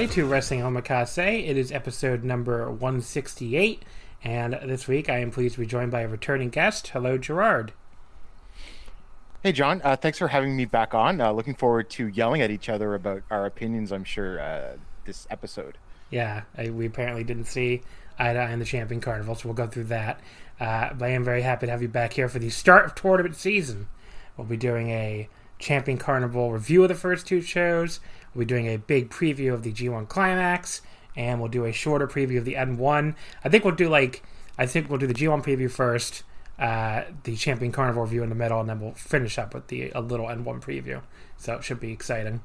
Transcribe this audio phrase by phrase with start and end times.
[0.00, 1.46] Everybody, to Wrestling Omakase.
[1.46, 3.82] It is episode number 168,
[4.24, 6.88] and this week I am pleased to be joined by a returning guest.
[6.88, 7.74] Hello, Gerard.
[9.42, 9.82] Hey, John.
[9.84, 11.20] Uh, thanks for having me back on.
[11.20, 15.26] Uh, looking forward to yelling at each other about our opinions, I'm sure, uh, this
[15.28, 15.76] episode.
[16.08, 17.82] Yeah, I, we apparently didn't see
[18.18, 20.18] eye to eye in the Champion Carnival, so we'll go through that.
[20.58, 22.94] Uh, but I am very happy to have you back here for the start of
[22.94, 23.88] tournament season.
[24.38, 25.28] We'll be doing a
[25.58, 28.00] Champion Carnival review of the first two shows
[28.34, 30.82] We'll be doing a big preview of the G1 Climax,
[31.16, 33.14] and we'll do a shorter preview of the N1.
[33.44, 34.22] I think we'll do like
[34.58, 36.22] I think we'll do the G1 preview first,
[36.58, 39.90] uh, the Champion Carnival review in the middle, and then we'll finish up with the
[39.94, 41.02] a little N1 preview.
[41.36, 42.42] So it should be exciting.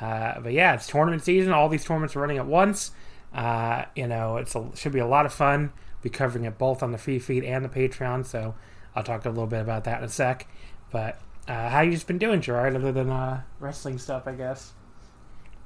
[0.00, 1.52] Uh, but yeah, it's tournament season.
[1.52, 2.90] All these tournaments are running at once.
[3.32, 5.72] Uh, you know, it's a, should be a lot of fun.
[5.94, 8.26] We'll be covering it both on the free feed and the Patreon.
[8.26, 8.54] So
[8.94, 10.46] I'll talk a little bit about that in a sec.
[10.90, 12.76] But uh, how you just been doing, Gerard?
[12.76, 14.72] Other than uh, wrestling stuff, I guess.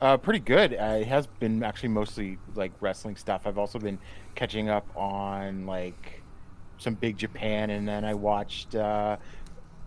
[0.01, 0.75] Uh, pretty good.
[0.75, 3.43] Uh, it has been actually mostly like wrestling stuff.
[3.47, 3.99] I've also been
[4.35, 6.23] catching up on like
[6.79, 9.17] some big Japan, and then I watched uh,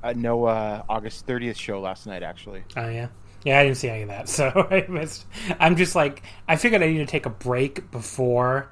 [0.04, 2.24] a Noah August 30th show last night.
[2.24, 2.64] Actually.
[2.76, 3.08] Oh yeah,
[3.44, 3.60] yeah.
[3.60, 5.26] I didn't see any of that, so I missed.
[5.60, 8.70] I'm just like I figured I need to take a break before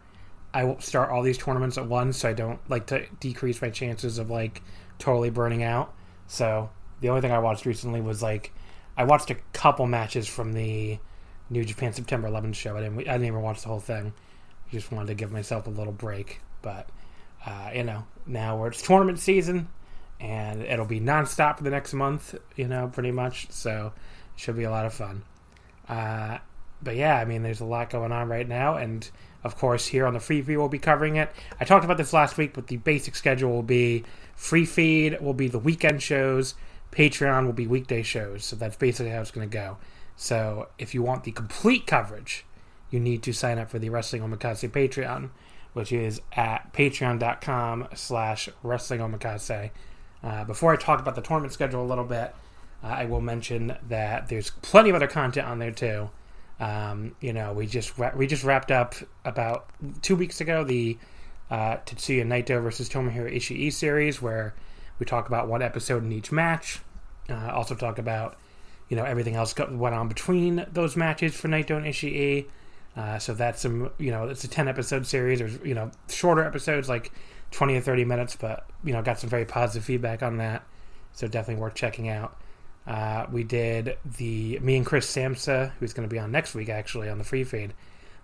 [0.53, 4.17] I start all these tournaments at once, so I don't like to decrease my chances
[4.17, 4.61] of like
[4.97, 5.93] totally burning out.
[6.27, 6.69] So
[6.99, 8.51] the only thing I watched recently was like
[8.97, 10.99] I watched a couple matches from the
[11.49, 12.77] New Japan September 11th show.
[12.77, 14.13] I didn't I didn't even watch the whole thing.
[14.67, 16.41] I just wanted to give myself a little break.
[16.61, 16.89] But
[17.45, 19.69] uh, you know, now where it's tournament season,
[20.19, 22.35] and it'll be nonstop for the next month.
[22.55, 23.51] You know, pretty much.
[23.51, 23.93] So
[24.35, 25.23] it should be a lot of fun.
[25.87, 26.37] Uh,
[26.81, 29.09] but yeah, I mean, there's a lot going on right now, and
[29.43, 31.31] of course, here on the free feed, we'll be covering it.
[31.59, 34.03] I talked about this last week, but the basic schedule will be
[34.35, 36.55] free feed will be the weekend shows,
[36.91, 38.45] Patreon will be weekday shows.
[38.45, 39.77] So that's basically how it's going to go.
[40.21, 42.45] So if you want the complete coverage,
[42.91, 45.29] you need to sign up for the Wrestling Omakase Patreon,
[45.71, 49.71] which is at patreon.com slash wrestling omakase.
[50.21, 52.35] Uh, before I talk about the tournament schedule a little bit,
[52.83, 56.09] uh, I will mention that there's plenty of other content on there too.
[56.59, 59.69] Um, you know, we just we just wrapped up about
[60.01, 60.97] two weeks ago the
[61.49, 64.53] uh, Tetsuya Naito versus Tomohiro Ishii series, where
[64.99, 66.81] we talk about one episode in each match.
[67.29, 68.37] Uh, also talk about
[68.89, 72.45] you know everything else got, went on between those matches for Naito and Ishii.
[72.97, 75.41] Uh, so that's some you know it's a ten episode series.
[75.41, 77.11] or you know shorter episodes like
[77.51, 80.63] twenty or thirty minutes, but you know got some very positive feedback on that.
[81.13, 82.35] So definitely worth checking out.
[82.87, 86.69] Uh, we did the me and Chris Samsa, who's going to be on next week
[86.69, 87.73] actually on the free feed.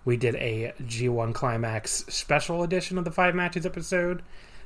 [0.04, 4.22] We did a G1 Climax special edition of the five matches episode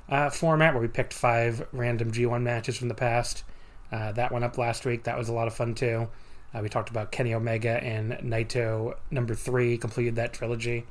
[0.08, 3.44] uh, format where we picked five random G1 matches from the past
[3.92, 5.04] uh, that went up last week.
[5.04, 6.08] That was a lot of fun too.
[6.54, 10.86] Uh, we talked about Kenny Omega and Naito number three, completed that trilogy.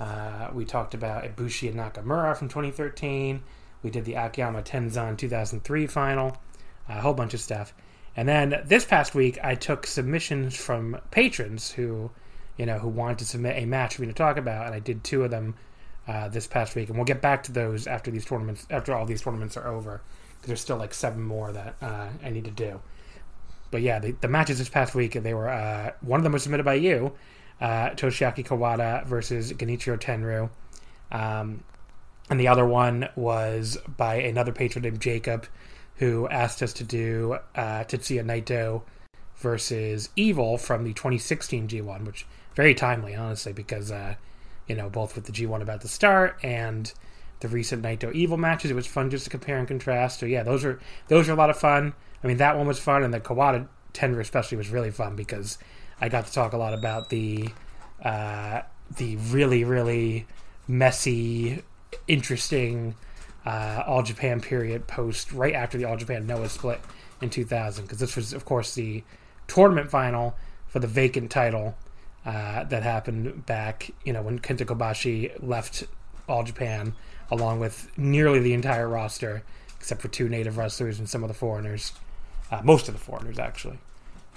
[0.00, 3.42] Uh, we talked about Ibushi and Nakamura from 2013.
[3.82, 6.36] We did the Akiyama Tenzan 2003 final.
[6.88, 7.74] a whole bunch of stuff.
[8.16, 12.10] And then this past week, I took submissions from patrons who,
[12.56, 14.78] you know, who wanted to submit a match for me to talk about, and I
[14.78, 15.54] did two of them
[16.06, 19.04] uh, this past week, and we'll get back to those after these tournaments, after all
[19.06, 20.00] these tournaments are over,
[20.46, 22.80] there's still like seven more that uh, I need to do.
[23.70, 26.42] But yeah, the, the matches this past week, they were uh, one of them was
[26.44, 27.12] submitted by you,
[27.60, 30.50] uh, Toshiaki Kawada versus Genichiro Tenryu.
[31.10, 31.64] Um,
[32.30, 35.46] and the other one was by another patron named Jacob,
[35.96, 38.82] who asked us to do uh, Tetsuya Naito
[39.36, 44.14] versus Evil from the 2016 G1, which very timely, honestly, because uh,
[44.66, 46.92] you know both with the G1 about to start and
[47.40, 50.20] the recent Naito Evil matches, it was fun just to compare and contrast.
[50.20, 51.94] So yeah, those are those are a lot of fun.
[52.22, 55.58] I mean, that one was fun, and the Kawada Tenryu especially was really fun because
[56.00, 57.48] I got to talk a lot about the
[58.02, 58.62] uh,
[58.96, 60.26] the really really
[60.66, 61.62] messy,
[62.08, 62.94] interesting
[63.46, 66.80] uh, All Japan period post right after the All Japan Noah split
[67.20, 69.02] in 2000 because this was of course the
[69.46, 70.34] tournament final
[70.66, 71.76] for the vacant title
[72.24, 75.84] uh, that happened back you know when Kenta Kobashi left
[76.28, 76.94] All Japan
[77.30, 79.42] along with nearly the entire roster
[79.78, 81.92] except for two native wrestlers and some of the foreigners
[82.50, 83.78] uh, most of the foreigners actually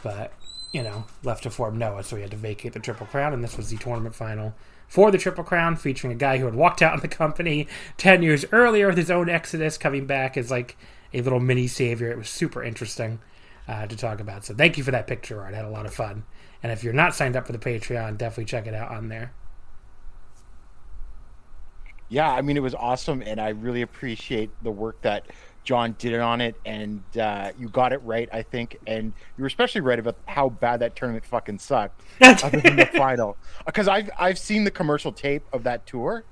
[0.03, 0.33] but
[0.71, 3.43] you know left to form Noah so he had to vacate the Triple Crown and
[3.43, 4.53] this was the tournament final
[4.87, 7.67] for the Triple Crown, featuring a guy who had walked out of the company
[7.97, 10.77] 10 years earlier with his own exodus, coming back as like
[11.13, 12.11] a little mini savior.
[12.11, 13.19] It was super interesting
[13.67, 14.45] uh, to talk about.
[14.45, 15.53] So thank you for that picture art.
[15.53, 16.23] I had a lot of fun.
[16.63, 19.31] And if you're not signed up for the Patreon, definitely check it out on there.
[22.09, 25.27] Yeah, I mean, it was awesome, and I really appreciate the work that
[25.63, 29.41] John did it on it, and uh, you got it right, I think, and you
[29.41, 33.35] were especially right about how bad that tournament fucking sucked, other than the final.
[33.65, 36.23] Because I've I've seen the commercial tape of that tour,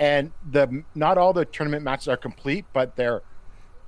[0.00, 3.22] and the not all the tournament matches are complete, but they're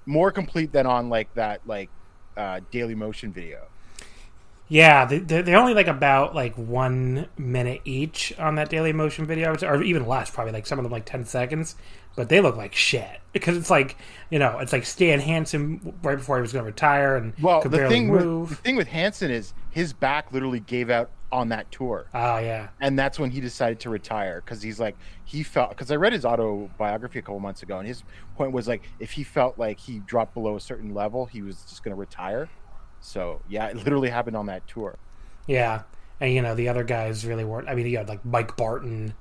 [0.06, 1.91] more complete than on like that like
[2.37, 3.67] uh, Dailymotion video.
[4.72, 9.82] Yeah, they, they're only like about like one minute each on that Dailymotion video, or
[9.82, 11.76] even less, probably like some of them like ten seconds.
[12.16, 13.98] But they look like shit because it's like
[14.30, 17.60] you know it's like Stan Hansen right before he was going to retire and well
[17.60, 18.48] could the thing move.
[18.48, 22.06] with the thing with Hansen is his back literally gave out on that tour.
[22.14, 24.96] Oh yeah, and that's when he decided to retire because he's like
[25.26, 28.04] he felt because I read his autobiography a couple months ago and his
[28.36, 31.62] point was like if he felt like he dropped below a certain level he was
[31.64, 32.48] just going to retire.
[33.02, 34.96] So yeah, it literally happened on that tour.
[35.46, 35.82] Yeah,
[36.20, 37.69] and you know the other guys really weren't.
[37.69, 39.12] I mean, you had like Mike Barton,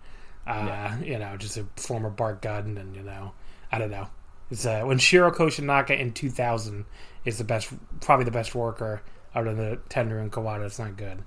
[0.48, 1.00] uh, yeah.
[1.00, 3.34] you know, just a former Bart Gunn, and you know,
[3.72, 4.08] I don't know.
[4.50, 6.86] It's uh, when Shiro Koshinaka in 2000
[7.26, 9.02] is the best, probably the best worker
[9.34, 10.66] out of the Tenryu and Kawada.
[10.66, 11.24] It's not good,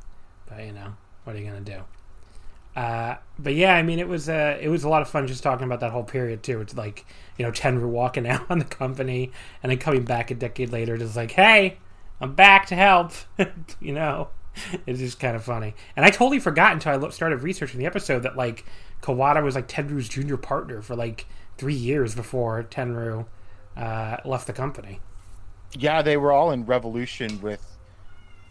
[0.46, 1.80] but you know, what are you gonna do?
[2.76, 5.42] Uh, but yeah, I mean, it was uh, it was a lot of fun just
[5.42, 6.60] talking about that whole period too.
[6.60, 7.06] It's like
[7.38, 10.96] you know Tenryu walking out on the company and then coming back a decade later,
[10.96, 11.78] just like, hey,
[12.20, 13.12] I'm back to help.
[13.80, 14.28] you know,
[14.86, 15.74] it's just kind of funny.
[15.96, 18.64] And I totally forgot until I started researching the episode that like
[19.02, 21.26] Kawada was like Tenryu's junior partner for like
[21.58, 23.26] three years before Tenryu
[23.76, 25.00] uh, left the company.
[25.76, 27.78] Yeah, they were all in Revolution with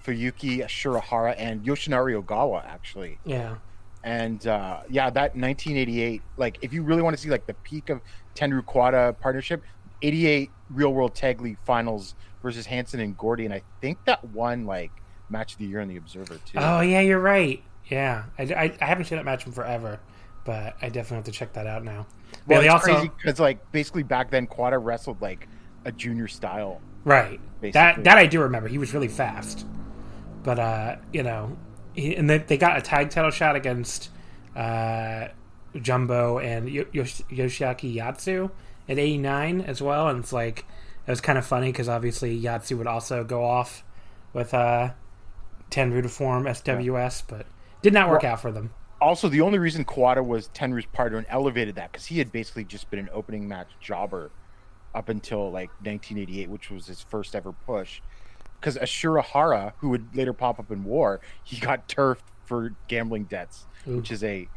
[0.06, 3.19] Fuyuki Ashura Hara and Yoshinari Ogawa, actually.
[3.25, 3.56] Yeah.
[4.04, 7.89] And uh, yeah, that 1988, like if you really want to see like the peak
[7.89, 8.01] of
[8.36, 9.63] Tenryu Kawada partnership,
[10.03, 12.13] 88 Real World Tag League Finals
[12.44, 14.92] versus Hansen and Gordy, and I think that won like
[15.30, 16.57] match of the year in the Observer too.
[16.57, 17.63] Oh yeah, you're right.
[17.87, 19.99] Yeah, I, I, I haven't seen that match in forever,
[20.45, 22.06] but I definitely have to check that out now.
[22.47, 22.95] Well, yeah, it's also...
[22.95, 25.47] crazy because like basically back then, Kawada wrestled like
[25.85, 26.81] a junior style.
[27.06, 27.39] Right.
[27.61, 27.71] Basically.
[27.71, 28.68] That that I do remember.
[28.68, 29.66] He was really fast,
[30.44, 31.57] but uh, you know,
[31.94, 34.09] he, and they, they got a tag title shot against
[34.56, 35.30] uh,
[35.81, 38.51] Jumbo and Yosh- Yoshiaki Yatsu
[38.87, 40.66] at 89 as well, and it's like
[41.07, 43.83] it was kind of funny because obviously Yatsu would also go off
[44.33, 44.92] with uh,
[45.69, 47.45] Tenryu to form SWS, but
[47.81, 48.73] did not work well, out for them.
[49.02, 52.63] Also, the only reason Kawada was Tenryu's partner and elevated that because he had basically
[52.63, 54.31] just been an opening match jobber
[54.95, 58.02] up until like 1988, which was his first ever push.
[58.59, 63.25] Because Ashura Hara, who would later pop up in War, he got turfed for gambling
[63.25, 63.97] debts, Ooh.
[63.97, 64.47] which is a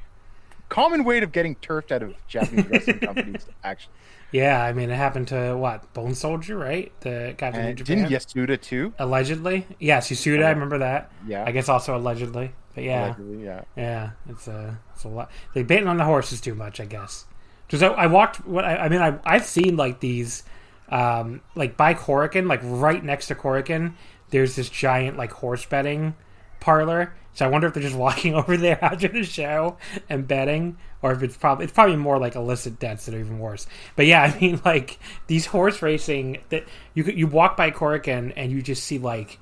[0.68, 3.46] common way of getting turfed out of Japanese wrestling companies.
[3.64, 3.94] Actually,
[4.32, 6.92] yeah, I mean, it happened to what Bone Soldier, right?
[7.00, 7.98] The guy from and Japan.
[7.98, 8.92] Didn't Yasuda too?
[8.98, 10.44] Allegedly, yes, Yasuda.
[10.44, 11.12] I remember that.
[11.26, 14.10] Yeah, I guess also allegedly, but yeah, allegedly, yeah, yeah.
[14.28, 15.30] It's a it's a lot.
[15.54, 17.24] They baiting on the horses too much, I guess.
[17.66, 18.46] Because I, I, walked.
[18.46, 20.42] What I, I mean, I I've seen like these,
[20.88, 23.94] um, like by Korakuen, like right next to Korakuen,
[24.30, 26.14] there's this giant like horse betting
[26.60, 27.14] parlor.
[27.36, 29.76] So I wonder if they're just walking over there after the show
[30.08, 33.38] and betting, or if it's probably it's probably more like illicit debts that are even
[33.38, 33.66] worse.
[33.94, 36.64] But yeah, I mean like these horse racing that
[36.94, 39.38] you you walk by Korakuen and you just see like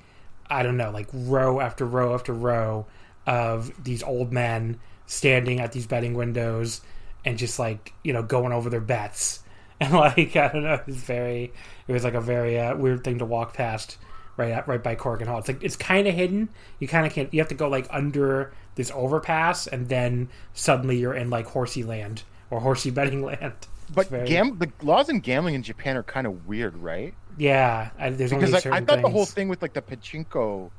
[0.49, 2.85] I don't know like row after row after row
[3.25, 6.81] of these old men standing at these betting windows
[7.23, 9.41] and just like you know going over their bets
[9.79, 11.53] and like I don't know it's very
[11.87, 13.97] it was like a very uh, weird thing to walk past
[14.37, 15.39] right at, right by Korakuen Hall.
[15.39, 16.49] It's like it's kind of hidden.
[16.79, 17.33] You kind of can't.
[17.33, 21.83] You have to go like under this overpass, and then suddenly you're in like horsey
[21.83, 23.53] land or horsey betting land.
[23.93, 24.27] But very...
[24.27, 27.13] gam- the laws in gambling in Japan are kind of weird, right?
[27.37, 29.01] Yeah, I, there's because like I thought things.
[29.03, 30.71] the whole thing with like the pachinko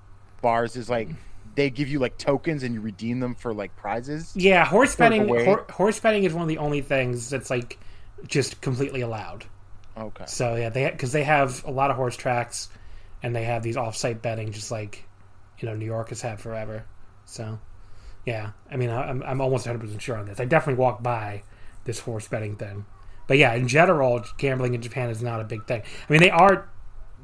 [0.42, 1.08] bars is like
[1.54, 4.32] they give you like tokens and you redeem them for like prizes.
[4.34, 5.28] Yeah, horse betting.
[5.28, 7.78] Hor- horse betting is one of the only things that's like
[8.26, 9.44] just completely allowed.
[9.96, 10.24] Okay.
[10.26, 12.68] So yeah, they because they have a lot of horse tracks,
[13.26, 15.02] and they have these off-site betting, just like
[15.58, 16.84] you know New York has had forever.
[17.24, 17.58] So
[18.24, 20.38] yeah, I mean I'm I'm almost 100 percent sure on this.
[20.38, 21.42] I definitely walked by
[21.84, 22.86] this horse betting thing,
[23.26, 25.82] but yeah, in general, gambling in Japan is not a big thing.
[26.08, 26.68] I mean they are.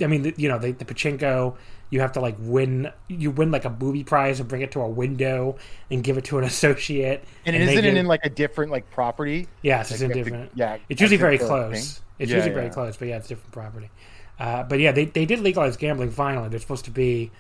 [0.01, 1.57] I mean, you know, the, the pachinko,
[1.91, 4.81] you have to like win, you win like a booby prize and bring it to
[4.81, 5.59] a window
[5.91, 7.23] and give it to an associate.
[7.47, 9.47] And, and isn't it in like a different like property?
[9.61, 10.51] Yeah, it's in different.
[10.51, 11.99] To, yeah, it's usually very close.
[11.99, 12.05] Thing.
[12.19, 12.61] It's yeah, usually yeah.
[12.61, 13.91] very close, but yeah, it's different property.
[14.39, 16.49] Uh, but yeah, they they did legalize gambling finally.
[16.49, 17.31] They're supposed to be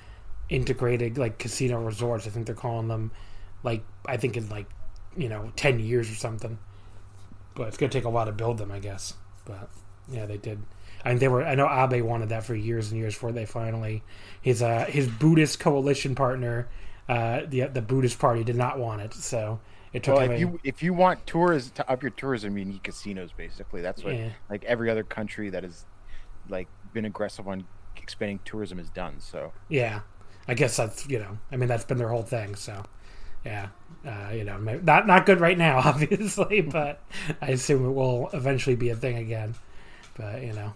[0.49, 2.27] integrated like casino resorts.
[2.27, 3.13] I think they're calling them
[3.63, 4.67] like I think in like
[5.17, 6.59] you know ten years or something.
[7.55, 9.15] But it's gonna take a while to build them, I guess.
[9.45, 9.71] But
[10.09, 10.63] yeah, they did.
[11.05, 11.45] I And they were.
[11.45, 14.05] I know Abe wanted that for years and years before they finally
[14.41, 16.69] his uh his Buddhist coalition partner,
[17.09, 19.15] uh the the Buddhist party did not want it.
[19.15, 19.61] So
[19.93, 20.17] it took.
[20.17, 23.33] Well, if a- you if you want tours to up your tourism, you need casinos.
[23.33, 24.31] Basically, that's what Yeah.
[24.49, 25.87] like every other country that is
[26.49, 27.65] like been aggressive on
[27.97, 29.21] expanding tourism has done.
[29.21, 30.01] So Yeah,
[30.49, 32.55] I guess that's you know, I mean that's been their whole thing.
[32.55, 32.83] So,
[33.45, 33.69] yeah,
[34.07, 37.01] uh, you know, not not good right now, obviously, but
[37.41, 39.55] I assume it will eventually be a thing again.
[40.17, 40.75] But you know,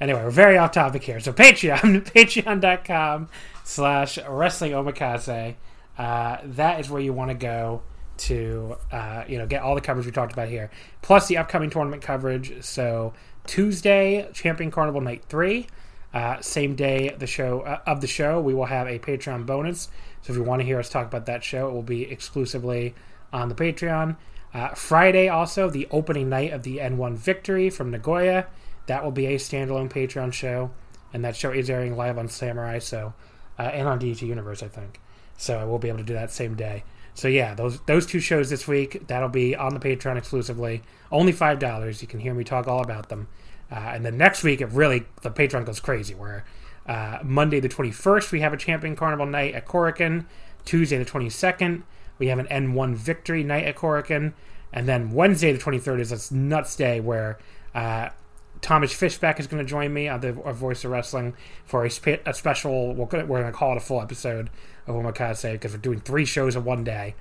[0.00, 1.20] anyway, we're very off topic here.
[1.20, 3.28] So Patreon, Patreon.com
[3.64, 5.56] slash Wrestling Omakase.
[5.96, 7.82] Uh, that is where you want to go
[8.18, 10.70] to uh, you know get all the coverage we talked about here,
[11.02, 12.62] plus the upcoming tournament coverage.
[12.64, 13.14] So
[13.46, 15.66] Tuesday, Champion Carnival Night Three.
[16.14, 19.88] Uh, same day the show uh, of the show, we will have a Patreon bonus.
[20.22, 22.94] So if you want to hear us talk about that show, it will be exclusively
[23.32, 24.16] on the Patreon.
[24.54, 28.46] Uh, Friday, also the opening night of the N1 Victory from Nagoya.
[28.86, 30.70] That will be a standalone Patreon show,
[31.12, 33.12] and that show is airing live on Samurai, so
[33.58, 35.00] uh, and on DDT Universe, I think.
[35.36, 36.84] So I will be able to do that same day.
[37.16, 40.82] So yeah, those those two shows this week that'll be on the Patreon exclusively.
[41.10, 42.02] Only five dollars.
[42.02, 43.26] You can hear me talk all about them.
[43.72, 46.14] Uh, and then next week, it really the Patreon goes crazy.
[46.14, 46.44] Where
[46.86, 50.26] uh, Monday the twenty first, we have a Champion Carnival night at Korakuen.
[50.66, 51.84] Tuesday the twenty second,
[52.18, 54.34] we have an N1 Victory night at Korakuen.
[54.70, 57.38] And then Wednesday the twenty third is this nuts day where
[57.74, 58.10] uh,
[58.60, 61.34] Thomas Fishback is going to join me on the of Voice of Wrestling
[61.64, 62.94] for a, spe- a special.
[62.94, 64.50] We're going to call it a full episode
[64.86, 67.14] of Omakase because we're doing three shows in one day.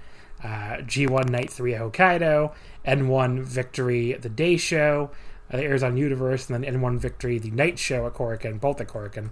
[0.44, 2.54] Uh, G1 Night 3 at Hokkaido,
[2.86, 5.10] N1 Victory the day show
[5.50, 8.82] uh, that airs on Universe, and then N1 Victory the night show at Korakuen, both
[8.82, 9.30] at Korakuen,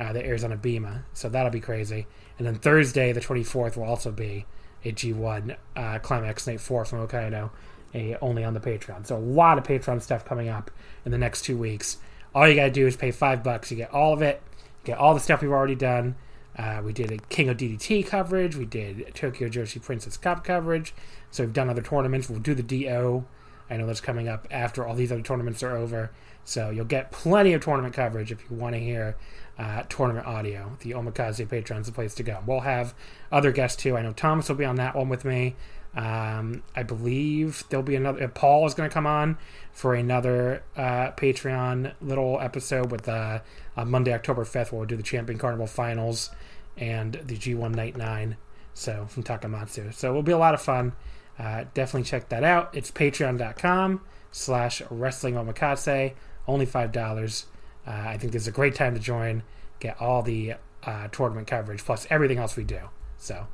[0.00, 1.02] uh, that airs on Abema.
[1.12, 2.06] So that'll be crazy.
[2.38, 4.46] And then Thursday the 24th will also be
[4.84, 7.50] a G1 uh, Climax Night 4 from Hokkaido,
[7.96, 9.06] a, only on the Patreon.
[9.06, 10.70] So a lot of Patreon stuff coming up
[11.04, 11.98] in the next two weeks.
[12.34, 13.70] All you gotta do is pay five bucks.
[13.70, 14.42] You get all of it.
[14.82, 16.16] You get all the stuff we've already done.
[16.56, 18.56] Uh, we did a King of DDT coverage.
[18.56, 20.94] We did Tokyo Joshi Princess Cup coverage.
[21.30, 22.30] So we've done other tournaments.
[22.30, 23.24] We'll do the DO.
[23.68, 26.10] I know that's coming up after all these other tournaments are over.
[26.44, 29.16] So you'll get plenty of tournament coverage if you want to hear
[29.58, 30.76] uh, tournament audio.
[30.80, 32.42] The Omakase Patreon's the place to go.
[32.46, 32.94] We'll have
[33.32, 33.96] other guests too.
[33.96, 35.56] I know Thomas will be on that one with me.
[35.96, 38.24] Um, I believe there'll be another.
[38.24, 39.38] Uh, Paul is going to come on
[39.72, 43.40] for another uh, Patreon little episode with uh,
[43.76, 46.30] on Monday, October fifth, where we'll do the Champion Carnival Finals
[46.76, 48.36] and the G1 Night Nine.
[48.74, 49.94] So from Takamatsu.
[49.94, 50.92] So it will be a lot of fun.
[51.38, 52.70] Uh, definitely check that out.
[52.74, 56.14] It's patreon.com slash wrestling omakase.
[56.46, 57.44] Only $5.
[57.86, 59.42] Uh, I think this is a great time to join.
[59.80, 62.80] Get all the uh, tournament coverage plus everything else we do.
[63.16, 63.46] So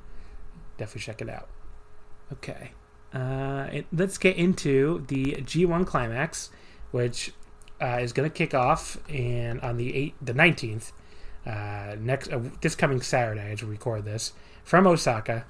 [0.76, 1.48] definitely check it out.
[2.32, 2.72] Okay.
[3.12, 6.50] Uh, it, let's get into the G1 Climax,
[6.90, 7.32] which
[7.80, 10.92] uh, is going to kick off in on the eight, the 19th,
[11.44, 14.32] uh, next uh, this coming Saturday as we record this
[14.64, 15.44] from Osaka.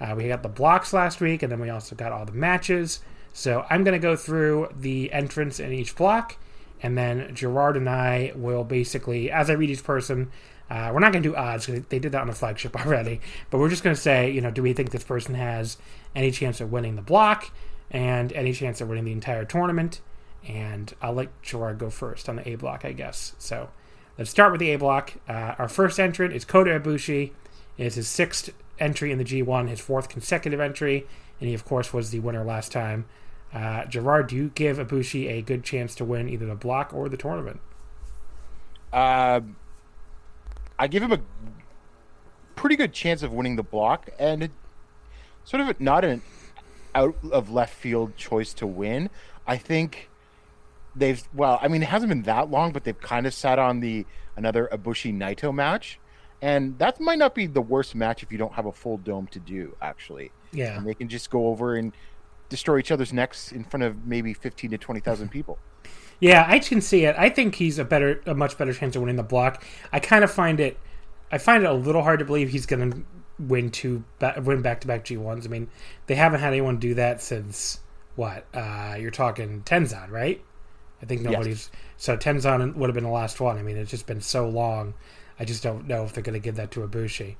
[0.00, 3.00] Uh, we got the blocks last week, and then we also got all the matches.
[3.32, 6.36] So I'm going to go through the entrance in each block,
[6.82, 10.30] and then Gerard and I will basically, as I read each person,
[10.70, 13.20] uh, we're not going to do odds because they did that on the flagship already,
[13.50, 15.76] but we're just going to say, you know, do we think this person has
[16.14, 17.50] any chance of winning the block
[17.90, 20.00] and any chance of winning the entire tournament?
[20.46, 23.34] And I'll let Gerard go first on the A block, I guess.
[23.38, 23.70] So
[24.18, 25.14] let's start with the A block.
[25.28, 27.32] Uh, our first entrant is Kota Ibushi.
[27.78, 31.06] It's his sixth entry in the G1, his fourth consecutive entry,
[31.40, 33.06] and he, of course, was the winner last time.
[33.52, 37.08] Uh, Gerard, do you give Ibushi a good chance to win either the block or
[37.08, 37.60] the tournament?
[38.92, 39.40] Uh,
[40.78, 41.20] I give him a
[42.56, 44.50] pretty good chance of winning the block, and
[45.44, 46.22] sort of not an
[46.94, 49.10] out of left field choice to win.
[49.46, 50.08] I think
[50.96, 53.80] they've well, I mean, it hasn't been that long, but they've kind of sat on
[53.80, 55.98] the another Ibushi Naito match,
[56.42, 59.26] and that might not be the worst match if you don't have a full dome
[59.28, 59.76] to do.
[59.82, 60.76] Actually, Yeah.
[60.78, 61.92] and they can just go over and
[62.48, 65.58] destroy each other's necks in front of maybe fifteen to twenty thousand people.
[66.20, 67.16] Yeah, I can see it.
[67.18, 69.62] I think he's a better, a much better chance of winning the block.
[69.92, 70.78] I kind of find it,
[71.32, 73.02] I find it a little hard to believe he's going to
[73.38, 75.46] win two, ba- win back to back G ones.
[75.46, 75.68] I mean,
[76.06, 77.80] they haven't had anyone do that since
[78.16, 78.46] what?
[78.54, 80.42] Uh, you're talking Tenzan, right?
[81.02, 81.70] I think nobody's.
[81.96, 83.58] So Tenzan would have been the last one.
[83.58, 84.94] I mean, it's just been so long.
[85.38, 87.36] I just don't know if they're going to give that to Ibushi.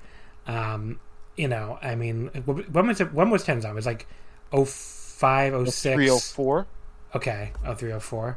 [0.47, 1.01] Um,
[1.37, 3.13] you know, I mean, when was it?
[3.13, 3.71] When was Tenzan?
[3.71, 4.07] It was like
[4.53, 5.95] 05, 06?
[5.95, 6.67] Three oh four.
[7.15, 8.37] Okay, oh three oh four.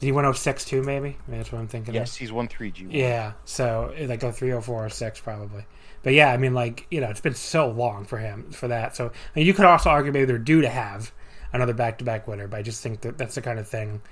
[0.00, 0.82] Did he win 06 too?
[0.82, 1.94] Maybe maybe that's what I'm thinking.
[1.94, 2.18] Yes, Of.
[2.18, 2.86] he's won three G.
[2.90, 3.32] Yeah.
[3.44, 5.64] So like a 304 or six probably.
[6.02, 8.96] But yeah, I mean, like you know, it's been so long for him for that.
[8.96, 11.12] So I mean, you could also argue maybe they're due to have
[11.52, 14.02] another back-to-back winner, but I just think that that's the kind of thing.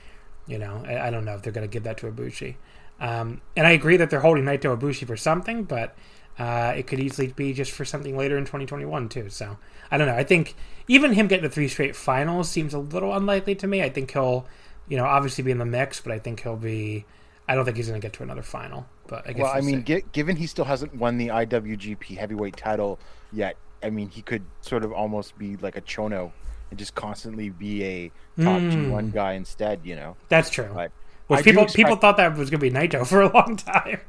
[0.47, 2.57] You know, I, I don't know if they're going to give that to Ibushi.
[3.01, 5.97] Um, and I agree that they're holding Naito Ibushi for something, but
[6.39, 9.29] uh, it could easily be just for something later in 2021 too.
[9.29, 9.59] So
[9.91, 10.15] I don't know.
[10.15, 10.55] I think
[10.87, 13.83] even him getting to three straight finals seems a little unlikely to me.
[13.83, 14.47] I think he'll,
[14.89, 17.05] you know, obviously be in the mix, but I think he'll be.
[17.51, 18.87] I don't think he's going to get to another final.
[19.09, 22.57] But I guess Well, I mean, gi- given he still hasn't won the IWGP Heavyweight
[22.57, 23.01] title
[23.33, 26.31] yet, I mean, he could sort of almost be like a Chono
[26.71, 28.09] and just constantly be a
[28.43, 28.71] top Hmm.
[28.93, 30.17] G1 guy instead, you know.
[30.29, 30.69] that's true.
[30.73, 30.93] But
[31.27, 33.57] Which I people expect- people thought that was going to be Naito for a long
[33.57, 34.01] time,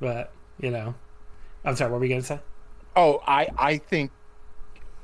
[0.00, 0.94] but you know,
[1.64, 1.90] I'm sorry.
[1.90, 2.40] What were we going to say?
[2.96, 4.10] Oh, I I think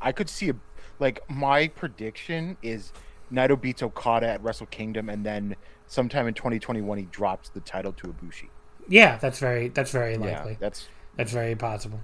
[0.01, 0.55] I could see a
[0.99, 2.93] like my prediction is
[3.33, 7.93] Naito beats Okada at Wrestle Kingdom, and then sometime in 2021 he drops the title
[7.95, 8.49] to Ibushi.
[8.91, 10.53] Yeah, that's very that's very likely.
[10.53, 12.01] Yeah, that's That's very possible.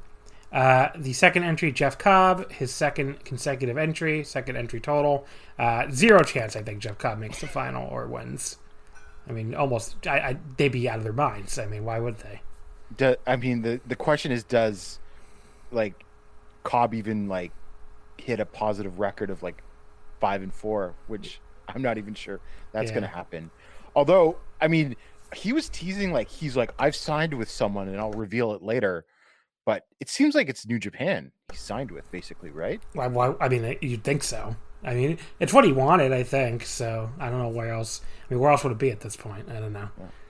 [0.53, 5.27] Uh, the second entry, Jeff Cobb, his second consecutive entry, second entry total.
[5.59, 8.57] Uh, zero chance, I think, Jeff Cobb makes the final or wins.
[9.29, 10.07] I mean, almost.
[10.07, 11.59] I, I, they'd be out of their minds.
[11.59, 12.43] I mean, why would they?
[12.97, 15.01] do, I mean the the question is does
[15.73, 16.05] like
[16.63, 17.53] Cobb even like
[18.19, 19.63] hit a positive record of like
[20.21, 22.41] five and four, which I'm not even sure
[22.73, 22.95] that's Yeah.
[22.95, 23.51] gonna happen.
[23.97, 24.97] Although I mean
[25.35, 29.05] he was teasing like he's like I've signed with someone and I'll reveal it later,
[29.65, 32.83] but it seems like it's New Japan he signed with basically, right?
[32.99, 34.57] I mean, you'd think so.
[34.85, 36.65] I mean, it's what he wanted, I think.
[36.65, 38.03] So I don't know where else.
[38.29, 39.49] I mean, where else would it be at this point?
[39.51, 39.89] I don't know.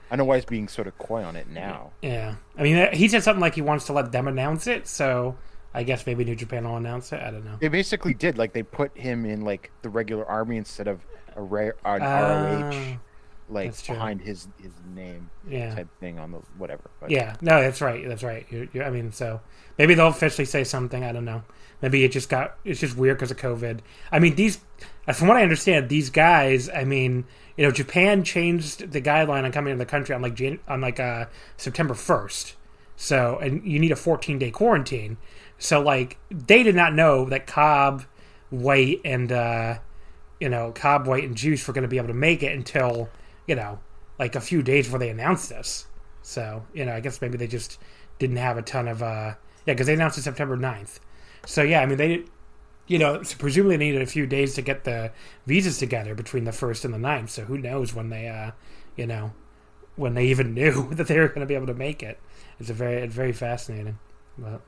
[0.09, 1.91] I know why he's being sort of coy on it now.
[2.01, 4.87] Yeah, I mean, he said something like he wants to let them announce it.
[4.87, 5.35] So
[5.73, 7.21] I guess maybe New Japan will announce it.
[7.21, 7.57] I don't know.
[7.59, 11.05] They basically did like they put him in like the regular army instead of
[11.35, 12.97] a rare an Ah, ROH
[13.49, 15.75] like behind his his name Yeah.
[15.75, 16.89] type thing on the whatever.
[16.99, 18.07] But Yeah, no, that's right.
[18.07, 18.45] That's right.
[18.49, 19.41] You're, you're, I mean, so
[19.77, 21.03] maybe they'll officially say something.
[21.03, 21.43] I don't know.
[21.81, 23.79] Maybe it just got it's just weird because of COVID.
[24.11, 24.59] I mean, these
[25.13, 26.69] from what I understand, these guys.
[26.69, 30.35] I mean, you know, Japan changed the guideline on coming into the country on like
[30.35, 32.55] Jan- on like uh, September first.
[32.99, 35.17] So, and you need a 14 day quarantine.
[35.59, 38.03] So, like, they did not know that Cobb,
[38.49, 39.77] White, and uh,
[40.39, 43.09] you know, Cobb, White, and Juice were going to be able to make it until
[43.47, 43.79] you know,
[44.19, 45.87] like a few days before they announced this.
[46.21, 47.79] So, you know, I guess maybe they just
[48.19, 50.99] didn't have a ton of, uh, yeah, because they announced it September 9th.
[51.45, 52.25] So, yeah, I mean, they,
[52.87, 55.11] you know, presumably needed a few days to get the
[55.45, 57.29] visas together between the 1st and the 9th.
[57.29, 58.51] So who knows when they, uh,
[58.95, 59.31] you know,
[59.95, 62.19] when they even knew that they were going to be able to make it.
[62.59, 63.99] It's a very, it's very fascinating.
[64.37, 64.61] But,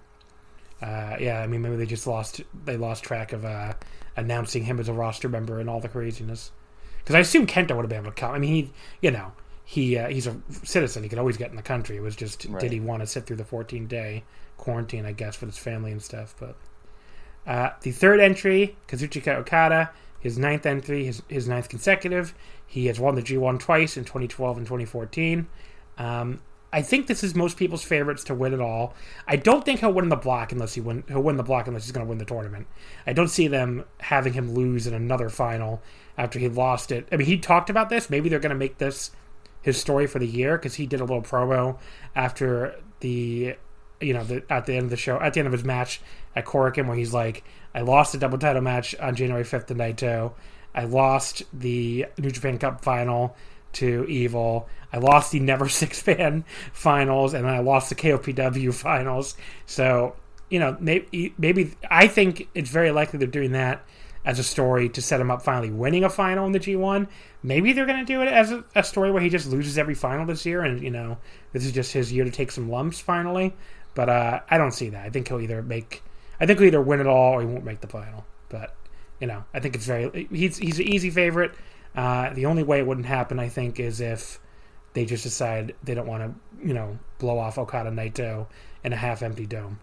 [0.82, 3.74] uh, yeah, I mean, maybe they just lost, they lost track of, uh,
[4.16, 6.52] announcing him as a roster member and all the craziness.
[7.10, 8.36] Because I assume Kenta would have been able to come.
[8.36, 9.32] I mean, he, you know,
[9.66, 11.02] he uh, he's a citizen.
[11.02, 11.98] He could always get in the country.
[11.98, 12.62] It was just Right.
[12.62, 14.26] did he want to sit through the 14 day
[14.58, 15.08] quarantine?
[15.08, 16.36] I guess with his family and stuff.
[16.40, 16.56] But
[17.48, 22.36] uh, the third entry, Kazuchika Okada, his ninth entry, his his ninth consecutive.
[22.64, 25.48] He has won the G1 twice in 2012 and 2014.
[25.98, 26.42] Um,
[26.72, 28.94] I think this is most people's favorites to win it all.
[29.28, 31.04] I don't think he'll win the block unless he win.
[31.08, 32.68] He'll win the block unless he's going to win the tournament.
[33.08, 35.82] I don't see them having him lose in another final
[36.20, 37.08] after he lost it.
[37.14, 38.10] I mean, he talked about this.
[38.10, 39.12] Maybe they're going to make this
[39.62, 41.80] his story for the year because he did a little promo
[42.14, 43.56] after the,
[44.02, 46.02] you know, the, at the end of the show, at the end of his match
[46.36, 49.76] at Korakuen, where he's like, "I lost a double title match on January fifth to
[49.76, 50.34] Naito.
[50.76, 53.36] I lost the New Japan Cup final."
[53.72, 54.68] to Evil.
[54.92, 59.38] I lost the Never Six Man finals, and I lost the KOPW finals.
[59.68, 60.16] So
[60.50, 63.86] you know, maybe maybe I think it's very likely they're doing that
[64.26, 67.08] as a story to set him up finally winning a final in the G1.
[67.42, 69.96] Maybe they're going to do it as a, a, story where he just loses every
[69.96, 71.18] final this year, and you know,
[71.54, 73.56] this is just his year to take some lumps finally.
[73.96, 75.06] But uh, I don't see that.
[75.06, 76.04] I think he'll either make,
[76.40, 78.26] I think he'll either win it all or he won't make the final.
[78.50, 78.76] But
[79.20, 81.54] you know, I think it's very he's he's an easy favorite.
[81.96, 84.40] Uh, the only way it wouldn't happen, I think, is if
[84.94, 88.48] they just decide they don't want to, you know, blow off Okada Naito
[88.84, 89.80] in a half-empty dome.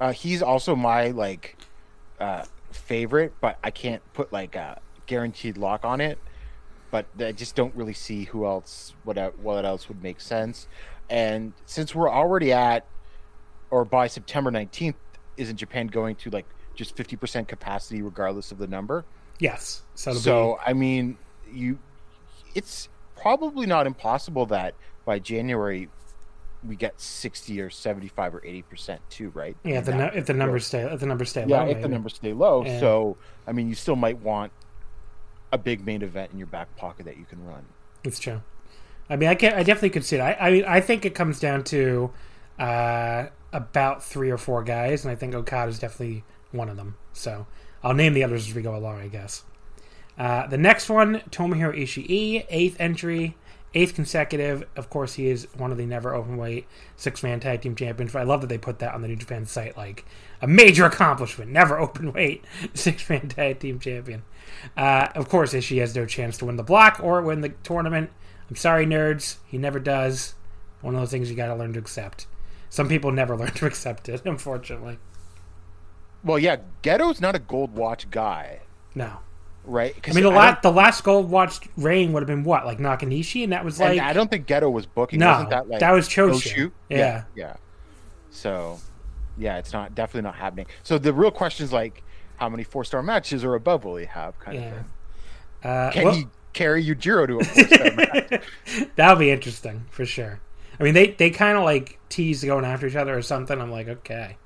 [0.00, 1.56] Uh, he's also my like
[2.20, 6.18] uh, favorite, but I can't put like a guaranteed lock on it.
[6.90, 10.68] But I just don't really see who else what what else would make sense.
[11.10, 12.86] And since we're already at
[13.70, 14.96] or by September nineteenth,
[15.36, 19.04] isn't Japan going to like just fifty percent capacity regardless of the number?
[19.38, 19.82] Yes.
[19.94, 20.70] So, so be...
[20.70, 21.18] I mean,
[21.52, 21.78] you,
[22.54, 22.88] it's
[23.20, 25.88] probably not impossible that by January
[26.66, 29.56] we get sixty or seventy-five or eighty percent too, right?
[29.64, 31.62] Yeah, if the, no, if the numbers stay if the numbers stay yeah, low.
[31.62, 31.82] if maybe.
[31.82, 32.64] the numbers stay low.
[32.64, 32.80] Yeah.
[32.80, 33.16] So
[33.46, 34.52] I mean, you still might want
[35.52, 37.64] a big main event in your back pocket that you can run.
[38.04, 38.42] It's true.
[39.08, 40.20] I mean, I can I definitely could see it.
[40.20, 42.10] I I, mean, I think it comes down to
[42.58, 46.96] uh, about three or four guys, and I think Okada is definitely one of them.
[47.12, 47.46] So
[47.82, 49.44] I'll name the others as we go along, I guess.
[50.18, 53.36] Uh, the next one, Tomohiro Ishii, eighth entry,
[53.74, 54.64] eighth consecutive.
[54.76, 58.12] Of course, he is one of the never open weight six man tag team champions.
[58.12, 60.04] But I love that they put that on the New Japan site, like
[60.40, 61.50] a major accomplishment.
[61.50, 64.22] Never open weight six man tag team champion.
[64.76, 68.10] Uh, of course, Ishii has no chance to win the block or win the tournament.
[68.48, 69.36] I'm sorry, nerds.
[69.46, 70.34] He never does.
[70.80, 72.26] One of those things you got to learn to accept.
[72.70, 74.98] Some people never learn to accept it, unfortunately.
[76.24, 78.60] Well, yeah, Gedo's not a gold watch guy.
[78.94, 79.18] No.
[79.68, 79.94] Right?
[80.08, 82.78] I mean, the, I last, the last gold watched reign would have been what, like
[82.78, 84.00] Nakanishi, and that was like.
[84.00, 85.20] I don't think Gedo was booking.
[85.20, 86.72] No, Wasn't that, like, that was Choshu.
[86.88, 86.98] Yeah.
[86.98, 87.56] yeah, yeah.
[88.30, 88.78] So,
[89.36, 90.66] yeah, it's not definitely not happening.
[90.82, 92.02] So the real question is like,
[92.36, 94.38] how many four star matches or above will he have?
[94.38, 94.64] Kind yeah.
[94.64, 94.84] of thing.
[95.62, 98.42] Uh, Can well, he carry Yujiro to a four star match?
[98.96, 100.40] That'll be interesting for sure.
[100.80, 103.60] I mean, they they kind of like tease going after each other or something.
[103.60, 104.36] I'm like, okay.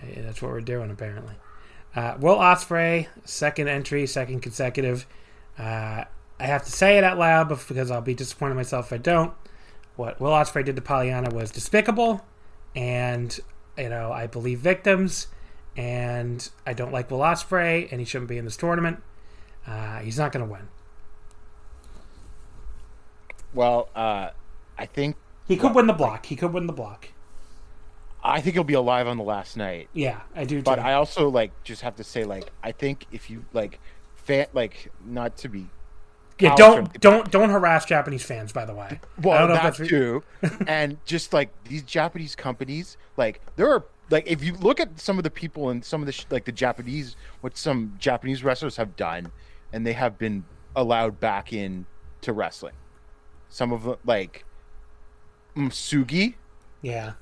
[0.00, 1.34] Hey, that's what we're doing, apparently.
[1.94, 5.06] Uh, Will Ospreay, second entry, second consecutive.
[5.58, 6.04] Uh,
[6.40, 9.32] I have to say it out loud because I'll be disappointed myself if I don't.
[9.96, 12.24] What Will Ospreay did to Pollyanna was despicable,
[12.76, 13.38] and
[13.76, 15.26] you know I believe victims,
[15.76, 19.02] and I don't like Will Ospreay, and he shouldn't be in this tournament.
[19.66, 20.68] Uh, he's not going to win.
[23.52, 24.30] Well, uh,
[24.78, 25.16] I think
[25.48, 26.26] he could well, win the block.
[26.26, 27.08] He could win the block.
[28.22, 29.88] I think he'll be alive on the last night.
[29.92, 30.58] Yeah, I do.
[30.58, 30.62] Too.
[30.62, 33.80] But I also like just have to say like I think if you like
[34.16, 35.68] fan like not to be
[36.40, 38.52] yeah, don't don't don't harass Japanese fans.
[38.52, 40.22] By the way, well, that that's too,
[40.66, 45.18] and just like these Japanese companies, like there are like if you look at some
[45.18, 48.76] of the people and some of the sh- like the Japanese, what some Japanese wrestlers
[48.76, 49.32] have done,
[49.72, 50.44] and they have been
[50.76, 51.86] allowed back in
[52.20, 52.74] to wrestling.
[53.48, 54.44] Some of them, like
[55.56, 56.34] Sugi,
[56.82, 57.14] yeah,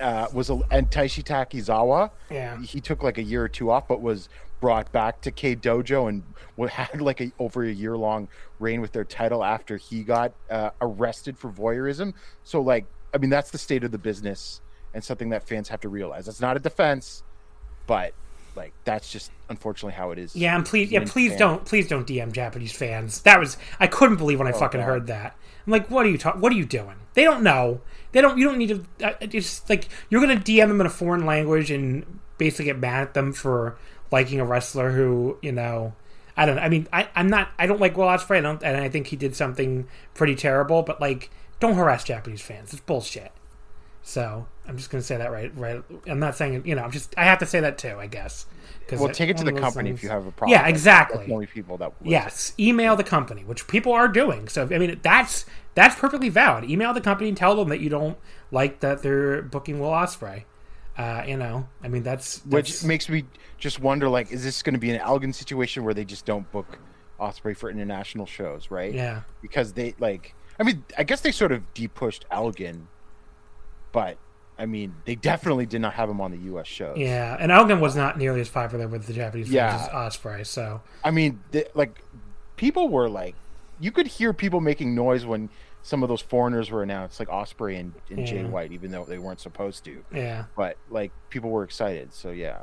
[0.00, 2.10] uh, was a, and Taishi Takizawa.
[2.30, 4.28] Yeah, he took like a year or two off, but was
[4.60, 6.22] brought back to K Dojo and
[6.70, 8.28] had like a over a year long
[8.58, 12.14] reign with their title after he got uh, arrested for voyeurism.
[12.44, 14.60] So like, I mean, that's the state of the business
[14.94, 16.28] and something that fans have to realize.
[16.28, 17.22] It's not a defense,
[17.86, 18.14] but
[18.56, 20.34] like that's just unfortunately how it is.
[20.34, 23.20] Yeah, and please, yeah, please don't, please don't DM Japanese fans.
[23.22, 24.86] That was I couldn't believe when I oh, fucking God.
[24.86, 25.36] heard that.
[25.66, 26.40] I'm like, what are you talking?
[26.40, 26.96] What are you doing?
[27.14, 27.80] They don't know.
[28.12, 28.38] They don't.
[28.38, 29.06] You don't need to.
[29.06, 33.02] Uh, it's like you're gonna DM them in a foreign language and basically get mad
[33.02, 33.76] at them for
[34.10, 35.94] liking a wrestler who you know.
[36.36, 36.58] I don't.
[36.58, 37.50] I mean, I, I'm not.
[37.58, 38.38] I don't like Will Ospreay.
[38.38, 40.82] I don't, and I think he did something pretty terrible.
[40.82, 42.72] But like, don't harass Japanese fans.
[42.72, 43.32] It's bullshit.
[44.02, 45.52] So I'm just gonna say that right.
[45.56, 45.82] Right.
[46.06, 46.82] I'm not saying you know.
[46.82, 47.14] I'm just.
[47.16, 47.96] I have to say that too.
[47.98, 48.46] I guess.
[48.92, 50.00] Well, take it to the company things...
[50.00, 50.58] if you have a problem.
[50.58, 51.30] Yeah, exactly.
[51.32, 51.92] only people that.
[52.02, 54.48] Yes, email the company, which people are doing.
[54.48, 56.64] So I mean, that's that's perfectly valid.
[56.70, 58.18] Email the company and tell them that you don't
[58.50, 60.44] like that they're booking Will Ospreay.
[60.96, 63.24] Uh, you know, I mean, that's, that's, which makes me
[63.58, 66.48] just wonder, like, is this going to be an Elgin situation where they just don't
[66.52, 66.78] book
[67.18, 68.94] Ospreay for international shows, right?
[68.94, 72.88] Yeah, because they like I mean, I guess they sort of depushed Elgin,
[73.92, 74.18] but
[74.58, 76.66] I mean, they definitely did not have him on the U.S.
[76.68, 76.96] shows.
[76.96, 79.74] Yeah, and Elgin was not nearly as popular with the Japanese Yeah.
[79.74, 80.46] as Ospreay.
[80.46, 82.00] So I mean, they, like
[82.56, 83.34] people were like,
[83.80, 85.50] you could hear people making noise when
[85.82, 89.18] some of those foreigners were announced, like Ospreay and, and Jay White, even though they
[89.18, 90.04] weren't supposed to.
[90.12, 90.44] yeah.
[90.56, 92.62] But like people were excited, so yeah.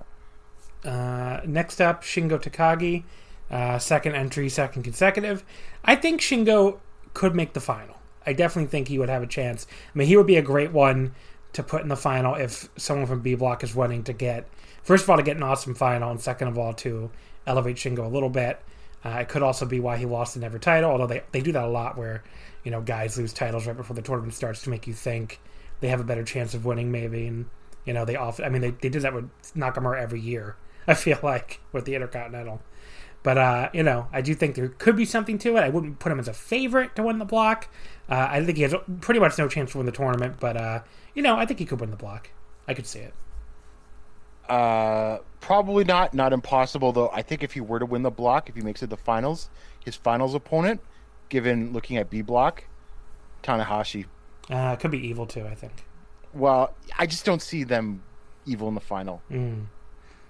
[0.83, 3.03] Uh, next up, Shingo Takagi,
[3.51, 5.43] uh, second entry, second consecutive.
[5.85, 6.79] I think Shingo
[7.13, 7.97] could make the final.
[8.25, 9.67] I definitely think he would have a chance.
[9.93, 11.13] I mean, he would be a great one
[11.53, 14.47] to put in the final if someone from B Block is wanting to get,
[14.83, 17.11] first of all, to get an awesome final, and second of all, to
[17.45, 18.61] elevate Shingo a little bit.
[19.03, 21.51] Uh, it could also be why he lost the Never title, although they, they do
[21.53, 22.23] that a lot where,
[22.63, 25.39] you know, guys lose titles right before the tournament starts to make you think
[25.79, 27.25] they have a better chance of winning, maybe.
[27.25, 27.47] And,
[27.83, 30.55] you know, they often, I mean, they, they did that with Nakamura every year,
[30.87, 32.61] I feel like, with the Intercontinental.
[33.23, 35.61] But, uh, you know, I do think there could be something to it.
[35.61, 37.67] I wouldn't put him as a favorite to win the block.
[38.09, 40.81] Uh, I think he has pretty much no chance to win the tournament, but, uh,
[41.13, 42.29] you know, I think he could win the block.
[42.67, 43.13] I could see it.
[44.49, 46.13] Uh, probably not.
[46.13, 47.09] Not impossible though.
[47.13, 49.49] I think if he were to win the block, if he makes it the finals,
[49.83, 50.81] his finals opponent,
[51.29, 52.65] given looking at B block,
[53.43, 54.05] Tanahashi.
[54.49, 55.85] Uh, could be evil, too, I think.
[56.33, 58.03] Well, I just don't see them
[58.45, 59.21] evil in the final.
[59.31, 59.65] Mm.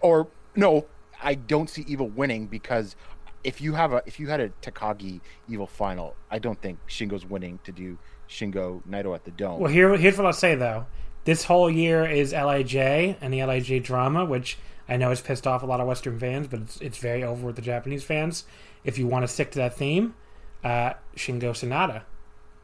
[0.01, 0.85] Or no,
[1.21, 2.95] I don't see evil winning because
[3.43, 7.25] if you have a if you had a Takagi evil final, I don't think Shingo's
[7.25, 7.97] winning to do
[8.31, 9.59] Shingo Naito at the dome.
[9.59, 10.85] Well, here, here's what I'll say though.
[11.25, 12.75] This whole year is Lij
[13.21, 14.57] and the Lij drama, which
[14.89, 17.45] I know has pissed off a lot of Western fans, but it's, it's very over
[17.45, 18.45] with the Japanese fans.
[18.83, 20.15] If you want to stick to that theme,
[20.63, 22.03] uh, Shingo Sanada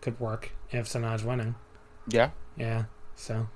[0.01, 1.55] could work if Sanada's winning.
[2.07, 2.31] yeah.
[2.57, 3.47] Yeah, so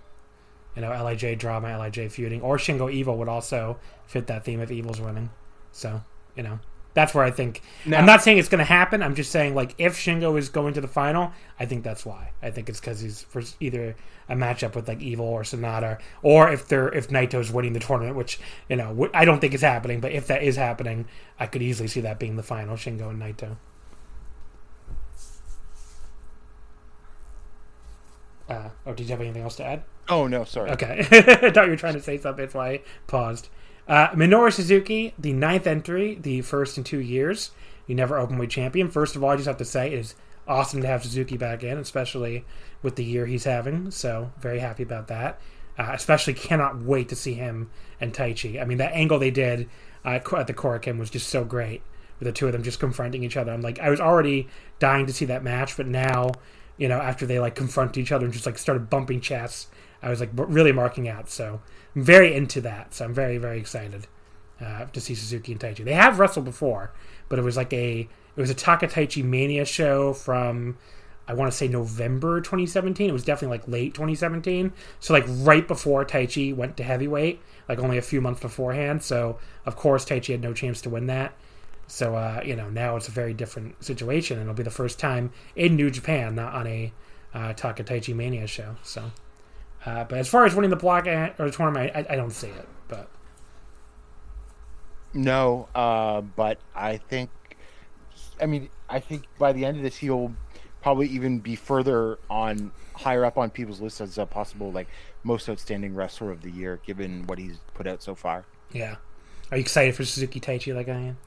[0.76, 4.70] you know Lij drama, Lij feuding, or Shingo Evil would also fit that theme if
[4.70, 5.32] Evil's winning.
[5.72, 6.04] So
[6.36, 6.60] you know
[6.94, 7.62] that's where I think.
[7.86, 9.02] Now- I'm not saying it's going to happen.
[9.02, 12.32] I'm just saying like if Shingo is going to the final, I think that's why.
[12.42, 13.96] I think it's because he's for either
[14.30, 18.16] a matchup with like Evil or Sanada, or if they're if Naito's winning the tournament,
[18.16, 20.00] which you know I don't think is happening.
[20.00, 21.08] But if that is happening,
[21.40, 23.58] I could easily see that being the final, Shingo and Naito.
[28.50, 29.84] Uh, oh, did you have anything else to add?
[30.10, 30.72] Oh no, sorry.
[30.72, 31.00] Okay.
[31.12, 33.48] I thought you were trying to say something, that's why I paused.
[33.88, 37.52] Uh, Minoru Suzuki, the ninth entry, the first in two years.
[37.88, 38.90] You never open openweight champion.
[38.90, 40.16] First of all, I just have to say it is
[40.48, 42.46] awesome to have Suzuki back in, especially
[42.82, 43.92] with the year he's having.
[43.92, 45.40] So, very happy about that.
[45.78, 48.62] Uh, especially cannot wait to see him and Taichi.
[48.62, 49.70] I mean, that angle they did
[50.06, 51.82] uh, at the Korakuen was just so great
[52.20, 53.52] with the two of them just confronting each other.
[53.52, 54.48] I'm like, I was already
[54.80, 56.32] dying to see that match, but now,
[56.78, 59.68] you know, after they like confront each other and just like started bumping chests,
[60.04, 61.30] I was like really marking out.
[61.30, 61.62] So
[61.96, 62.94] I'm very into that.
[62.94, 64.08] So I'm very very excited
[64.60, 65.84] uh, to see Suzuki and Taichi.
[65.84, 66.92] They have wrestled before,
[67.30, 70.78] but it was like a it was a Taka Taichi Mania show from
[71.28, 73.10] I want to say November 2017.
[73.10, 74.74] It was definitely like late 2017.
[75.00, 79.04] So like right before Taichi went to heavyweight, like only a few months beforehand.
[79.04, 81.34] So of course Taichi had no chance to win that.
[81.88, 84.98] So uh, you know now it's a very different situation, and it'll be the first
[84.98, 86.94] time in New Japan, not on a
[87.34, 88.76] uh, Taka Taichi Mania show.
[88.84, 89.12] So,
[89.86, 92.48] uh, but as far as winning the block or the tournament, I, I don't see
[92.48, 92.68] it.
[92.88, 93.10] But
[95.14, 97.30] No, uh, but I think,
[98.42, 100.34] I mean, I think by the end of this, he'll
[100.82, 104.88] probably even be further on, higher up on people's lists as a possible like
[105.24, 108.46] most outstanding wrestler of the year, given what he's put out so far.
[108.72, 108.98] yeah,
[109.52, 111.18] are you excited for Suzuki Taichi like I am?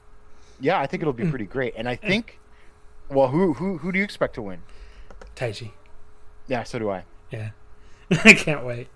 [0.59, 2.39] Yeah, I think it'll be pretty great, and I think,
[3.09, 4.63] well, who who who do you expect to win?
[5.35, 5.71] Taichi,
[6.47, 7.03] Yeah, so do I.
[7.29, 7.51] yeah,
[8.23, 8.87] I can't wait.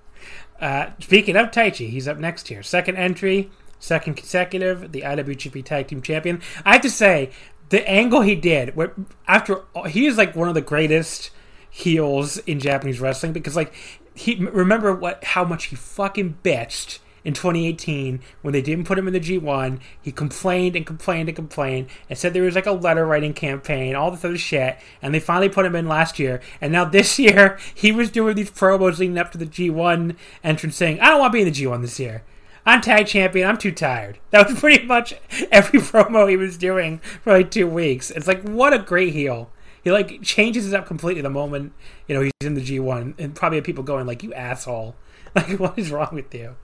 [0.59, 2.61] Uh, speaking of Taichi, he's up next here.
[2.61, 6.41] Second entry, second consecutive, the IWGP Tag Team Champion.
[6.65, 7.31] I have to say,
[7.69, 8.93] the angle he did, where
[9.27, 11.29] after he is like one of the greatest
[11.69, 13.73] heels in Japanese wrestling because like
[14.15, 19.07] he remember what how much he fucking bitched in 2018 when they didn't put him
[19.07, 19.79] in the G1.
[20.01, 23.95] He complained and complained and complained and said there was like a letter writing campaign,
[23.95, 26.41] all this other shit, and they finally put him in last year.
[26.59, 30.75] And now this year he was doing these promos leading up to the G1 entrance
[30.75, 32.23] saying, "I don't want to be in the G1 this year."
[32.65, 33.47] I'm tag champion.
[33.47, 34.19] I'm too tired.
[34.31, 35.13] That was pretty much
[35.51, 38.11] every promo he was doing for like two weeks.
[38.11, 39.51] It's like what a great heel.
[39.83, 41.73] He like changes it up completely the moment
[42.07, 44.95] you know he's in the G1, and probably people going like, "You asshole!
[45.35, 46.55] Like what is wrong with you?"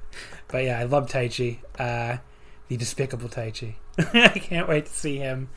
[0.48, 2.18] But yeah, I love Taichi, uh,
[2.68, 3.76] the despicable Taichi.
[3.98, 5.50] I can't wait to see him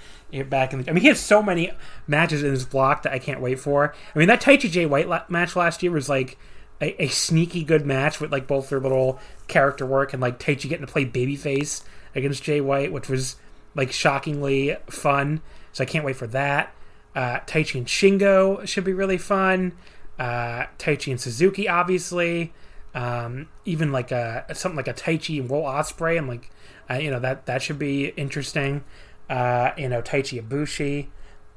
[0.48, 0.90] back in the.
[0.90, 1.70] I mean, he has so many
[2.06, 3.94] matches in his block that I can't wait for.
[4.14, 6.38] I mean, that Taichi Jay White la- match last year was like
[6.80, 9.18] a, a sneaky good match with like both their little
[9.48, 11.82] character work and like Taichi getting to play babyface
[12.14, 13.36] against Jay White, which was
[13.74, 15.40] like shockingly fun.
[15.72, 16.74] So I can't wait for that.
[17.14, 19.72] Uh, Taichi and Shingo should be really fun.
[20.18, 22.52] Uh, Taichi and Suzuki, obviously.
[22.94, 26.16] Um, even like a something like a Taichi and Will Ospreay.
[26.18, 26.50] I'm like,
[26.90, 28.84] uh, you know that that should be interesting.
[29.28, 31.08] Uh, you know, Taichi Ibushi.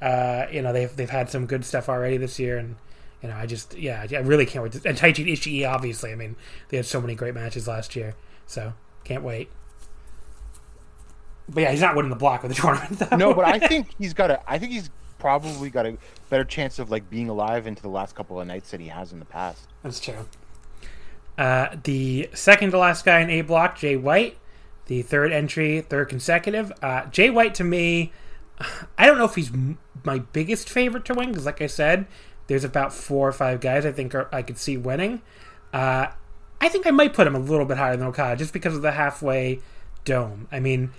[0.01, 2.75] Uh, you know they've they've had some good stuff already this year, and
[3.21, 4.73] you know I just yeah I really can't wait.
[4.73, 6.11] To, and Taichi and Ishii, obviously.
[6.11, 6.35] I mean
[6.69, 8.15] they had so many great matches last year,
[8.45, 9.49] so can't wait.
[11.47, 12.99] But yeah, he's not winning the block with the tournament.
[12.99, 13.15] Though.
[13.15, 14.41] No, but I think he's got a.
[14.49, 14.89] I think he's
[15.19, 15.97] probably got a
[16.29, 19.13] better chance of like being alive into the last couple of nights that he has
[19.13, 19.67] in the past.
[19.83, 20.27] That's true.
[21.41, 24.37] Uh, the second to last guy in A block, Jay White.
[24.85, 26.71] The third entry, third consecutive.
[26.83, 28.13] Uh, Jay White to me,
[28.97, 32.05] I don't know if he's m- my biggest favorite to win because, like I said,
[32.45, 35.23] there's about four or five guys I think are, I could see winning.
[35.73, 36.07] Uh,
[36.59, 38.83] I think I might put him a little bit higher than Okada just because of
[38.83, 39.61] the halfway
[40.05, 40.47] dome.
[40.51, 40.91] I mean,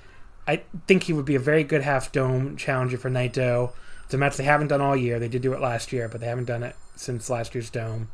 [0.48, 3.74] I think he would be a very good half dome challenger for Naito.
[4.06, 5.20] It's a match they haven't done all year.
[5.20, 8.08] They did do it last year, but they haven't done it since last year's dome.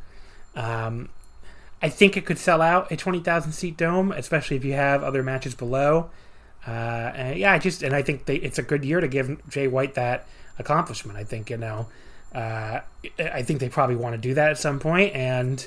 [0.54, 1.08] Um,
[1.80, 5.02] I think it could sell out a twenty thousand seat dome, especially if you have
[5.02, 6.10] other matches below.
[6.66, 9.48] Uh, and yeah, I just and I think they, it's a good year to give
[9.48, 10.26] Jay White that
[10.58, 11.18] accomplishment.
[11.18, 11.86] I think you know,
[12.34, 12.80] uh,
[13.18, 15.66] I think they probably want to do that at some point, and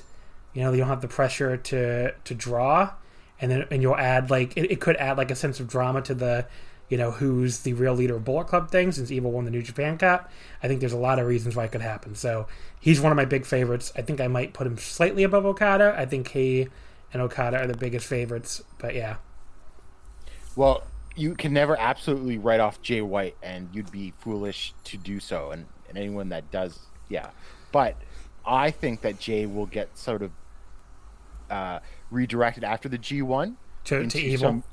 [0.54, 2.92] you know, you don't have the pressure to to draw,
[3.40, 6.02] and then and you'll add like it, it could add like a sense of drama
[6.02, 6.46] to the
[6.92, 9.62] you know, who's the real leader of Bullet Club thing since Evil won the New
[9.62, 10.30] Japan Cup.
[10.62, 12.16] I think there's a lot of reasons why it could happen.
[12.16, 12.48] So
[12.82, 13.94] he's one of my big favorites.
[13.96, 15.96] I think I might put him slightly above Okada.
[15.98, 16.68] I think he
[17.14, 18.62] and Okada are the biggest favorites.
[18.78, 19.16] But yeah.
[20.58, 20.84] Well,
[21.16, 25.52] you can never absolutely write off Jay White, and you'd be foolish to do so.
[25.52, 26.78] And, and anyone that does,
[27.08, 27.30] yeah.
[27.72, 27.96] But
[28.46, 30.32] I think that Jay will get sort of
[31.50, 34.48] uh, redirected after the G1 to, to Evil.
[34.48, 34.64] Some,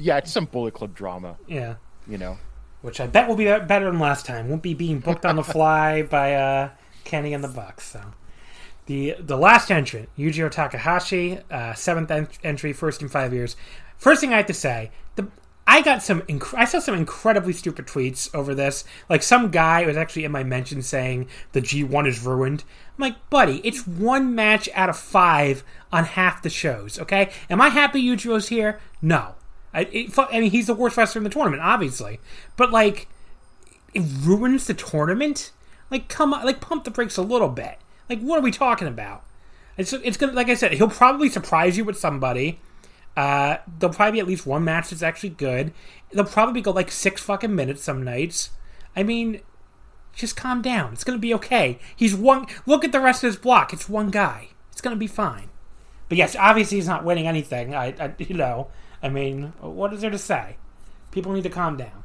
[0.00, 1.36] yeah, it's some Bullet Club drama.
[1.46, 1.76] Yeah.
[2.06, 2.38] You know?
[2.82, 4.48] Which I bet will be better than last time.
[4.48, 6.70] Won't be being booked on the fly by uh,
[7.04, 7.86] Kenny and the Bucks.
[7.92, 8.02] So.
[8.86, 13.54] The the last entrant, Yujiro Takahashi, uh, seventh en- entry, first in five years.
[13.96, 15.28] First thing I have to say, the
[15.66, 16.22] I got some.
[16.22, 18.82] Inc- I saw some incredibly stupid tweets over this.
[19.08, 22.64] Like some guy was actually in my mention saying the G1 is ruined.
[22.98, 26.98] I'm like, buddy, it's one match out of five on half the shows.
[26.98, 28.80] Okay, am I happy Yujiro's here?
[29.00, 29.34] No.
[29.72, 32.20] I, it, I mean, he's the worst wrestler in the tournament, obviously,
[32.56, 33.08] but like,
[33.94, 35.52] it ruins the tournament.
[35.90, 37.78] Like, come on, like, pump the brakes a little bit.
[38.08, 39.24] Like, what are we talking about?
[39.76, 42.60] It's it's gonna, like I said, he'll probably surprise you with somebody.
[43.16, 45.72] Uh, there'll probably be at least one match that's actually good.
[46.12, 48.50] They'll probably go like six fucking minutes some nights.
[48.94, 49.40] I mean,
[50.14, 50.92] just calm down.
[50.92, 51.78] It's gonna be okay.
[51.96, 52.46] He's one.
[52.66, 53.72] Look at the rest of his block.
[53.72, 54.48] It's one guy.
[54.70, 55.48] It's gonna be fine.
[56.08, 57.74] But yes, obviously he's not winning anything.
[57.74, 58.68] I, I you know,
[59.02, 60.56] I mean, what is there to say?
[61.10, 62.04] People need to calm down.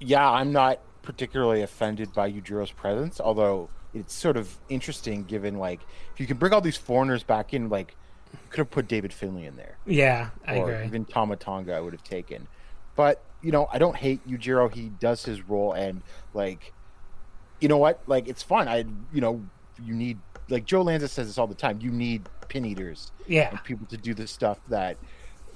[0.00, 5.80] Yeah, I'm not particularly offended by Yujiro's presence, although it's sort of interesting given like
[6.12, 7.94] if you can bring all these foreigners back in, like
[8.32, 9.76] you could have put David Finlay in there.
[9.86, 10.86] Yeah, I or agree.
[10.86, 12.48] Even Tama Tonga I would have taken.
[12.96, 14.72] But, you know, I don't hate Yujiro.
[14.72, 16.02] He does his role and
[16.34, 16.72] like
[17.60, 18.00] you know what?
[18.06, 18.68] Like it's fun.
[18.68, 19.42] I you know,
[19.82, 20.18] you need
[20.48, 21.80] like Joe Lanza says this all the time.
[21.80, 24.96] You need pin eaters, yeah, and people to do the stuff that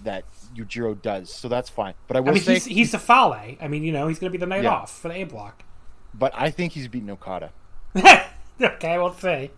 [0.04, 0.24] that
[0.56, 1.32] Yujiro does.
[1.32, 1.94] So that's fine.
[2.08, 3.32] But I will I mean, say he's, he's the Fale.
[3.60, 4.70] I mean, you know, he's going to be the night Yeah.
[4.70, 5.62] off for the A block.
[6.14, 7.50] but I think he's beaten Okada.
[7.96, 9.50] okay, we'll see.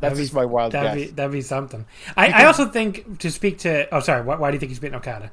[0.00, 1.08] That's just my wild that'd guess.
[1.10, 1.84] Be, that'd be something.
[2.16, 3.92] I, I also think to speak to.
[3.94, 4.22] Oh, sorry.
[4.22, 5.30] Why, why do you think he's beaten Okada?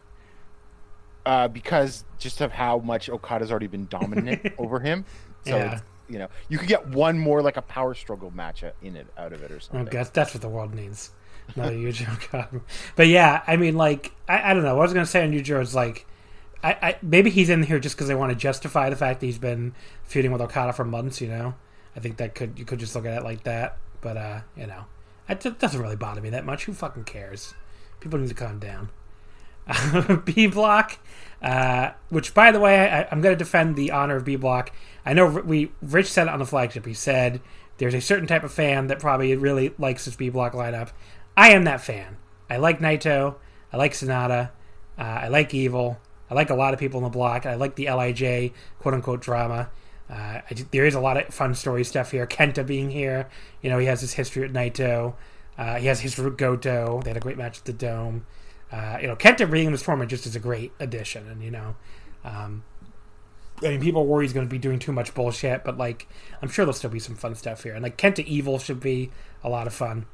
[1.26, 5.06] uh, because just of how much Okada's already been dominant over him.
[5.46, 5.80] So Yeah.
[6.10, 9.32] you know, you could get one more like a power struggle match in it out
[9.34, 9.80] of it or something.
[9.82, 9.94] Oh, something.
[10.04, 11.12] God, that's what the world needs.
[11.56, 12.62] Another Yujiro Okada.
[12.96, 14.76] But yeah, I mean, like, I, I don't know.
[14.76, 16.06] What I was going to say on Yujiro is like,
[16.64, 19.26] I, I maybe he's in here just because they want to justify the fact that
[19.26, 21.22] he's been feuding with Okada for months.
[21.22, 21.56] You know,
[21.96, 23.78] I think that could you could just look at it like that.
[24.02, 24.86] But uh, you know,
[25.28, 26.66] it doesn't really bother me that much.
[26.66, 27.54] Who fucking cares?
[28.00, 28.90] People need to calm down.
[30.26, 30.98] B block,
[31.42, 34.72] uh, which by the way, I, I'm going to defend the honor of B block.
[35.06, 36.86] I know we Rich said it on the flagship.
[36.86, 37.42] He said
[37.78, 40.90] there's a certain type of fan that probably really likes this B block lineup.
[41.36, 42.18] I am that fan.
[42.50, 43.36] I like Naito.
[43.72, 44.52] I like Sanada.
[44.98, 46.00] Uh, I like Evil.
[46.30, 47.46] I like a lot of people in the block.
[47.46, 49.70] I like the Lij quote unquote drama.
[50.10, 52.26] Uh, I, there is a lot of fun story stuff here.
[52.26, 53.30] Kenta being here,
[53.62, 55.14] you know, he has his history at Naito.
[55.58, 57.02] Uh, he has history with Goto.
[57.04, 58.26] They had a great match at the Dome.
[58.72, 61.28] Uh, you know, Kenta being in this tournament just is a great addition.
[61.28, 61.76] And you know,
[62.24, 62.64] um,
[63.62, 66.08] I mean, people worry he's going to be doing too much bullshit, but like,
[66.42, 67.74] I'm sure there'll still be some fun stuff here.
[67.74, 69.12] And like, Kenta Evil should be
[69.44, 70.06] a lot of fun.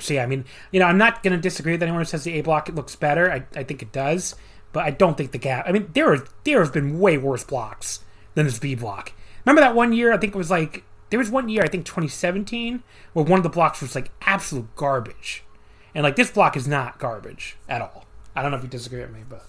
[0.00, 2.24] So yeah, I mean, you know, I'm not going to disagree with anyone who says
[2.24, 3.30] the A block looks better.
[3.30, 4.34] I, I think it does,
[4.72, 5.66] but I don't think the gap.
[5.68, 8.00] I mean, there are there have been way worse blocks
[8.34, 9.12] than this B block.
[9.44, 10.12] remember that one year?
[10.12, 12.82] I think it was like there was one year I think 2017
[13.12, 15.44] where one of the blocks was like absolute garbage,
[15.94, 18.04] and like this block is not garbage at all.
[18.34, 19.46] I don't know if you disagree with me, but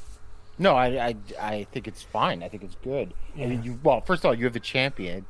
[0.60, 2.44] No, I, I, I think it's fine.
[2.44, 3.14] I think it's good.
[3.36, 5.26] I mean, you well, first of all, you have the champion,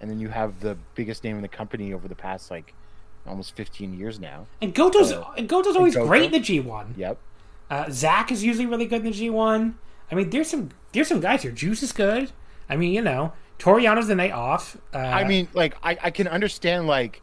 [0.00, 2.74] and then you have the biggest name in the company over the past like
[3.28, 4.46] almost 15 years now.
[4.62, 6.06] and Goto's Uh, and Goto's always Goto.
[6.06, 6.96] great in the G1.
[6.96, 7.18] Yep.
[7.70, 9.74] Uh, Zach is usually really good in the G1.
[10.10, 11.52] I mean, there's some there's some guys here.
[11.52, 12.32] Juice is good.
[12.68, 14.76] I mean, you know, Toru Yano's the night off.
[14.94, 17.20] Uh, I mean, like I, I can understand like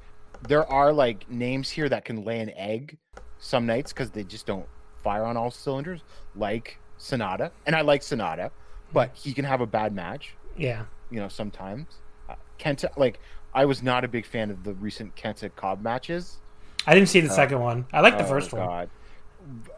[0.48, 2.98] there are like names here that can lay an egg
[3.40, 4.66] some nights because they just don't
[5.04, 6.02] fire on all cylinders,
[6.36, 8.50] like Sanada, and I like Sanada,
[8.94, 11.88] but he can have a bad match, yeah, you know, sometimes.
[12.30, 13.20] Uh, Kenta, like
[13.56, 16.38] I was not a big fan of the recent Kenta Cobb matches.
[16.86, 17.86] I didn't see the second one.
[17.92, 18.68] I like the Oh, first one.
[18.68, 18.90] God.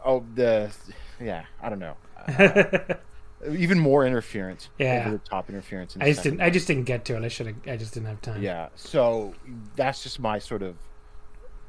[0.04, 0.70] Oh, the
[1.20, 1.96] yeah, I don't know.
[2.26, 2.94] Uh,
[3.50, 5.02] even more interference, Yeah.
[5.06, 5.94] over the top interference.
[5.96, 6.40] In I just didn't.
[6.40, 7.22] I just didn't get to it.
[7.24, 7.56] I should have.
[7.66, 8.42] I just didn't have time.
[8.42, 9.32] Yeah, so
[9.76, 10.76] that's just my sort of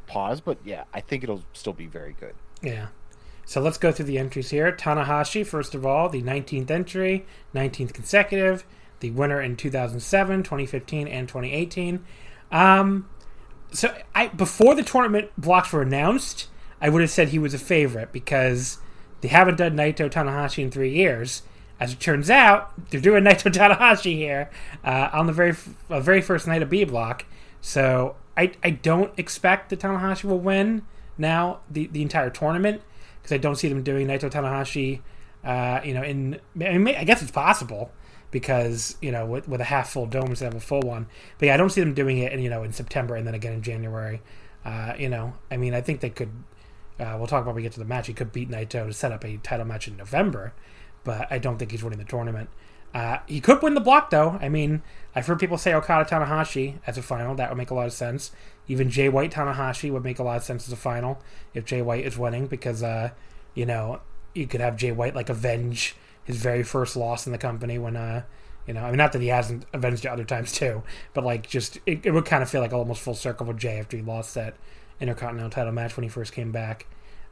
[0.08, 2.34] pause, but yeah, I think it'll still be very good.
[2.62, 2.88] Yeah.
[3.46, 4.72] So let's go through the entries here.
[4.72, 8.64] Tanahashi, first of all, the 19th entry, 19th consecutive,
[9.00, 12.06] the winner in 2007, 2015, and 2018.
[12.52, 13.08] Um,
[13.72, 16.48] so I before the tournament blocks were announced,
[16.82, 18.80] I would have said he was a favorite because
[19.22, 21.44] they haven't done Naito Tanahashi in three years.
[21.80, 24.50] As it turns out, they're doing Naito Tanahashi here
[24.84, 25.56] uh, on the very
[25.90, 27.26] uh, very first night of B block.
[27.62, 30.84] So I I don't expect that Tanahashi will win
[31.18, 32.82] now the the entire tournament
[33.22, 35.02] because I don't see them doing Naito Tanahashi.
[35.42, 37.92] Uh, you know, in I, mean, I guess it's possible
[38.32, 41.08] because you know with, with a half full dome instead of a full one.
[41.38, 43.36] But yeah, I don't see them doing it in you know in September and then
[43.36, 44.22] again in January.
[44.66, 46.32] Uh, you know, I mean, I think they could.
[47.00, 48.08] Uh, we'll talk about when we get to the match.
[48.08, 50.54] He could beat Naito to set up a title match in November,
[51.06, 52.50] but I don't think he's winning the tournament.
[52.94, 54.38] Uh, he could win the block though.
[54.42, 54.82] I mean,
[55.16, 57.36] I've heard people say Okada Tanahashi as a final.
[57.36, 58.32] That would make a lot of sense.
[58.68, 61.22] Even Jay White Tanahashi would make a lot of sense as a final
[61.54, 63.12] if Jay White is winning because uh,
[63.54, 64.02] you know
[64.34, 65.96] you could have Jay White like avenge
[66.30, 68.22] his very first loss in the company when uh
[68.68, 70.84] you know I mean not that he hasn't avenged it other times too,
[71.16, 73.80] but like just it, it would kind of feel like almost full circle with Jay
[73.80, 74.56] after he lost that
[75.02, 76.86] Intercontinental title match when he first came back.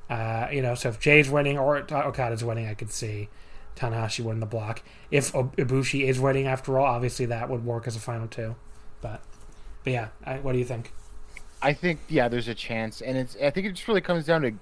[0.09, 3.29] Uh, you know, so if Jay's winning or Okada's winning, I could see
[3.75, 4.81] Tanahashi winning the block.
[5.11, 8.55] If Ibushi is winning after all, obviously that would work as a final too.
[9.01, 9.21] But,
[9.83, 10.93] but yeah, I, what do you think?
[11.61, 14.43] I think yeah, there's a chance, and it's I think it just really comes down
[14.43, 14.53] to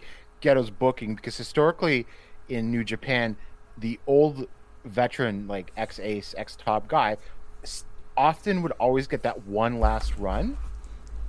[0.42, 2.08] Gedo's booking because historically
[2.50, 3.36] in New Japan,
[3.78, 4.48] the old
[4.86, 7.18] veteran like ex ace, ex top guy,
[8.18, 10.58] often would always get that one last run.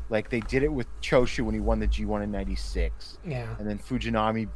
[0.08, 3.18] Like they did it with Choshu when he won the G1 in '96.
[3.26, 4.48] Yeah, and then Fujinami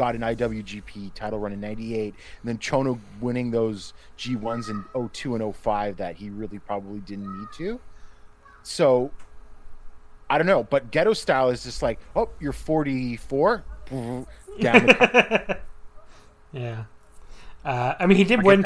[0.00, 2.14] got an IWGP title run in 98 and
[2.44, 7.48] then Chono winning those G1s in 02 and 05 that he really probably didn't need
[7.58, 7.78] to.
[8.62, 9.10] So
[10.30, 13.62] I don't know, but Gedo style is just like, oh, you're 44
[14.60, 14.88] down
[16.52, 16.84] yeah.
[17.64, 18.64] Uh, I mean, he did win.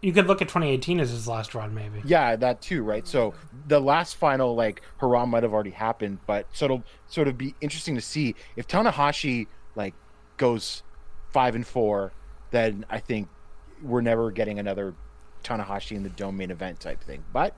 [0.00, 2.02] you could look at 2018 as his last run, maybe.
[2.04, 3.06] Yeah, that too, right?
[3.06, 3.34] So
[3.66, 7.54] the last final, like hurrah, might have already happened, but so it'll sort of be
[7.60, 9.94] interesting to see if Tanahashi like
[10.36, 10.82] goes
[11.30, 12.12] five and four,
[12.50, 13.28] then I think
[13.82, 14.94] we're never getting another
[15.42, 17.24] Tanahashi in the dome main event type thing.
[17.32, 17.54] But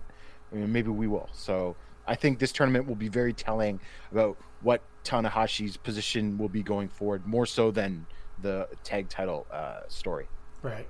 [0.53, 1.29] I mean, maybe we will.
[1.33, 1.77] So
[2.07, 3.81] I think this tournament will be very telling
[4.13, 8.07] about what Tanahashi's position will be going forward, more so than
[8.41, 10.27] the tag title uh, story.
[10.63, 10.89] Right.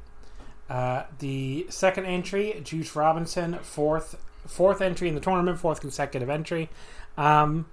[0.68, 4.16] Uh, the second entry, Juice Robinson, fourth
[4.46, 6.68] fourth entry in the tournament, fourth consecutive entry.
[7.16, 7.66] Um,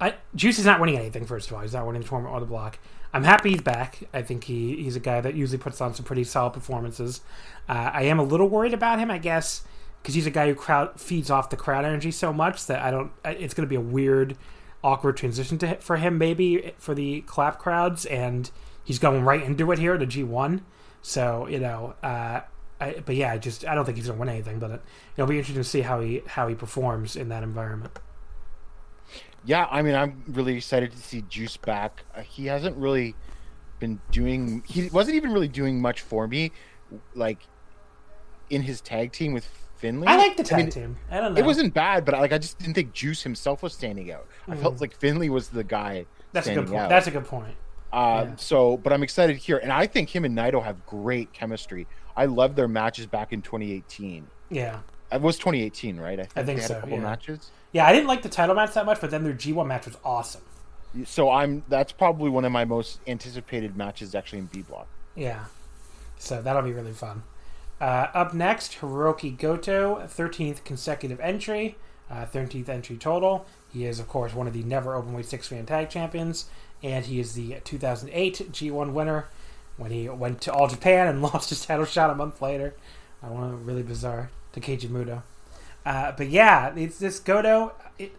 [0.00, 1.24] I, Juice is not winning anything.
[1.26, 2.78] First of all, he's not winning the tournament or the block.
[3.12, 4.00] I'm happy he's back.
[4.12, 7.22] I think he, he's a guy that usually puts on some pretty solid performances.
[7.68, 9.62] Uh, I am a little worried about him, I guess,
[10.02, 12.90] because he's a guy who crowd feeds off the crowd energy so much that I
[12.90, 13.10] don't.
[13.24, 14.36] It's going to be a weird,
[14.84, 18.50] awkward transition to for him, maybe for the clap crowds, and
[18.86, 20.62] he's going right into it here to G1.
[21.02, 22.40] So you know, uh,
[22.80, 24.58] I, but yeah, I just I don't think he's gonna win anything.
[24.58, 24.82] But it,
[25.16, 27.98] it'll be interesting to see how he how he performs in that environment.
[29.44, 32.02] Yeah, I mean, I'm really excited to see Juice back.
[32.14, 33.14] Uh, he hasn't really
[33.78, 34.62] been doing.
[34.66, 36.52] He wasn't even really doing much for me,
[37.14, 37.40] like
[38.50, 40.06] in his tag team with Finlay.
[40.06, 40.96] I like the tag mean, team.
[41.10, 41.40] I don't know.
[41.40, 44.26] It wasn't bad, but like I just didn't think Juice himself was standing out.
[44.48, 46.06] I felt like Finlay was the guy.
[46.08, 46.26] Mm.
[46.32, 46.80] That's a good point.
[46.80, 46.88] Out.
[46.88, 47.54] That's a good point.
[47.96, 48.36] Uh, Yeah.
[48.36, 51.86] So, but I'm excited here, and I think him and Naito have great chemistry.
[52.16, 54.26] I love their matches back in 2018.
[54.50, 54.80] Yeah,
[55.10, 56.20] It was 2018, right?
[56.20, 56.98] I think, I think so, yeah.
[56.98, 57.50] matches.
[57.72, 57.86] yeah.
[57.86, 60.42] I didn't like the title match that much, but then their G1 match was awesome.
[61.04, 64.86] So I'm that's probably one of my most anticipated matches actually in B Block.
[65.14, 65.44] Yeah,
[66.18, 67.22] so that'll be really fun.
[67.80, 71.76] Uh, up next, Hiroki Goto, 13th consecutive entry,
[72.10, 73.44] uh, 13th entry total.
[73.70, 76.46] He is, of course, one of the never openweight six man tag champions,
[76.86, 79.26] and he is the 2008 G1 winner
[79.76, 82.74] when he went to All Japan and lost his title shot a month later.
[83.22, 85.22] I want to really bizarre to Keiji Muto.
[85.84, 87.74] Uh, but yeah, it's this Goto.
[87.98, 88.12] It,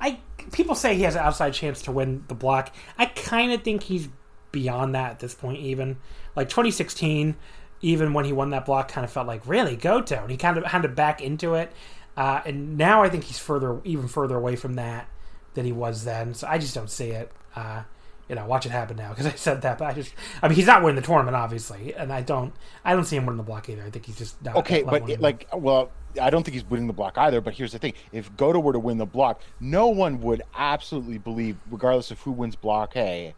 [0.00, 0.20] I
[0.52, 2.74] people say he has an outside chance to win the block.
[2.96, 4.08] I kind of think he's
[4.52, 5.58] beyond that at this point.
[5.58, 5.98] Even
[6.34, 7.36] like 2016,
[7.82, 10.56] even when he won that block, kind of felt like really Goto, and he kind
[10.56, 11.72] of had to back into it.
[12.16, 15.08] Uh, and now I think he's further, even further away from that
[15.54, 16.32] than he was then.
[16.32, 17.30] So I just don't see it.
[17.54, 17.82] Uh,
[18.28, 20.12] you know, watch it happen now because I said that, but I just,
[20.42, 22.52] I mean, he's not winning the tournament, obviously, and I don't,
[22.84, 23.82] I don't see him winning the block either.
[23.82, 24.82] I think he's just not okay.
[24.82, 27.40] But it, like, well, I don't think he's winning the block either.
[27.40, 31.18] But here's the thing: if Goto were to win the block, no one would absolutely
[31.18, 33.34] believe, regardless of who wins block A,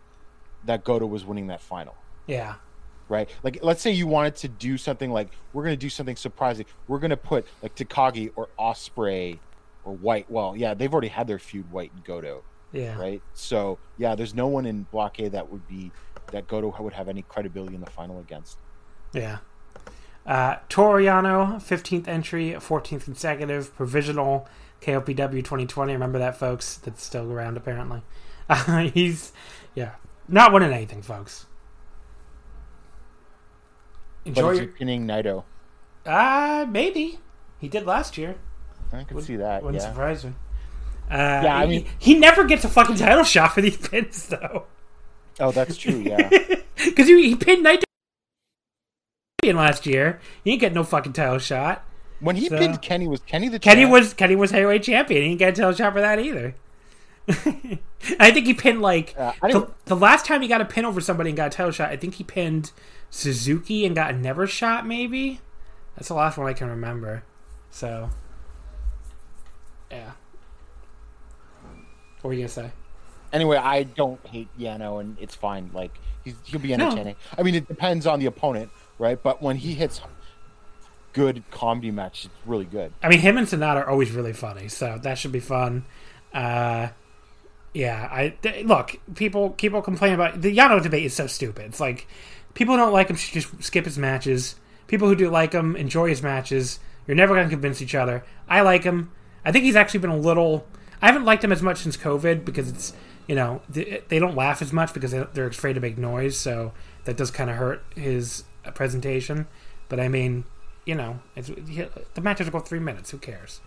[0.64, 1.95] that Goto was winning that final.
[2.26, 2.55] Yeah.
[3.09, 3.28] Right.
[3.43, 6.64] Like, let's say you wanted to do something like we're going to do something surprising.
[6.86, 9.41] We're going to put like Takagi or Ospreay
[9.84, 10.30] or White.
[10.30, 12.45] Well, yeah, they've already had their feud, White and Goto.
[12.73, 12.99] Yeah.
[12.99, 13.23] Right.
[13.35, 15.91] So yeah, there's no one in Block A that would be
[16.33, 18.59] that Goto would have any credibility in the final against.
[19.12, 19.39] Yeah.
[20.27, 24.49] Uh, Toru Yano, 15th entry, 14th consecutive, provisional
[24.81, 25.93] KOPW 2020.
[25.93, 26.77] Remember that, folks?
[26.77, 28.03] That's still around, apparently.
[28.49, 29.33] Uh, he's,
[29.75, 29.93] yeah,
[30.29, 31.47] not winning anything, folks.
[34.25, 34.66] Enjoy your...
[34.68, 35.45] pinning Naito.
[36.05, 37.18] Uh, maybe.
[37.59, 38.37] He did last year.
[38.93, 39.62] I can see that.
[39.62, 39.89] Wouldn't yeah.
[39.89, 40.33] surprise me.
[41.11, 44.29] Uh, yeah, I mean, he, he, never gets a fucking title shot for these pins,
[44.29, 44.67] though.
[45.41, 45.97] Oh, that's true.
[45.97, 46.29] Yeah,
[46.85, 47.83] because he, he pinned Naito
[49.55, 50.21] last year.
[50.45, 51.85] He didn't get no fucking title shot.
[52.21, 53.93] When he so, pinned Kenny, was Kenny the Kenny champ?
[53.93, 55.23] was Kenny was heavyweight champion.
[55.23, 56.55] He didn't get a title shot for that either.
[58.19, 61.01] I think he pinned like uh, the, the, last time he got a pin over
[61.01, 61.91] somebody and got a title shot.
[61.91, 62.73] I think he pinned
[63.09, 64.87] Suzuki and got a never shot.
[64.87, 65.41] Maybe
[65.97, 67.25] that's the last one I can remember.
[67.71, 68.11] So
[69.91, 70.13] yeah.
[72.21, 72.71] What were you gonna say?
[73.33, 75.71] Anyway, I don't hate Yano, and it's fine.
[75.73, 75.93] Like
[76.25, 77.14] he's, he'll be entertaining.
[77.33, 77.39] No.
[77.39, 79.21] I mean, it depends on the opponent, right?
[79.23, 80.01] But when he hits
[81.12, 82.93] good comedy match, it's really good.
[83.03, 85.85] I mean, him and Sanada are always really funny, so that should be fun.
[86.33, 86.89] Uh,
[87.73, 88.97] yeah, I th- look.
[89.14, 91.66] People people complain about the Yano debate is so stupid.
[91.66, 92.07] It's like
[92.55, 94.57] people don't like him should just skip his matches.
[94.89, 96.81] People who do like him enjoy his matches.
[97.07, 98.25] You're never going to convince each other.
[98.49, 99.12] I like him.
[99.45, 100.66] I think he's actually been a little.
[101.03, 102.92] I haven't liked him as much since COVID because it's
[103.26, 106.72] you know they, don't laugh as much because they're afraid to make noise, so
[107.05, 108.44] that does kind of hurt his
[108.74, 109.46] presentation.
[109.88, 110.44] But I mean,
[110.84, 113.11] you know, the matches go three minutes.
[113.11, 113.61] Who cares?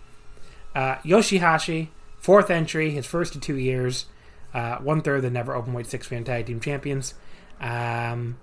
[0.74, 1.88] Uh, Yoshihashi
[2.24, 4.06] Fourth entry, his first in two years.
[4.54, 7.12] Uh, one third the never open weight six man tag team champions.
[7.60, 8.38] Um,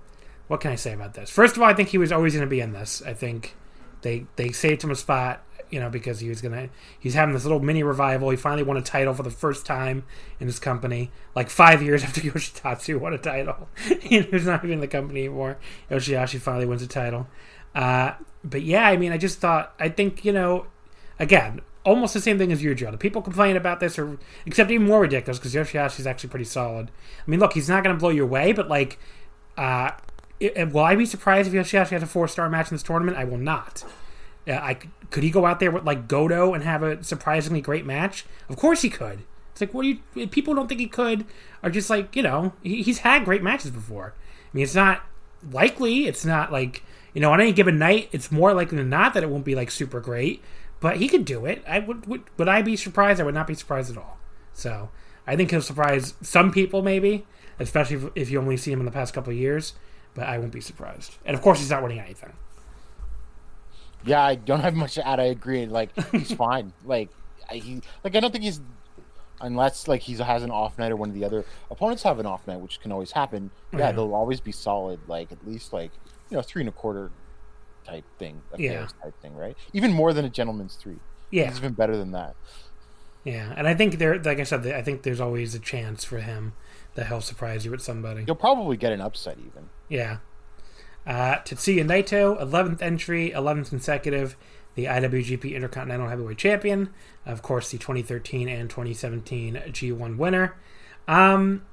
[0.47, 1.31] what can I say about this?
[1.31, 3.01] First of all, I think he was always going to be in this.
[3.03, 3.55] I think
[4.03, 6.69] they they saved him a spot, you know, because he was gonna
[6.99, 8.29] he's having this little mini revival.
[8.29, 10.03] He finally won a title for the first time
[10.39, 13.69] in his company, like five years after Yoshitatsu won a title.
[14.01, 15.57] He's not even in the company anymore.
[15.89, 17.27] Yoshihashi finally wins a title.
[17.73, 18.13] Uh,
[18.43, 20.67] but yeah, I mean, I just thought I think you know,
[21.19, 22.91] again, almost the same thing as Yujiro.
[22.91, 26.45] The people complaining about this are, except even more ridiculous because Yoshihashi is actually pretty
[26.45, 26.91] solid.
[27.25, 28.99] I mean, look, he's not to blow you away, but like,
[29.57, 29.91] uh,
[30.39, 33.17] it, will I be surprised if Yoshihashi has a four star match in this tournament?
[33.17, 33.83] I will not.
[34.47, 34.77] Uh, I
[35.09, 38.25] could he go out there with like Goto and have a surprisingly great match?
[38.49, 39.23] Of course he could.
[39.51, 40.27] It's like what do you?
[40.27, 41.25] People don't think he could,
[41.61, 44.13] are just like you know he, he's had great matches before.
[44.17, 45.03] I mean, it's not
[45.51, 46.07] likely.
[46.07, 46.83] It's not like
[47.13, 48.09] you know on any given night.
[48.11, 50.41] It's more likely than not that it won't be like super great
[50.81, 51.63] but he could do it.
[51.65, 53.21] I would, would would I be surprised?
[53.21, 54.17] I would not be surprised at all.
[54.51, 54.89] So
[55.25, 57.25] I think he'll surprise some people, maybe,
[57.59, 59.73] especially if, if you only see him in the past couple years.
[60.13, 61.15] But I won't be surprised.
[61.23, 62.33] And of course, he's not winning anything.
[64.05, 65.19] Yeah, I don't have much to add.
[65.19, 65.65] I agree.
[65.65, 66.73] Like he's fine.
[66.85, 67.09] Like
[67.51, 68.61] he like I don't think he's
[69.39, 72.25] unless like he has an off night or one of the other opponents have an
[72.25, 73.51] off night, which can always happen.
[73.71, 73.91] Yeah, yeah.
[73.91, 74.99] they'll always be solid.
[75.07, 75.91] Like at least like
[76.29, 77.11] you know three and a quarter
[77.85, 79.57] type thing, yeah, type thing, right?
[79.73, 80.99] Even more than a gentleman's three.
[81.29, 82.35] Yeah, he's even better than that.
[83.23, 86.19] Yeah, and I think there, like I said, I think there's always a chance for
[86.19, 86.53] him
[86.95, 88.23] that he'll surprise you with somebody.
[88.25, 89.69] You'll probably get an upset even.
[89.89, 90.17] Yeah.
[91.05, 94.37] Uh, Tetsuya Naito, 11th entry, 11th consecutive,
[94.75, 96.93] the IWGP Intercontinental Heavyweight Champion,
[97.25, 100.55] of course, the 2013 and 2017 G1 winner.
[101.07, 101.65] Um,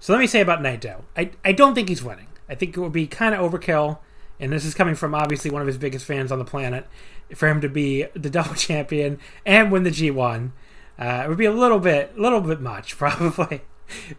[0.00, 1.02] so let me say about Naito.
[1.16, 2.26] I, I don't think he's winning.
[2.48, 3.98] I think it would be kind of overkill
[4.42, 6.86] and this is coming from obviously one of his biggest fans on the planet,
[7.32, 10.50] for him to be the double champion and win the G1,
[10.98, 13.62] uh, it would be a little bit, little bit much probably.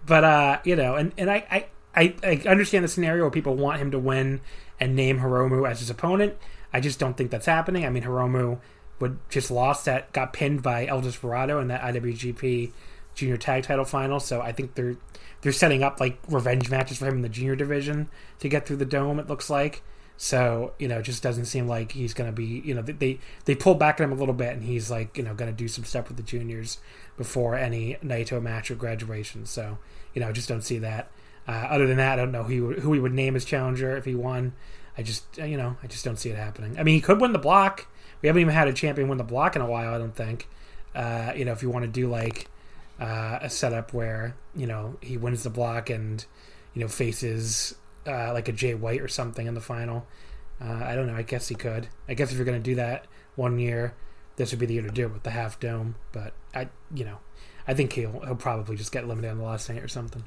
[0.06, 2.16] But uh, you know, and and I, I I
[2.48, 4.42] understand the scenario where people want him to win
[4.80, 6.36] and name Hiromu as his opponent.
[6.74, 7.86] I just don't think that's happening.
[7.86, 8.60] I mean, Hiromu
[9.00, 12.72] would just lost that got pinned by El Desperado in that IWGP
[13.16, 14.20] Junior Tag Title final.
[14.20, 14.98] So I think they're
[15.42, 18.78] they're setting up like revenge matches for him in the junior division to get through
[18.78, 19.20] the dome.
[19.20, 19.84] It looks like.
[20.16, 22.62] So you know, it just doesn't seem like he's going to be.
[22.66, 25.24] You know, they they pull back at him a little bit, and he's like you
[25.24, 26.78] know going to do some stuff with the juniors
[27.18, 29.46] before any Naito match or graduation.
[29.46, 29.78] So
[30.14, 31.12] you know, I just don't see that.
[31.48, 33.46] Uh, other than that, I don't know who he would, who he would name as
[33.46, 34.54] challenger if he won.
[34.98, 36.78] I just you know I just don't see it happening.
[36.80, 37.88] I mean, he could win the block.
[38.22, 39.94] We haven't even had a champion win the block in a while.
[39.94, 40.48] I don't think.
[40.96, 42.48] Uh, you know, if you want to do like
[43.00, 46.26] uh, a setup where you know he wins the block and
[46.74, 47.76] you know faces
[48.08, 50.08] uh, like a Jay White or something in the final.
[50.62, 51.16] Uh, I don't know.
[51.16, 51.88] I guess he could.
[52.08, 53.96] I guess if you're going to do that one year,
[54.36, 55.96] this would be the year to do it with the half dome.
[56.12, 57.18] But I, you know,
[57.68, 60.24] I think he'll he'll probably just get eliminated on the last night or something.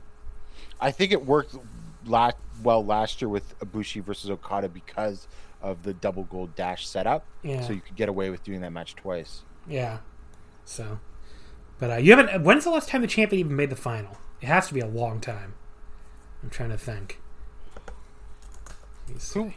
[0.81, 1.57] I think it worked
[2.05, 5.27] la- well last year with Ibushi versus Okada because
[5.63, 7.25] of the double gold dash setup.
[7.43, 7.63] Yeah.
[7.63, 9.43] So you could get away with doing that match twice.
[9.67, 9.99] Yeah.
[10.65, 11.01] So,
[11.79, 12.43] but uh, you haven't.
[12.43, 14.19] When's the last time the champion even made the final?
[14.41, 15.55] It has to be a long time.
[16.43, 17.21] I'm trying to think.
[19.07, 19.41] Let me see.
[19.41, 19.53] Who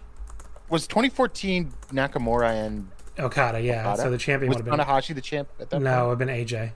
[0.69, 3.81] was 2014 Nakamura and Okada, yeah.
[3.81, 4.01] Okada?
[4.03, 6.07] So the champion was would have been Tanahashi the champ at that no, it point?
[6.19, 6.71] would have been AJ.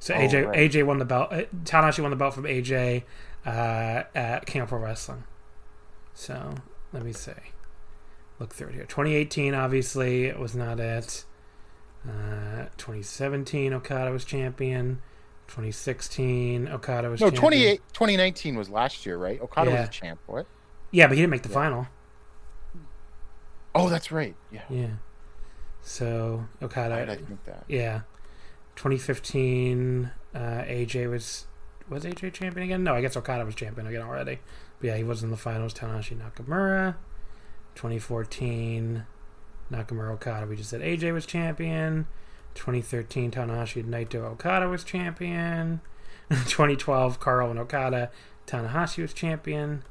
[0.00, 0.58] So Oh, AJ right.
[0.70, 1.32] AJ won the belt.
[1.32, 3.04] uh, Tanahashi won the belt from AJ
[3.46, 5.24] uh, at of Pro Wrestling.
[6.14, 6.54] So
[6.92, 7.32] let me see.
[8.38, 8.84] Look through it here.
[8.84, 11.24] 2018, obviously, it was not it.
[12.06, 15.00] Uh, 2017, Okada was champion.
[15.48, 17.40] 2016, Okada was No, champion.
[17.40, 19.40] 28 2019 was last year, right?
[19.40, 19.80] Okada Yeah.
[19.80, 20.20] was a champ.
[20.26, 20.46] What?
[20.90, 21.86] Yeah, but he didn't make the final.
[23.74, 24.34] Oh, that's right.
[24.52, 24.62] Yeah.
[24.70, 24.90] Yeah.
[25.82, 26.94] So Okada.
[27.10, 27.64] I think that?
[27.68, 28.00] Yeah.
[28.76, 31.46] 2015, uh, AJ was
[31.88, 32.84] was AJ champion again?
[32.84, 34.38] No, I guess Okada was champion again already.
[34.80, 35.74] But yeah, he was in the finals.
[35.74, 36.96] Tanahashi Nakamura.
[37.74, 39.04] 2014,
[39.70, 40.46] Nakamura Okada.
[40.46, 42.06] We just said AJ was champion.
[42.54, 45.80] 2013, Tanahashi Naito Okada was champion.
[46.30, 48.10] 2012, Carl and Okada.
[48.46, 49.82] Tanahashi was champion.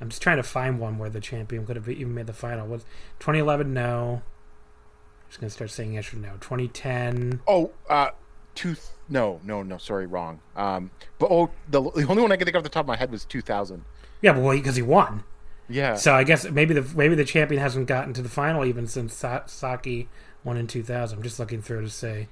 [0.00, 2.66] I'm just trying to find one where the champion could have even made the final.
[2.66, 2.84] Was
[3.20, 3.72] 2011?
[3.72, 4.22] No.
[4.22, 6.32] I'm just gonna start saying yes or no.
[6.40, 7.40] 2010.
[7.46, 8.10] Oh, uh,
[8.54, 8.76] two.
[9.08, 9.78] No, no, no.
[9.78, 10.40] Sorry, wrong.
[10.56, 12.88] Um, but oh, the, the only one I can think of off the top of
[12.88, 13.84] my head was 2000.
[14.22, 15.24] Yeah, but well, because he won.
[15.68, 15.94] Yeah.
[15.96, 19.14] So I guess maybe the maybe the champion hasn't gotten to the final even since
[19.14, 20.08] Sa- Saki
[20.42, 21.16] won in 2000.
[21.16, 22.28] I'm just looking through to say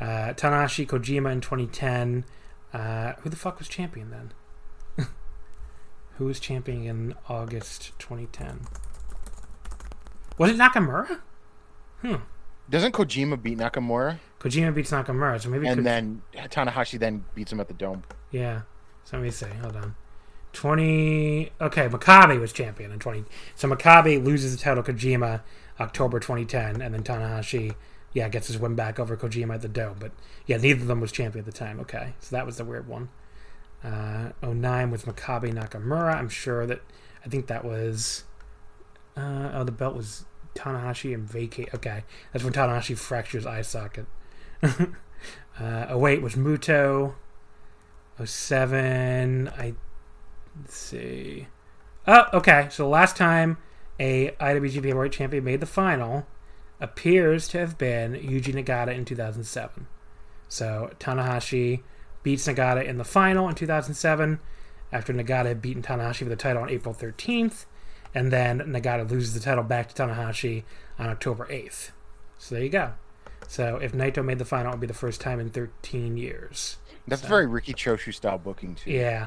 [0.00, 2.24] uh, Tanahashi Kojima in 2010.
[2.72, 5.06] Uh, who the fuck was champion then?
[6.18, 8.62] who was champion in August 2010?
[10.36, 11.20] Was it Nakamura?
[12.02, 12.16] Hmm.
[12.68, 14.18] Doesn't Kojima beat Nakamura?
[14.44, 18.02] Kojima beats Nakamura, so maybe And Ko- then Tanahashi then beats him at the dome.
[18.30, 18.62] Yeah.
[19.04, 19.46] So let me see.
[19.62, 19.94] Hold on.
[20.52, 21.50] 20.
[21.62, 23.24] Okay, Makabe was champion in 20.
[23.54, 25.40] So Makabe loses the title to Kojima
[25.80, 27.74] October 2010, and then Tanahashi,
[28.12, 29.96] yeah, gets his win back over Kojima at the Dome.
[29.98, 30.12] But
[30.46, 31.80] yeah, neither of them was champion at the time.
[31.80, 33.08] Okay, so that was the weird one.
[33.82, 36.14] Uh, 09 was Makabe Nakamura.
[36.14, 36.82] I'm sure that.
[37.24, 38.24] I think that was.
[39.16, 41.72] Uh, oh, the belt was Tanahashi and vacate.
[41.74, 44.04] Okay, that's when Tanahashi fractures eye socket.
[45.60, 47.14] uh, 08 was Muto.
[48.22, 49.74] 07 i
[50.60, 51.46] let's see.
[52.06, 53.58] Oh okay so the last time
[53.98, 56.26] a iwgp heavyweight champion made the final
[56.80, 59.86] appears to have been yuji nagata in 2007
[60.48, 61.82] so tanahashi
[62.22, 64.38] beats nagata in the final in 2007
[64.92, 67.64] after nagata had beaten tanahashi for the title on april 13th
[68.14, 70.62] and then nagata loses the title back to tanahashi
[70.98, 71.90] on october 8th
[72.38, 72.92] so there you go
[73.48, 76.78] so if naito made the final it would be the first time in 13 years
[77.06, 78.90] That's very Riki Choshu style booking too.
[78.90, 79.26] yeah.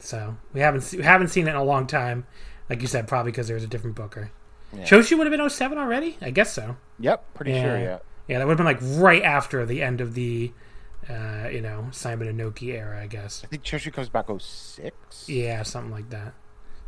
[0.00, 2.24] So we haven't se- we haven't seen it in a long time.
[2.70, 4.30] Like you said, probably because there was a different booker.
[4.72, 4.84] Yeah.
[4.84, 6.16] Choshu would have been 07 already?
[6.20, 6.76] I guess so.
[7.00, 7.62] Yep, pretty Yeah.
[7.62, 7.78] sure.
[7.78, 7.98] Yeah.
[8.28, 10.52] Yeah, that would have been like right after the end of the,
[11.10, 13.42] uh, you know, Simon Inoki era, I guess.
[13.42, 15.28] I think Choshu comes back 06.
[15.28, 16.34] Yeah, something like that.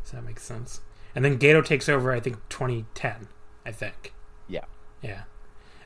[0.05, 0.81] So that makes sense.
[1.15, 3.27] And then Gedo takes over, I think, 2010,
[3.67, 4.13] I think.
[4.47, 4.65] Yeah.
[5.03, 5.23] Yeah.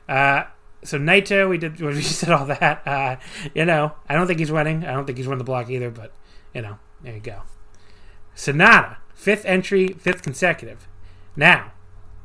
[0.07, 0.43] Uh,
[0.87, 2.85] so Naito, we did, we said all that.
[2.85, 3.17] Uh,
[3.53, 4.85] you know, I don't think he's winning.
[4.85, 6.11] I don't think he's won the block either, but,
[6.53, 7.41] you know, there you go.
[8.35, 10.87] Sanada, fifth entry, fifth consecutive.
[11.35, 11.73] Now,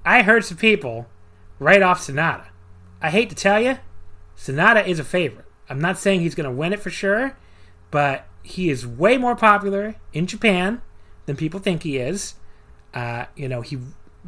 [0.04, 1.06] I heard some people
[1.58, 2.46] write off Sanada.
[3.00, 3.78] I hate to tell you,
[4.36, 5.46] Sanada is a favorite.
[5.68, 7.36] I'm not saying he's going to win it for sure,
[7.90, 10.82] but he is way more popular in Japan
[11.26, 12.34] than people think he is.
[12.92, 13.78] Uh, you know, he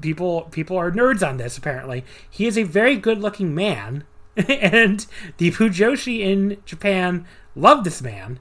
[0.00, 1.58] people people are nerds on this.
[1.58, 4.04] Apparently, he is a very good-looking man,
[4.48, 5.06] and
[5.38, 8.38] the Pujoshi in Japan love this man,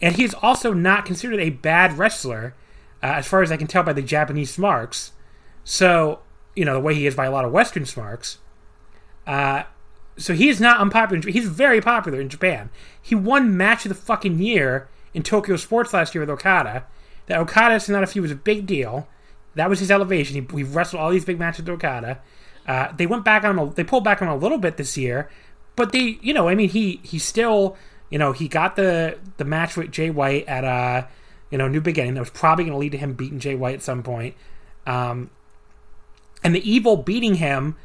[0.00, 2.54] and he's also not considered a bad wrestler,
[3.02, 5.12] uh, as far as I can tell by the Japanese marks.
[5.64, 6.20] So
[6.54, 8.38] you know, the way he is by a lot of Western smarks.
[9.26, 9.64] Uh,
[10.16, 11.22] so he is not unpopular.
[11.30, 12.70] He's very popular in Japan.
[13.00, 16.84] He won match of the fucking year in Tokyo Sports last year with Okada.
[17.26, 19.08] That Okada Sanada feud was a big deal.
[19.54, 20.34] That was his elevation.
[20.34, 22.20] He, he wrestled all these big matches with Okada.
[22.66, 23.58] Uh, they went back on.
[23.58, 25.28] A, they pulled back on a little bit this year,
[25.76, 27.76] but they, you know, I mean, he he still,
[28.10, 31.08] you know, he got the the match with Jay White at a,
[31.50, 32.14] you know, New Beginning.
[32.14, 34.34] That was probably going to lead to him beating Jay White at some point.
[34.86, 35.30] Um,
[36.44, 37.76] and the Evil beating him,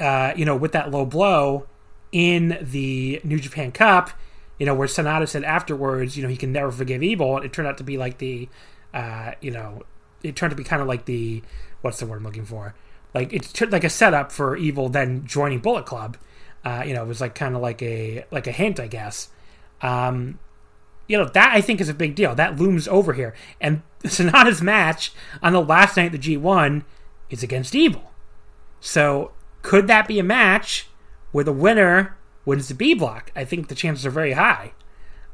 [0.00, 1.66] uh, you know, with that low blow
[2.10, 4.10] in the New Japan Cup,
[4.58, 7.36] you know, where Sanada said afterwards, you know, he can never forgive Evil.
[7.36, 8.48] And it turned out to be like the,
[8.92, 9.82] uh, you know,
[10.22, 11.42] it turned to be kind of like the,
[11.80, 12.74] what's the word I'm looking for?
[13.14, 16.16] Like it's like a setup for Evil then joining Bullet Club.
[16.64, 19.28] Uh, you know, it was like kind of like a like a hint, I guess.
[19.80, 20.38] Um,
[21.08, 22.34] you know that I think is a big deal.
[22.34, 26.84] That looms over here, and Sanada's match on the last night of the G1
[27.30, 28.12] is against Evil.
[28.80, 29.32] So
[29.62, 30.88] could that be a match
[31.32, 33.30] where the winner wins the B block?
[33.34, 34.72] I think the chances are very high.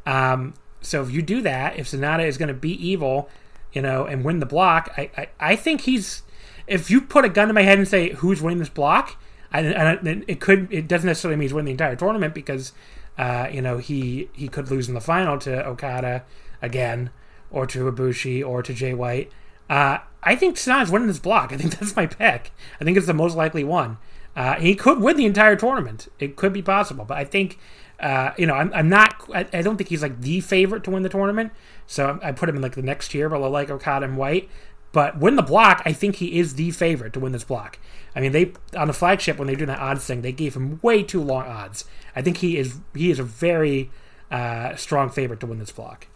[0.06, 3.28] Um, so if you do that, if Sonata is going to beat Evil,
[3.72, 6.22] you know, and win the block, I, I, I think he's.
[6.68, 9.16] If you put a gun to my head and say who's winning this block,
[9.50, 12.72] and, and it could it doesn't necessarily mean he's winning the entire tournament because
[13.16, 16.24] uh, you know he he could lose in the final to Okada
[16.60, 17.10] again
[17.50, 19.32] or to Ibushi or to Jay White.
[19.70, 21.52] Uh, I think Sanada's winning this block.
[21.52, 22.52] I think that's my pick.
[22.80, 23.98] I think it's the most likely one.
[24.36, 26.08] Uh, he could win the entire tournament.
[26.18, 27.58] It could be possible, but I think
[28.00, 29.16] uh, you know I'm, I'm not.
[29.34, 31.52] I, I, don't think he's like the favorite to win the tournament.
[31.86, 34.48] So I put him in like the next tier, but I like Okada and White.
[34.92, 37.78] But win the block, I think he is the favorite to win this block.
[38.16, 40.80] I mean, they on the flagship when they do that odds thing, they gave him
[40.82, 41.84] way too long odds.
[42.16, 43.90] I think he is he is a very
[44.30, 46.08] uh, strong favorite to win this block.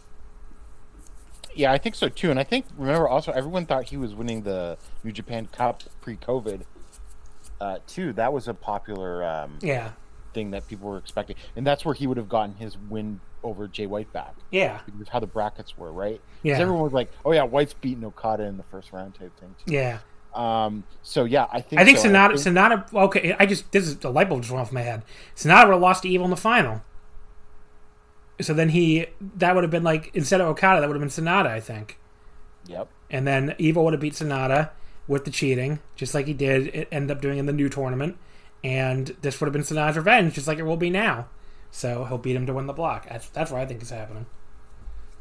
[1.55, 2.31] Yeah, I think so too.
[2.31, 6.63] And I think remember also everyone thought he was winning the New Japan Cup pre-COVID
[7.61, 8.11] uh, too.
[8.13, 9.91] That was a popular um, yeah
[10.33, 13.67] thing that people were expecting, and that's where he would have gotten his win over
[13.67, 14.35] Jay White back.
[14.51, 16.21] Yeah, because how the brackets were, right?
[16.41, 19.55] Yeah, everyone was like, "Oh yeah, White's beating Okada in the first round" type thing.
[19.65, 19.73] Too.
[19.73, 19.99] Yeah.
[20.33, 20.83] Um.
[21.01, 22.09] So yeah, I think I think so.
[22.09, 22.31] Sanada.
[22.31, 22.57] I think...
[22.57, 22.93] Sanada.
[23.05, 25.03] Okay, I just this is a light bulb just went off my head.
[25.43, 26.81] Have lost to Evil in the final.
[28.41, 31.25] So then he that would have been like instead of Okada, that would have been
[31.25, 31.99] Sanada, I think.
[32.65, 32.89] Yep.
[33.11, 34.71] And then Evil would have beat Sanada
[35.07, 38.17] with the cheating, just like he did end up doing in the new tournament.
[38.63, 41.27] And this would have been Sanada's revenge, just like it will be now.
[41.73, 43.09] So he'll beat him to win the block.
[43.09, 44.27] That's that's what I think is happening.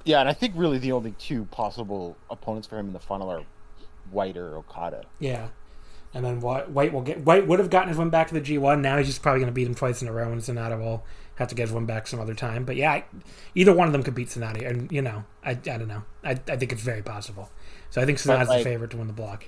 [0.04, 3.30] Yeah, and I think really the only two possible opponents for him in the final
[3.30, 3.42] are
[4.10, 5.04] White or Okada.
[5.18, 5.48] Yeah.
[6.12, 8.58] And then White will get White would have gotten his win back to the G
[8.58, 8.82] one.
[8.82, 11.04] Now he's just probably going to beat him twice in a row, and Sanada will
[11.36, 12.66] have to get his win back some other time.
[12.66, 13.04] But yeah, I,
[13.54, 16.02] either one of them could beat Sanada, and you know, I, I don't know.
[16.22, 17.48] I, I think it's very possible.
[17.88, 19.46] So I think Sanada's like, the favorite to win the block.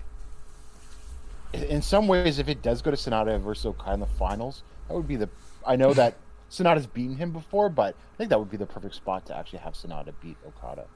[1.52, 4.94] In some ways, if it does go to Sanada versus Okada in the finals, that
[4.94, 5.28] would be the.
[5.66, 6.14] I know that
[6.54, 9.60] Sanada's beaten him before, but I think that would be the perfect spot to actually
[9.60, 10.86] have Sanada beat Okada.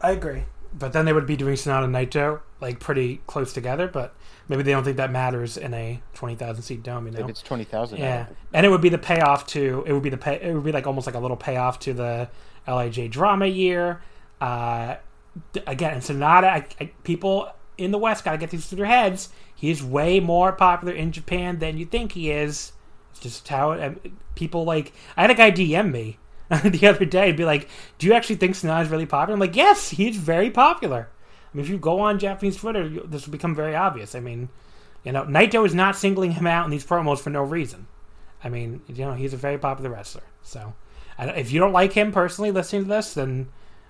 [0.00, 0.44] I agree
[0.76, 3.88] but then they would be doing Sanada Naito like pretty close together.
[3.88, 4.14] But
[4.48, 7.06] maybe they don't think that matters in a twenty thousand seat dome.
[7.06, 8.26] You know, if it's twenty thousand, yeah.
[8.52, 10.40] And it would be the payoff to it would be the pay.
[10.40, 12.28] It would be like almost like a little payoff to the
[12.66, 14.02] Lij drama year.
[14.40, 14.96] Uh,
[15.66, 18.86] again, and Sanada, I, I, people in the West got to get these through their
[18.86, 19.30] heads.
[19.54, 22.72] He's way more popular in Japan than you think he is.
[23.18, 24.92] Just how it, people like.
[25.16, 26.18] I had a guy DM me
[26.64, 29.40] the other day and be like, "Do you actually think Sanada is really popular?" I'm
[29.40, 31.08] like, "Yes, he's very popular."
[31.52, 34.14] I mean, if you go on Japanese Twitter, you, this will become very obvious.
[34.14, 34.48] I mean,
[35.04, 37.86] you know, Naito is not singling him out in these promos for no reason.
[38.42, 40.22] I mean, you know, he's a very popular wrestler.
[40.42, 40.74] So,
[41.18, 43.48] if you don't like him personally, listening to this, then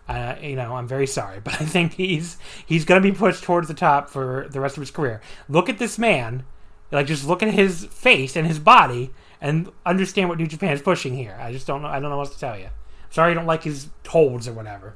[0.08, 3.44] uh, you know, I'm very sorry, but I think he's he's going to be pushed
[3.44, 5.20] towards the top for the rest of his career.
[5.48, 6.44] Look at this man,
[6.90, 10.82] like just look at his face and his body, and understand what New Japan is
[10.82, 11.36] pushing here.
[11.40, 11.88] I just don't know.
[11.88, 12.68] I don't know what to tell you.
[13.10, 14.94] Sorry, I don't like his holds or whatever.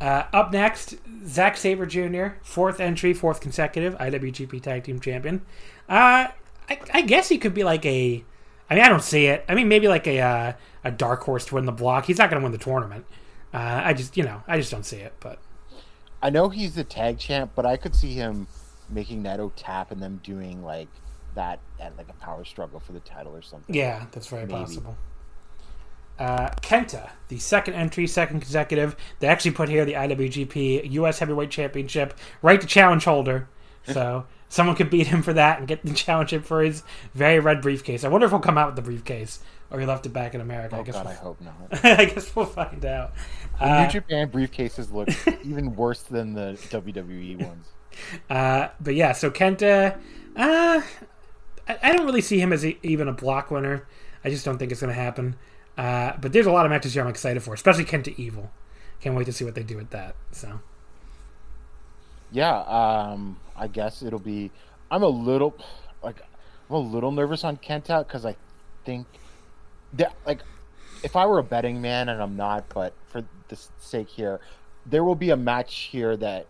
[0.00, 5.42] Uh, up next, Zack Sabre Jr., fourth entry, fourth consecutive IWGP Tag Team Champion.
[5.88, 6.28] Uh,
[6.70, 8.24] I, I, guess he could be like a.
[8.70, 9.44] I mean, I don't see it.
[9.48, 10.52] I mean, maybe like a uh,
[10.84, 12.06] a dark horse to win the block.
[12.06, 13.04] He's not going to win the tournament.
[13.52, 15.12] Uh, I just, you know, I just don't see it.
[15.20, 15.38] But
[16.22, 18.46] I know he's the tag champ, but I could see him
[18.90, 20.88] making Naito tap and them doing like
[21.34, 23.74] that at like a power struggle for the title or something.
[23.74, 24.54] Yeah, that's very Maybe.
[24.54, 24.96] possible.
[26.18, 28.94] Uh, Kenta, the second entry, second consecutive.
[29.20, 32.12] They actually put here the IWGP US Heavyweight Championship
[32.42, 33.48] right to challenge holder.
[33.82, 36.82] So someone could beat him for that and get the challenge him for his
[37.14, 38.04] very red briefcase.
[38.04, 40.42] I wonder if he'll come out with the briefcase or he left it back in
[40.42, 40.76] America.
[40.76, 41.56] Oh I guess God, we'll, I hope not.
[41.84, 43.14] I guess we'll find out.
[43.58, 45.08] The Uh, New Japan briefcases look
[45.44, 47.68] even worse than the WWE ones.
[48.28, 49.96] Uh, but yeah, so Kenta,
[50.36, 50.80] uh,
[51.68, 53.86] I, I don't really see him as a, even a block winner.
[54.24, 55.36] I just don't think it's going to happen.
[55.76, 58.50] Uh, but there's a lot of matches here I'm excited for, especially Kenta Evil.
[59.00, 60.14] Can't wait to see what they do with that.
[60.32, 60.60] So
[62.30, 64.50] Yeah, um, I guess it'll be.
[64.90, 65.56] I'm a little
[66.02, 66.20] like
[66.68, 68.36] I'm a little nervous on Kenta because I
[68.84, 69.06] think
[69.94, 70.40] that like
[71.02, 74.40] if I were a betting man and I'm not, but for the sake here,
[74.84, 76.46] there will be a match here that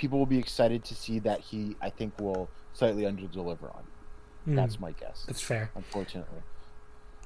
[0.00, 3.84] people will be excited to see that he I think will slightly underdeliver on.
[4.46, 5.24] That's my guess.
[5.26, 5.70] that's fair.
[5.76, 6.40] Unfortunately,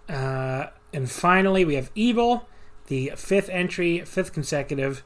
[0.09, 2.49] Uh, and finally, we have Evil,
[2.89, 5.05] the fifth entry, fifth consecutive.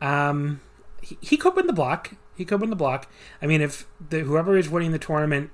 [0.00, 0.60] Um,
[1.02, 2.12] he, he could win the block.
[2.34, 3.06] He could win the block.
[3.42, 5.50] I mean, if the whoever is winning the tournament,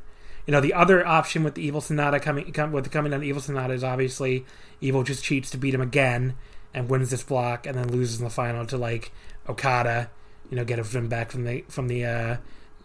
[0.47, 3.43] you know, the other option with the Evil Sanada coming with the coming on Evil
[3.43, 4.47] Sanada is obviously
[4.81, 6.35] Evil just cheats to beat him again
[6.73, 9.11] and wins this block, and then loses in the final to like
[9.49, 10.11] Okada.
[10.51, 12.37] You know, get him back from the from the uh,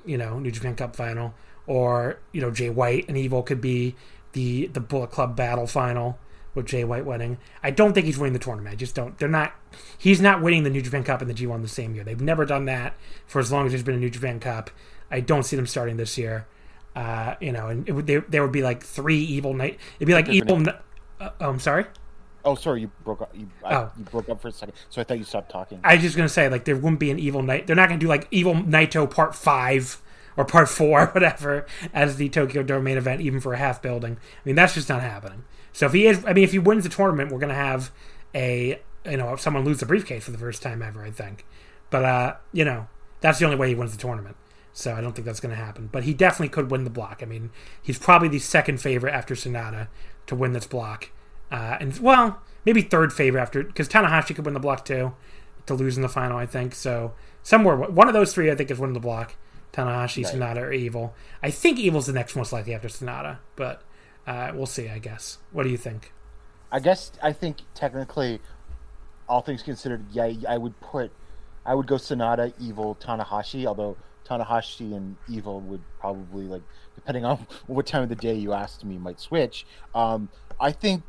[0.05, 1.33] you know New Japan Cup final,
[1.67, 3.95] or you know Jay White and Evil could be
[4.33, 6.17] the the Bullet Club Battle final
[6.53, 7.37] with Jay White winning.
[7.63, 8.73] I don't think he's winning the tournament.
[8.73, 9.17] I just don't.
[9.17, 9.53] They're not.
[9.97, 12.03] He's not winning the New Japan Cup and the G1 the same year.
[12.03, 12.95] They've never done that
[13.27, 14.69] for as long as there's been a New Japan Cup.
[15.09, 16.47] I don't see them starting this year.
[16.95, 19.77] Uh, you know, and it would, there, there would be like three evil Naito.
[19.97, 20.61] It'd be like evil.
[21.19, 21.85] Uh, oh, I'm sorry.
[22.43, 23.31] Oh sorry, you broke up.
[23.35, 23.91] You, I, Oh.
[23.97, 25.79] you broke up for a second, so I thought you stopped talking.
[25.83, 27.67] I was just gonna say like there wouldn't be an evil Naito.
[27.67, 30.01] They're not gonna do like evil Naito part five
[30.37, 33.81] or part four, or whatever, as the Tokyo Dome main event, even for a half
[33.81, 34.13] building.
[34.17, 35.43] I mean, that's just not happening.
[35.73, 37.91] So if he is, I mean, if he wins the tournament, we're gonna have
[38.33, 41.03] a you know someone lose the briefcase for the first time ever.
[41.03, 41.45] I think,
[41.89, 42.87] but uh, you know
[43.21, 44.35] that's the only way he wins the tournament.
[44.73, 45.89] So I don't think that's going to happen.
[45.91, 47.19] But he definitely could win the block.
[47.21, 47.49] I mean,
[47.83, 49.89] he's probably the second favorite after Sanada
[50.27, 51.09] to win this block.
[51.51, 55.13] Uh, and well, maybe third favorite after because Tanahashi could win the block too,
[55.65, 56.37] to lose in the final.
[56.37, 57.13] I think so.
[57.43, 59.35] Somewhere one of those three, I think, is winning the block.
[59.73, 60.35] Tanahashi, Right.
[60.35, 61.13] Sanada, or Evil.
[61.41, 63.81] I think Evil's the next most likely after Sanada, but
[64.27, 64.89] uh, we'll see.
[64.89, 65.37] I guess.
[65.51, 66.13] What do you think?
[66.71, 68.39] I guess I think technically,
[69.27, 71.11] all things considered, yeah, I would put,
[71.65, 73.65] I would go Sanada, Evil, Tanahashi.
[73.65, 76.63] Although Tanahashi and Evil would probably like,
[76.95, 77.37] depending on
[77.67, 79.65] what time of the day you asked me, might switch.
[79.95, 80.29] Um,
[80.59, 81.03] I think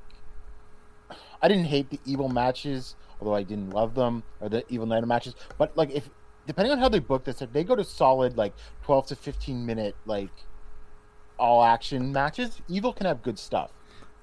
[1.43, 5.07] I didn't hate the Evil matches, although I didn't love them or the Evil Naito
[5.07, 5.35] matches.
[5.59, 6.09] But like, if
[6.47, 9.67] depending on how they book this, if they go to solid like twelve to fifteen
[9.67, 10.31] minute like
[11.39, 13.71] all action matches, Evil can have good stuff,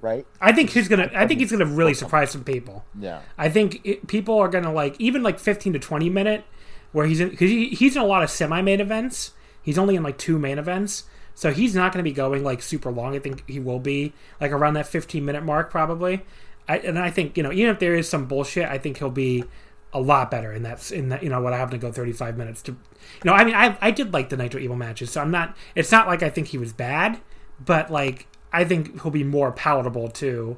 [0.02, 0.26] right?
[0.40, 1.12] I think he's gonna.
[1.14, 2.86] I think he's gonna really surprise some people.
[2.98, 3.22] Yeah.
[3.38, 6.46] I think it, people are gonna like even like fifteen to twenty minute
[6.92, 9.34] where he's in because he, he's in a lot of semi main events.
[9.62, 11.04] He's only in like two main events,
[11.36, 13.16] so he's not gonna be going like super long.
[13.16, 16.22] I think he will be like around that fifteen minute mark probably.
[16.70, 19.10] I, and I think you know even if there is some bullshit, I think he'll
[19.10, 19.44] be
[19.92, 22.12] a lot better And that's in that you know what I have to go thirty
[22.12, 22.72] five minutes to.
[22.74, 22.78] You
[23.26, 25.58] know, I mean, I I did like the Naito Evil matches, so I'm not.
[25.76, 27.20] It's not like I think he was bad,
[27.60, 30.58] but like I think he'll be more palatable to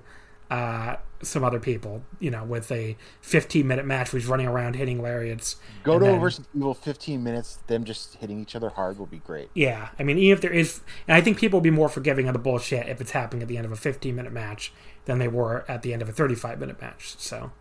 [0.49, 2.03] uh, some other people.
[2.20, 5.55] You know, with a 15 minute match where he's running around hitting lariats.
[5.84, 9.49] Goto then- versus Evil, 15 minutes, them just hitting each other hard will be great.
[9.53, 12.28] Yeah, I mean, even if there is, and I think people will be more forgiving
[12.28, 14.74] of the bullshit if it's happening at the end of a 15 minute match
[15.06, 17.16] than they were at the end of a 35 minute match.
[17.18, 17.52] So,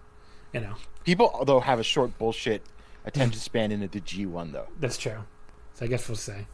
[0.53, 0.75] you know,
[1.05, 2.63] People, though, have a short bullshit
[3.05, 4.69] attention span into the G1, though.
[4.79, 5.25] that's true.
[5.75, 6.47] So I guess we'll say.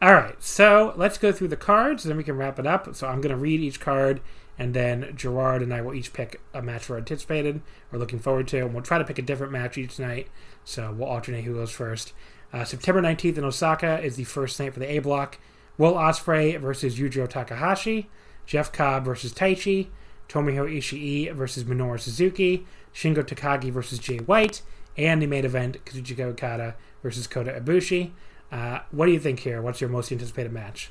[0.00, 2.94] All right, so let's go through the cards, then we can wrap it up.
[2.94, 4.20] So I'm going to read each card,
[4.58, 7.60] and then Gerard and I will each pick a match we're anticipated
[7.92, 10.28] or looking forward to, and we'll try to pick a different match each night.
[10.64, 12.12] So we'll alternate who goes first.
[12.52, 15.38] Uh, September 19th in Osaka is the first night for the A block.
[15.76, 18.08] Will Ospreay versus Yujiro Takahashi.
[18.46, 19.88] Jeff Cobb versus Taichi.
[20.30, 22.64] Tomohiro Ishii versus Minoru Suzuki.
[22.94, 24.62] Shingo Takagi versus Jay White.
[24.96, 28.12] And the main event, Kazuchika Okada versus Kota Ibushi.
[28.52, 29.60] Uh, what do you think here?
[29.60, 30.90] What's your most anticipated match?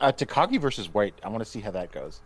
[0.00, 2.20] Uh, Takagi versus White, I want to see how that goes.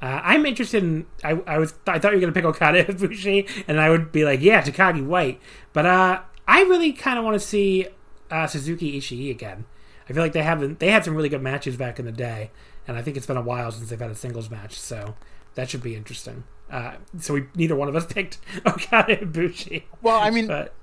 [0.00, 1.06] Uh, I'm interested in.
[1.24, 1.74] I, I was.
[1.86, 4.62] I thought you were going to pick Okada Ibushi, and I would be like, yeah,
[4.62, 5.40] Takagi White.
[5.72, 7.88] But uh, I really kind of want to see
[8.30, 9.64] uh, Suzuki Ishii again.
[10.08, 10.78] I feel like they haven't.
[10.78, 12.52] They had some really good matches back in the day,
[12.86, 14.78] and I think it's been a while since they've had a singles match.
[14.78, 15.16] So
[15.54, 16.44] that should be interesting.
[16.70, 19.84] Uh, so we neither one of us picked Okada Ibushi.
[20.02, 20.74] Well, I mean, But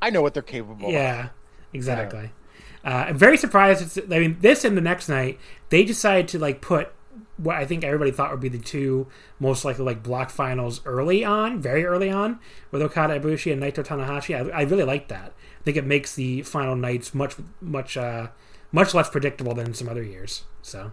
[0.00, 0.92] I know what they're capable of.
[0.92, 1.30] yeah,
[1.72, 2.30] exactly.
[2.84, 3.82] Uh, I'm very surprised.
[3.82, 5.38] It's, I mean, this and the next night,
[5.70, 6.92] they decided to like put
[7.36, 9.06] what I think everybody thought would be the two
[9.38, 12.40] most likely like block finals early on, very early on,
[12.70, 14.34] with Okada Ibushi and Naito Tanahashi.
[14.52, 15.32] I, I really like that.
[15.60, 18.28] I think it makes the final nights much much uh,
[18.72, 20.42] much less predictable than some other years.
[20.62, 20.92] So.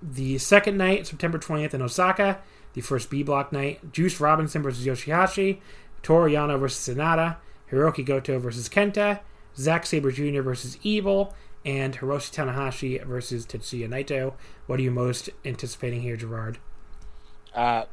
[0.00, 2.40] The second night, September 20th in Osaka,
[2.74, 5.60] the first B block night, Juice Robinson versus Yoshihashi,
[6.02, 7.36] Toru Yano versus Sanada,
[7.70, 9.20] Hiroki Goto versus Kenta,
[9.56, 10.42] Zack Sabre Jr.
[10.42, 11.34] versus Evil,
[11.64, 14.34] and Hiroshi Tanahashi versus Tetsuya Naito.
[14.66, 16.58] What are you most anticipating here, Gerard?
[17.54, 17.84] Uh,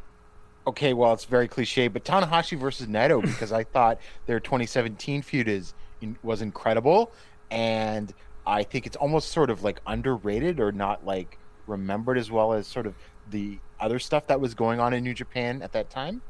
[0.67, 5.47] okay, well, it's very cliche, but Tanahashi versus Naito because I thought their 2017 feud
[5.47, 5.73] is
[6.21, 7.11] was incredible,
[7.49, 8.13] and
[8.45, 12.67] I think it's almost sort of like underrated or not like remembered as well as
[12.67, 12.95] sort of
[13.29, 16.21] the other stuff that was going on in New Japan at that time.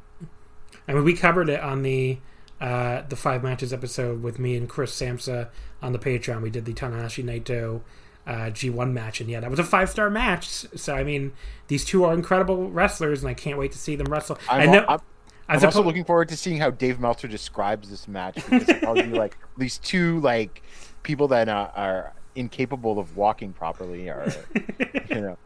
[0.88, 2.20] I mean, we covered it on the
[2.62, 5.50] uh, the five matches episode with me and Chris Samsa
[5.82, 6.42] on the Patreon.
[6.42, 7.82] We did the Tanahashi Naito
[8.26, 10.48] uh, G1 match, and yeah, that was a five star match.
[10.48, 11.34] So I mean,
[11.68, 14.38] these two are incredible wrestlers, and I can't wait to see them wrestle.
[14.50, 14.86] I'm, I know.
[14.88, 15.00] I'm,
[15.48, 19.08] I'm also looking forward to seeing how Dave Meltzer describes this match because it'll probably
[19.10, 20.64] like these two like
[21.04, 24.32] people that uh, are incapable of walking properly or
[25.10, 25.38] you know.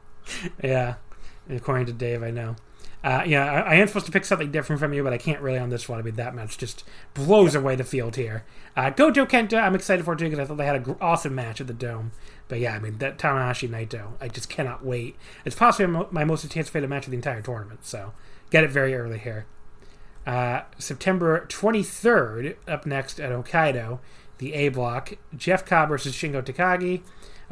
[0.64, 0.96] Yeah,
[1.50, 2.56] according to Dave, I know.
[3.02, 5.40] Uh, yeah, I, I, am supposed to pick something different from you, but I can't
[5.40, 6.00] really on this one.
[6.00, 6.84] I mean, that match just
[7.14, 8.44] blows away the field here.
[8.76, 11.34] Uh, Goto Kenta, I'm excited for it too because I thought they had an awesome
[11.34, 12.12] match at the Dome.
[12.50, 15.16] But yeah, I mean, that Tanahashi Naito, I just cannot wait.
[15.46, 18.12] It's possibly my most anticipated match of the entire tournament, so
[18.50, 19.46] get it very early here.
[20.28, 24.00] Uh, September 23rd, up next at Hokkaido,
[24.40, 25.14] the A block.
[25.38, 27.02] Jeff Cobb versus Shingo Takagi,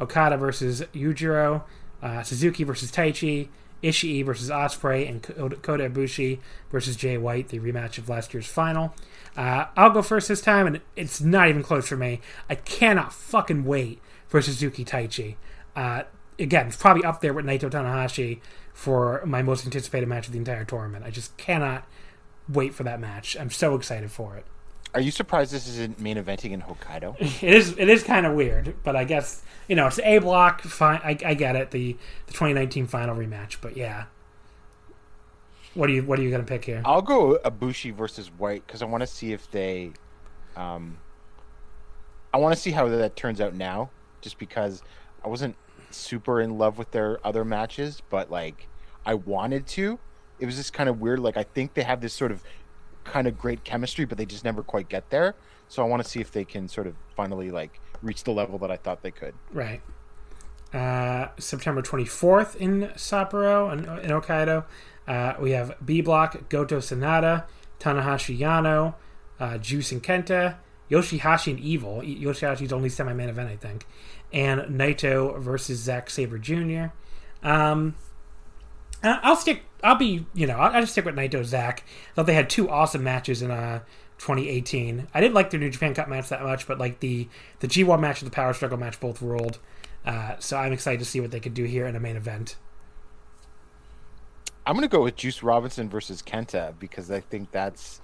[0.00, 1.62] Okada versus Yujiro,
[2.02, 3.48] uh, Suzuki versus Taichi,
[3.82, 8.94] Ishii versus Ospreay and Kota Ibushi versus Jay White, the rematch of last year's final.
[9.36, 12.20] Uh, I'll go first this time, and it's not even close for me.
[12.50, 15.36] I cannot fucking wait for Suzuki Taichi.
[15.76, 16.02] Uh,
[16.38, 18.40] again, it's probably up there with Naito Tanahashi
[18.72, 21.04] for my most anticipated match of the entire tournament.
[21.04, 21.86] I just cannot
[22.48, 23.36] wait for that match.
[23.38, 24.44] I'm so excited for it.
[24.94, 27.16] Are you surprised this isn't main eventing in Hokkaido?
[27.42, 27.76] It is.
[27.76, 30.62] It is kind of weird, but I guess you know it's A block.
[30.62, 31.70] Fine, I, I get it.
[31.70, 34.04] The the 2019 final rematch, but yeah.
[35.74, 36.82] What are you What are you gonna pick here?
[36.84, 39.92] I'll go Ibushi versus White because I want to see if they,
[40.56, 40.98] um,
[42.32, 43.90] I want to see how that turns out now.
[44.20, 44.82] Just because
[45.24, 45.54] I wasn't
[45.90, 48.68] super in love with their other matches, but like
[49.06, 49.98] I wanted to.
[50.40, 51.20] It was just kind of weird.
[51.20, 52.42] Like I think they have this sort of
[53.08, 55.34] kind of great chemistry, but they just never quite get there.
[55.68, 58.58] So I want to see if they can sort of finally like reach the level
[58.58, 59.34] that I thought they could.
[59.52, 59.80] Right.
[60.72, 64.64] Uh, September 24th in Sapporo in, in Hokkaido,
[65.06, 67.44] uh, we have B Block, Goto Sanada,
[67.80, 68.94] Tanahashi Yano,
[69.40, 70.56] uh, Juice and Kenta,
[70.90, 72.02] Yoshihashi and Evil.
[72.02, 73.86] Yoshihashi's only semi main event, I think.
[74.32, 76.86] And Naito versus Zack Sabre Jr.
[77.42, 77.94] Um,
[79.02, 79.62] I'll stick.
[79.82, 80.26] I'll be.
[80.34, 81.84] You know, I'll, I'll just stick with Naito Zack.
[82.12, 83.80] I thought they had two awesome matches in uh,
[84.18, 85.08] 2018.
[85.14, 87.28] I didn't like their New Japan Cup match that much, but like the
[87.60, 89.58] the G1 match and the Power Struggle match both ruled.
[90.04, 92.56] Uh, so I'm excited to see what they could do here in a main event.
[94.66, 98.00] I'm gonna go with Juice Robinson versus Kenta because I think that's.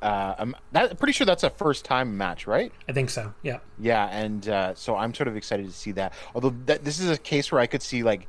[0.00, 2.72] Uh, I'm that, pretty sure that's a first time match, right?
[2.88, 3.32] I think so.
[3.42, 3.60] Yeah.
[3.78, 6.12] Yeah, and uh, so I'm sort of excited to see that.
[6.34, 8.28] Although that, this is a case where I could see like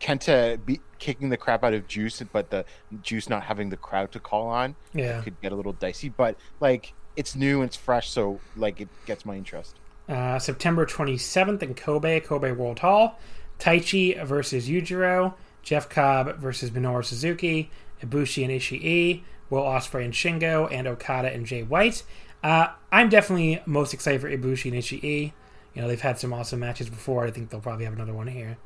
[0.00, 2.64] Kenta be kicking the crap out of Juice, but the
[3.02, 4.76] Juice not having the crowd to call on.
[4.94, 6.08] Yeah, could get a little dicey.
[6.08, 9.76] But like it's new and it's fresh, so like it gets my interest.
[10.08, 13.18] Uh, September 27th in Kobe, Kobe World Hall,
[13.58, 17.70] Taichi versus Yujiro, Jeff Cobb versus Minoru Suzuki,
[18.02, 22.04] Ibushi and Ishii, Will Ospreay and Shingo, and Okada and Jay White.
[22.42, 25.32] Uh, I'm definitely most excited for Ibushi and Ishii.
[25.74, 27.26] You know, they've had some awesome matches before.
[27.26, 28.56] I think they'll probably have another one here.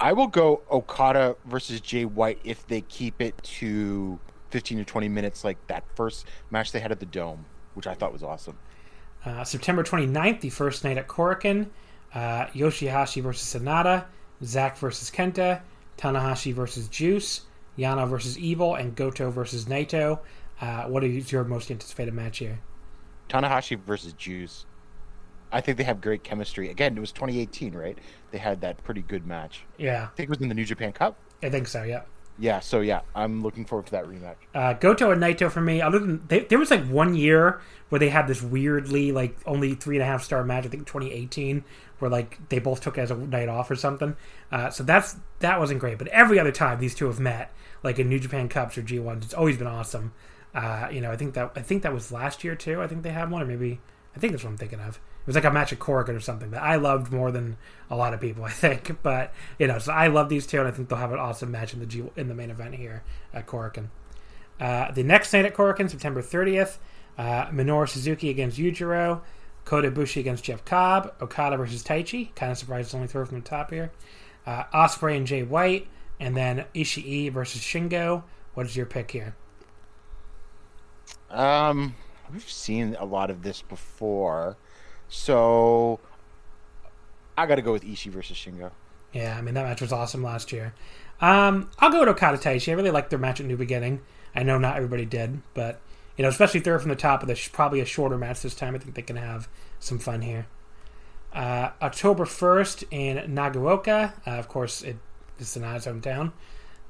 [0.00, 4.18] I will go Okada versus Jay White if they keep it to
[4.50, 7.44] 15 to 20 minutes like that first match they had at the Dome,
[7.74, 8.56] which I thought was awesome.
[9.24, 11.66] Uh, September 29th, the first night at Korakuen,
[12.14, 14.04] uh, Yoshihashi versus Sanada,
[14.44, 15.60] Zack versus Kenta,
[15.98, 17.42] Tanahashi versus Juice,
[17.76, 20.20] Yano versus Evil, and Goto versus Naito.
[20.60, 22.60] Uh, what is your most anticipated match here?
[23.28, 24.64] Tanahashi versus Juice.
[25.52, 26.70] I think they have great chemistry.
[26.70, 27.98] Again, it was 2018, right?
[28.30, 29.64] They had that pretty good match.
[29.76, 30.08] Yeah.
[30.12, 31.16] I think it was in the New Japan Cup.
[31.42, 32.02] I think so, yeah.
[32.40, 34.36] Yeah, so yeah, I'm looking forward to that rematch.
[34.54, 35.82] Uh, Goto and Naito for me.
[35.82, 39.74] Other than they, there was like one year where they had this weirdly like only
[39.74, 40.64] three and a half star match.
[40.64, 41.64] I think 2018,
[41.98, 44.16] where like they both took it as a night off or something.
[44.52, 45.98] Uh, so that's that wasn't great.
[45.98, 49.24] But every other time these two have met, like in New Japan Cups or G1s,
[49.24, 50.12] it's always been awesome.
[50.54, 52.80] Uh, you know, I think that I think that was last year too.
[52.80, 53.80] I think they had one, or maybe
[54.14, 55.00] I think that's what I'm thinking of.
[55.28, 57.58] It was like a match at Korakuen or something that I loved more than
[57.90, 59.02] a lot of people, I think.
[59.02, 61.50] But you know, so I love these two, and I think they'll have an awesome
[61.50, 63.02] match in the G in the main event here
[63.34, 63.88] at Korakuen.
[64.58, 66.78] Uh, the next night at Korakuen, September 30th,
[67.18, 69.20] uh, Minoru Suzuki against Yujiro,
[69.66, 72.34] Kota Ibushi against Jeff Cobb, Okada versus Taichi.
[72.34, 73.92] Kind of surprised it's only throw from the top here.
[74.46, 78.22] Uh, Ospreay and Jay White, and then Ishii versus Shingo.
[78.54, 79.36] What is your pick here?
[81.28, 81.94] Um,
[82.32, 84.56] we've seen a lot of this before,
[85.08, 86.00] so
[87.36, 88.70] I got to go with Ishii versus Shingo.
[89.12, 90.74] Yeah, I mean that match was awesome last year.
[91.20, 92.70] Um, I'll go with Okada Taichi.
[92.70, 94.00] I really liked their match at New Beginning.
[94.34, 95.80] I know not everybody did, but
[96.16, 98.74] you know, especially third from the top of this, probably a shorter match this time.
[98.74, 99.48] I think they can have
[99.78, 100.46] some fun here.
[101.32, 104.12] Uh, October first in Nagaoka.
[104.26, 104.96] Uh, of course, it
[105.38, 106.32] is Sanada's hometown.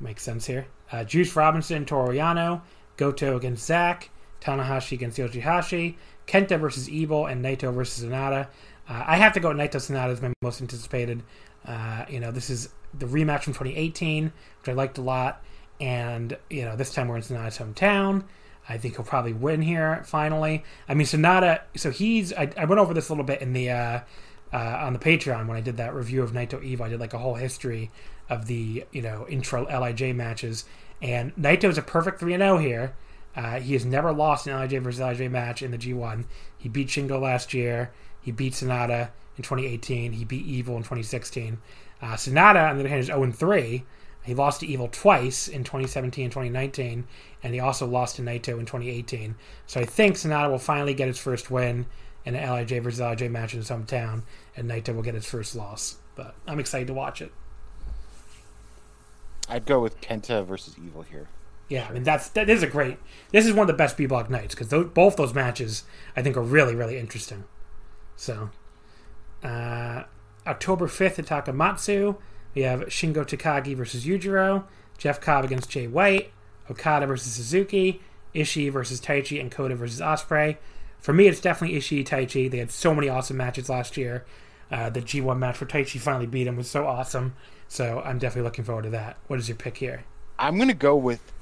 [0.00, 0.66] Makes sense here.
[0.90, 2.62] Uh, Juice Robinson, Toru Yano,
[2.96, 4.10] Goto against Zack,
[4.40, 5.96] Tanahashi against Yoshihashi,
[6.28, 8.46] Kenta versus Evil, and Naito versus Sanada.
[8.88, 11.22] Uh, I have to go Naito Sanada as my most anticipated.
[11.66, 14.24] Uh, you know, this is the rematch from 2018,
[14.60, 15.42] which I liked a lot.
[15.80, 18.24] And, you know, this time we're in Sanada's hometown.
[18.68, 20.64] I think he'll probably win here finally.
[20.88, 23.70] I mean, Sanada, so he's, I, I went over this a little bit in the,
[23.70, 24.00] uh,
[24.52, 26.86] uh, on the Patreon when I did that review of Naito Evil.
[26.86, 27.90] I did like a whole history
[28.28, 30.64] of the, you know, intro LIJ matches.
[31.00, 32.94] And Naito's a perfect 3 0 here.
[33.36, 36.24] Uh, he has never lost an LIJ versus LIJ match in the G1.
[36.56, 37.92] He beat Shingo last year.
[38.20, 40.12] He beat Sanada in 2018.
[40.12, 41.58] He beat Evil in 2016.
[42.00, 43.84] Uh, Sanada, on the other hand, is 0 3.
[44.24, 47.06] He lost to Evil twice in 2017 and 2019,
[47.42, 49.36] and he also lost to Naito in 2018.
[49.66, 51.86] So I think Sanada will finally get his first win
[52.24, 54.22] in an LIJ versus LIJ match in his hometown,
[54.56, 55.96] and Naito will get his first loss.
[56.14, 57.32] But I'm excited to watch it.
[59.48, 61.28] I'd go with Kenta versus Evil here.
[61.68, 62.98] Yeah, I mean that's that is a great.
[63.30, 65.84] This is one of the best B block nights because both those matches
[66.16, 67.44] I think are really really interesting.
[68.16, 68.50] So,
[69.42, 70.04] uh,
[70.46, 72.16] October fifth at Takamatsu,
[72.54, 74.64] we have Shingo Takagi versus Yujiro,
[74.96, 76.32] Jeff Cobb against Jay White,
[76.70, 78.00] Okada versus Suzuki,
[78.34, 80.56] Ishii versus Taichi, and Kota versus Ospreay.
[80.98, 82.50] For me, it's definitely Ishii Taichi.
[82.50, 84.24] They had so many awesome matches last year.
[84.70, 87.34] Uh, the G1 match where Taichi finally beat him was so awesome.
[87.68, 89.16] So I'm definitely looking forward to that.
[89.26, 90.04] What is your pick here?
[90.38, 91.32] I'm gonna go with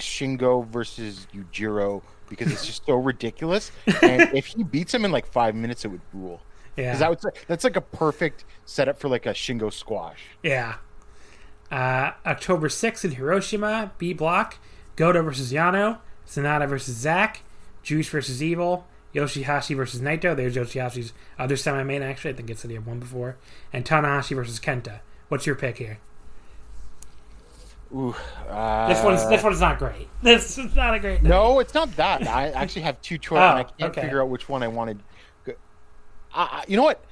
[0.00, 3.70] Shingo versus Yujiro because it's just so ridiculous.
[4.02, 6.40] And if he beats him in like five minutes, it would rule.
[6.76, 10.20] Yeah, that would, that's like a perfect setup for like a Shingo squash.
[10.42, 10.76] Yeah.
[11.70, 14.58] Uh, October 6th in Hiroshima, B block,
[14.96, 17.42] Goto versus Yano, Sanada versus Zack,
[17.82, 20.34] Juice versus Evil, Yoshihashi versus Naito.
[20.34, 22.32] There's Yoshihashi's other semi main, actually.
[22.32, 23.36] I think it's that he had one before.
[23.72, 25.00] And Tanahashi versus Kenta.
[25.28, 25.98] What's your pick here?
[27.94, 28.14] Ooh,
[28.48, 30.08] uh, this one's this one's not great.
[30.22, 31.22] This is not a great.
[31.22, 31.28] Night.
[31.30, 32.26] No, it's not that.
[32.28, 34.02] I actually have two choices, Oh, and I can't okay.
[34.02, 35.00] figure out which one I wanted.
[36.32, 37.02] Uh, you know what?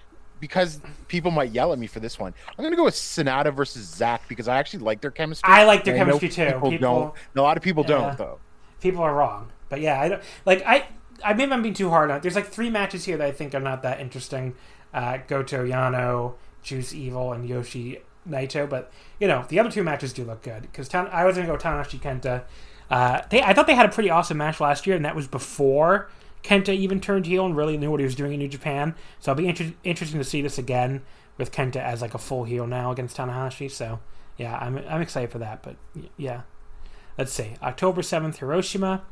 [0.41, 3.53] Because people might yell at me for this one, I'm going to go with Sanada
[3.53, 5.51] versus Zack because I actually like their chemistry.
[5.53, 6.53] I like their and know chemistry too.
[6.53, 7.14] People, People- don't.
[7.37, 7.97] A lot of people Yeah.
[7.99, 8.39] don't though.
[8.81, 10.87] People are wrong, but yeah, I don't like I.
[11.24, 12.18] I maybe I'm being too hard on.
[12.18, 12.22] it.
[12.22, 14.55] There's like three matches here that I think are not that interesting.
[14.95, 18.68] Uh, Goto, Yano, Juice, Evil, and Yoshi Naito.
[18.68, 21.57] But you know the other two matches do look good because I was gonna go
[21.57, 22.45] Tanahashi Kenta.
[22.91, 25.26] Uh, they I thought they had a pretty awesome match last year, and that was
[25.26, 26.09] before
[26.43, 28.95] Kenta even turned heel and really knew what he was doing in New Japan.
[29.18, 31.03] So I'll be inter- interesting to see this again
[31.37, 33.70] with Kenta as like a full heel now against Tanahashi.
[33.70, 34.01] So
[34.37, 35.62] yeah, I'm I'm excited for that.
[35.62, 35.76] But
[36.16, 36.43] yeah,
[37.16, 37.55] let's see.
[37.62, 39.03] October seventh, Hiroshima.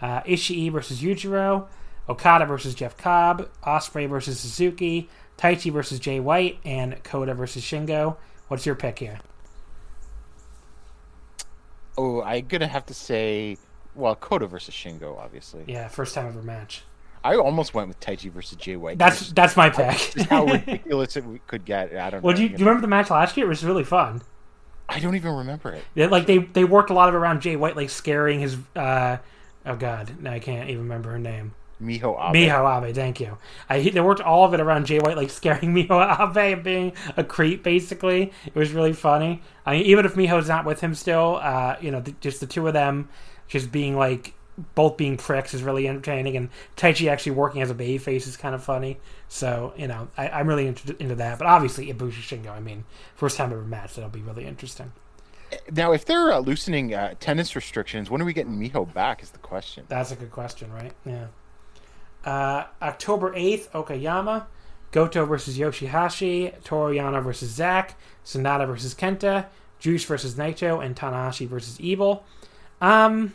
[0.00, 1.66] Uh, Ishii versus Yujiro,
[2.08, 8.16] Okada versus Jeff Cobb, Ospreay versus Suzuki, Taichi versus Jay White, and Kota versus Shingo.
[8.50, 9.16] What's your pick here?
[11.96, 13.56] Oh, I'm gonna have to say,
[13.94, 15.62] well, Kota versus Shingo, obviously.
[15.68, 16.82] Yeah, first time ever match.
[17.22, 18.98] I almost went with Taichi versus Jay White.
[18.98, 19.96] That's that's my pick.
[20.14, 21.94] just how ridiculous it could get.
[21.94, 22.38] I don't well, know.
[22.38, 23.46] do you, you do you remember the match last year?
[23.46, 24.20] It was really fun.
[24.88, 25.84] I don't even remember it.
[25.94, 28.56] They, like they they worked a lot of around Jay White, like scaring his.
[28.74, 29.18] Uh,
[29.64, 31.54] oh God, no, I can't even remember her name.
[31.80, 32.34] Miho Abe.
[32.48, 33.38] Miho Abe, thank you.
[33.68, 36.92] I, they worked all of it around Jay White, like scaring Miho Abe and being
[37.16, 37.62] a creep.
[37.62, 39.42] Basically, it was really funny.
[39.64, 42.46] I mean, even if Miho's not with him still, uh, you know, the, just the
[42.46, 43.08] two of them,
[43.48, 44.34] just being like
[44.74, 48.36] both being pricks is really entertaining, and Taichi actually working as a baby face is
[48.36, 48.98] kind of funny.
[49.28, 51.38] So you know, I, I'm really into, into that.
[51.38, 52.50] But obviously, Ibushi Shingo.
[52.50, 52.84] I mean,
[53.14, 54.92] first time ever match, that'll be really interesting.
[55.72, 59.22] Now, if they're uh, loosening uh, attendance restrictions, when are we getting Miho back?
[59.22, 59.84] Is the question.
[59.88, 60.92] That's a good question, right?
[61.04, 61.26] Yeah.
[62.24, 64.46] Uh, October 8th, Okayama.
[64.92, 66.62] Goto versus Yoshihashi.
[66.64, 67.98] Toru versus Zack.
[68.24, 69.46] Sanada versus Kenta.
[69.78, 70.84] Juice versus Naito.
[70.84, 72.24] And Tanahashi versus Evil.
[72.80, 73.34] Um,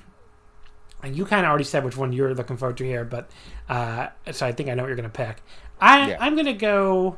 [1.04, 3.30] you kind of already said which one you're looking forward to here, but
[3.70, 5.38] uh, so I think I know what you're going to pick.
[5.80, 6.18] I Yeah.
[6.20, 7.18] I'm going to go.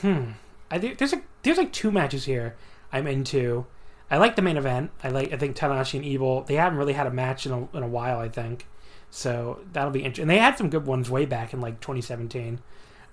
[0.00, 0.32] Hmm.
[0.70, 2.56] I think there's a there's like two matches here
[2.92, 3.66] I'm into.
[4.10, 4.90] I like the main event.
[5.02, 6.42] I like I think Tanahashi and Evil.
[6.42, 8.18] They haven't really had a match in a, in a while.
[8.18, 8.66] I think
[9.10, 9.60] so.
[9.72, 10.22] That'll be interesting.
[10.22, 12.60] And they had some good ones way back in like 2017.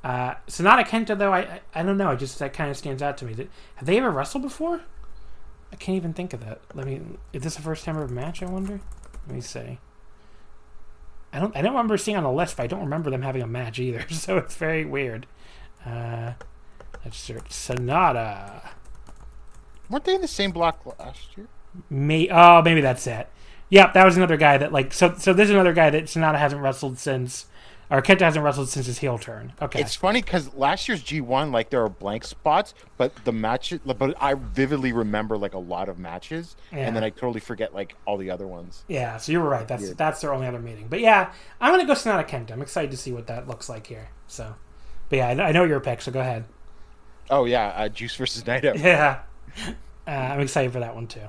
[0.04, 2.12] Uh, Sanada Kenta though, I, I I don't know.
[2.12, 3.34] I just that kind of stands out to me.
[3.34, 4.82] Did, have they ever wrestled before?
[5.72, 6.62] I can't even think of that.
[6.74, 7.02] Let me.
[7.34, 8.42] Is this the first time ever match?
[8.42, 8.80] I wonder.
[9.28, 9.80] Let me see.
[11.34, 11.56] I don't.
[11.56, 13.80] I don't remember seeing on the list, but I don't remember them having a match
[13.80, 14.06] either.
[14.10, 15.28] So it's very weird.
[15.86, 16.34] Uh,
[17.04, 18.70] let's search Sanada.
[19.90, 21.48] Weren't they in the same block last year?
[21.90, 23.28] May oh maybe that's it.
[23.70, 26.38] Yep, that was another guy that like so so this is another guy that Sanada
[26.40, 27.46] hasn't wrestled since
[27.90, 29.54] or Kenta hasn't wrestled since his heel turn.
[29.62, 29.80] Okay.
[29.80, 34.14] It's funny because last year's G1, like there are blank spots, but the match, but
[34.22, 36.80] I vividly remember like a lot of matches, Yeah.
[36.80, 38.84] and then I totally forget like all the other ones.
[38.90, 39.66] yeah, so you were right.
[39.68, 39.98] That's Weird.
[39.98, 40.88] that's their only other meeting.
[40.90, 41.32] But yeah,
[41.62, 42.52] I'm gonna go Sanada Kenta.
[42.52, 44.10] I'm excited to see what that looks like here.
[44.28, 44.56] So,
[45.10, 46.02] but yeah, I, I know your pick.
[46.02, 46.44] So go ahead.
[47.30, 48.78] Oh yeah, uh, Juice versus Naito.
[48.84, 49.20] Yeah,
[50.06, 51.22] uh, I'm excited for that one too.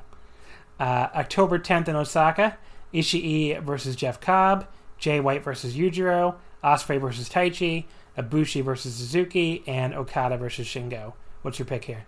[0.79, 2.57] Uh, October 10th in Osaka,
[2.95, 4.67] Ishii versus Jeff Cobb,
[4.99, 7.85] Jay White versus Yujiro, Ospreay versus Taichi,
[8.17, 11.15] Ibushi versus Suzuki, and Okada versus Shingo.
[11.43, 12.05] What's your pick here?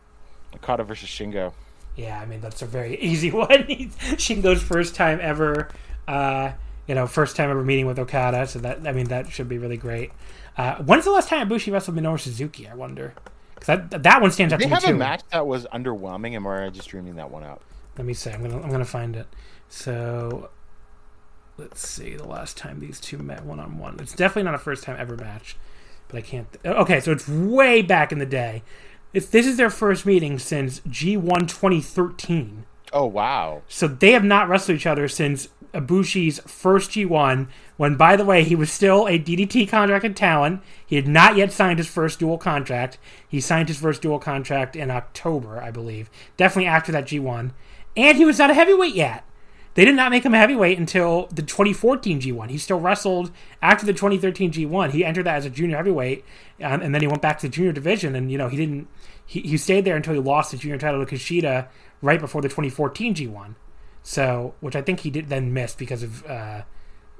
[0.55, 1.53] Okada versus Shingo.
[1.97, 3.49] Yeah, I mean that's a very easy one.
[4.17, 5.69] Shingo's first time ever,
[6.09, 6.53] uh,
[6.87, 8.47] you know, first time ever meeting with Okada.
[8.47, 10.11] So that I mean that should be really great.
[10.57, 12.69] Uh, when's the last time Ibushi wrestled Minoru Suzuki?
[12.69, 13.15] I wonder.
[13.55, 14.95] Because that, that one stands out They to me have too.
[14.95, 17.61] a match that was underwhelming, and we're just dreaming that one out.
[17.97, 18.31] Let me see.
[18.31, 19.27] I'm gonna I'm gonna find it.
[19.69, 20.51] So
[21.57, 22.15] let's see.
[22.17, 23.99] The last time these two met one on one.
[24.01, 25.57] It's definitely not a first time ever match,
[26.09, 26.51] but I can't.
[26.53, 28.62] Th- okay, so it's way back in the day.
[29.12, 32.65] It's, this is their first meeting since G1 2013.
[32.93, 33.62] Oh wow!
[33.69, 38.45] So they have not wrestled each other since Ibushi's first G1, when, by the way,
[38.45, 40.62] he was still a DDT contracted talent.
[40.85, 42.99] He had not yet signed his first dual contract.
[43.29, 46.11] He signed his first dual contract in October, I believe.
[46.37, 47.53] Definitely after that G1.
[47.97, 49.25] And he was not a heavyweight yet.
[49.75, 52.51] They did not make him a heavyweight until the 2014 G1.
[52.51, 53.31] He still wrestled
[53.62, 54.91] after the 2013 G1.
[54.91, 56.25] He entered that as a junior heavyweight,
[56.62, 58.17] um, and then he went back to the junior division.
[58.17, 58.89] And you know he didn't.
[59.25, 61.69] He, he stayed there until he lost the junior title to Kushida
[62.03, 63.55] right before the 2014 G1.
[64.03, 66.62] So, which I think he did then miss because of uh,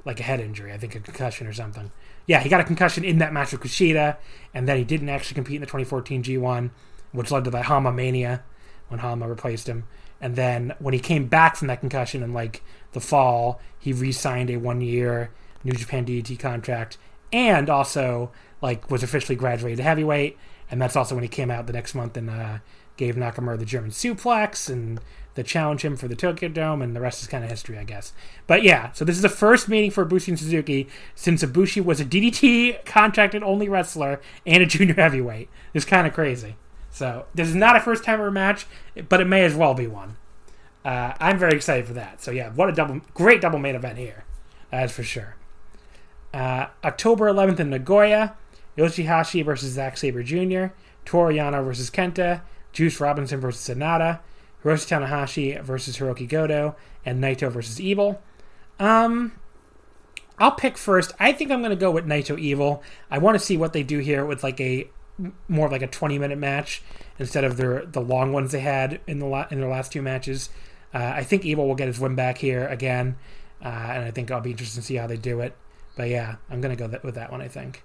[0.03, 1.91] like a head injury, I think a concussion or something.
[2.27, 4.17] Yeah, he got a concussion in that match with Kushida,
[4.53, 6.71] and then he didn't actually compete in the 2014 G1,
[7.11, 8.43] which led to the Honma Mania
[8.89, 9.85] when Honma replaced him.
[10.21, 14.49] And then when he came back from that concussion in like the fall, he re-signed
[14.49, 15.31] a one-year
[15.63, 16.97] New Japan DDT contract,
[17.33, 18.31] and also
[18.61, 20.37] like was officially graduated to heavyweight.
[20.69, 22.59] And that's also when he came out the next month and uh,
[22.95, 25.01] gave Nakamura the German suplex and
[25.33, 27.83] the challenge him for the Tokyo Dome, and the rest is kind of history, I
[27.83, 28.13] guess.
[28.47, 32.01] But yeah, so this is the first meeting for Ibushi and Suzuki since Ibushi was
[32.01, 35.49] a DDT contracted only wrestler and a junior heavyweight.
[35.73, 36.57] It's kind of crazy.
[36.91, 38.65] So this is not a first time ever match,
[39.09, 40.17] but it may as well be one.
[40.83, 42.21] Uh, I'm very excited for that.
[42.21, 44.25] So yeah, what a double, great double main event here,
[44.69, 45.35] that's for sure.
[46.33, 48.35] Uh, October 11th in Nagoya,
[48.77, 50.73] Yoshihashi versus Zack Sabre Jr.,
[51.05, 52.41] Toru Yano versus Kenta,
[52.71, 54.19] Juice Robinson versus Sanada,
[54.63, 58.21] Hiroshi Tanahashi versus Hiroki Goto, and Naito versus Evil.
[58.79, 59.33] Um,
[60.37, 61.13] I'll pick first.
[61.19, 62.83] I think I'm going to go with Naito Evil.
[63.09, 64.89] I want to see what they do here with like a
[65.47, 66.81] more like a 20 minute match
[67.19, 70.01] instead of their the long ones they had in the la- in their last two
[70.01, 70.49] matches.
[70.93, 73.15] Uh, I think Evil will get his win back here again,
[73.63, 75.55] uh, and I think I'll be interested to see how they do it.
[75.95, 77.41] But yeah, I'm going to go th- with that one.
[77.41, 77.83] I think.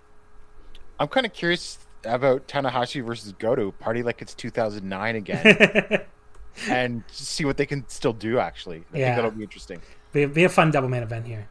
[0.98, 3.70] I'm kind of curious about Tanahashi versus Goto.
[3.72, 6.00] Party like it's 2009 again,
[6.68, 8.38] and see what they can still do.
[8.38, 9.04] Actually, I Yeah.
[9.06, 9.82] think that'll be interesting.
[10.12, 11.48] Be, be a fun double main event here.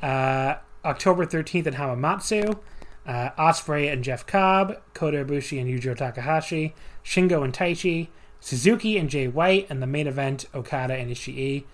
[0.00, 0.54] Uh,
[0.84, 2.58] October 13th at Hamamatsu.
[3.04, 6.74] Uh, Ospreay and Jeff Cobb, Kota Ibushi and Yujiro Takahashi,
[7.04, 8.08] Shingo and Taichi,
[8.38, 11.64] Suzuki and Jay White, and the main event Okada and Ishii.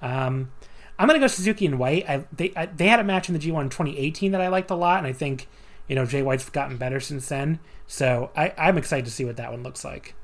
[0.00, 0.50] Um,
[0.98, 2.08] I'm gonna go Suzuki and White.
[2.08, 4.74] I, they I, they had a match in the G1 2018 that I liked a
[4.74, 5.46] lot, and I think
[5.88, 7.60] you know Jay White's gotten better since then.
[7.86, 10.14] So I, I'm excited to see what that one looks like.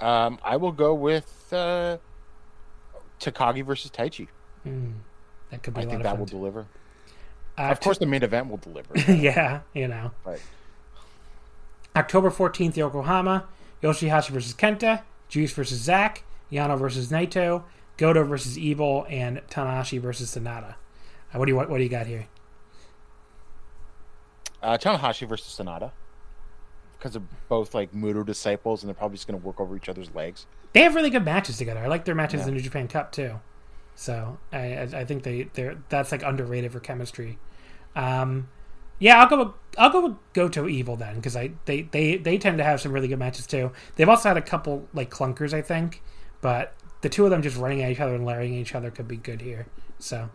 [0.00, 1.98] Um, I will go with uh,
[3.20, 4.28] Takagi versus Taichi.
[5.50, 6.66] That could be I a lot think of that will deliver.
[7.58, 8.96] Uh, Of course, the main event will deliver.
[9.12, 10.12] yeah, you know.
[10.24, 10.40] but
[11.96, 13.46] October 14th, Yokohama.
[13.82, 15.02] Yoshihashi versus Kenta.
[15.28, 16.24] Juice versus Zack.
[16.50, 17.64] Yano versus Naito,
[17.98, 20.76] Goto versus Evil, and Tanahashi versus Sanada.
[21.34, 22.26] Uh, what do you what, what do you got here?
[24.62, 25.92] Uh, Tanahashi versus Sanada.
[26.98, 29.88] Because of both like Muto disciples, and they're probably just going to work over each
[29.88, 30.46] other's legs.
[30.72, 31.80] They have really good matches together.
[31.80, 32.44] I like their matches Yeah.
[32.48, 33.40] in the New Japan Cup too.
[33.98, 37.36] So I I think they they're that's like underrated for chemistry.
[37.96, 38.48] Um,
[39.00, 42.38] yeah, I'll go with I'll go with Goto Evil then because I they, they they
[42.38, 43.72] tend to have some really good matches too.
[43.96, 46.00] They've also had a couple like clunkers I think,
[46.40, 49.08] but the two of them just running at each other and larrying each other could
[49.08, 49.66] be good here.
[49.98, 50.30] So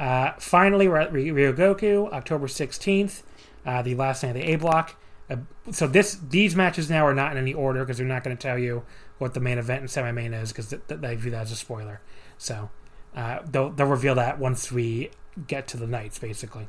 [0.00, 3.22] uh, finally, we're at Ry- Ryogoku, October sixteenth,
[3.64, 4.96] uh, the last night of the A block.
[5.30, 5.36] Uh,
[5.70, 8.42] so this these matches now are not in any order because they're not going to
[8.42, 8.82] tell you
[9.18, 11.56] what the main event and semi-main is because th- th- they view that as a
[11.56, 12.00] spoiler.
[12.42, 12.70] So
[13.14, 15.10] uh, they'll they'll reveal that once we
[15.46, 16.66] get to the Knights, basically.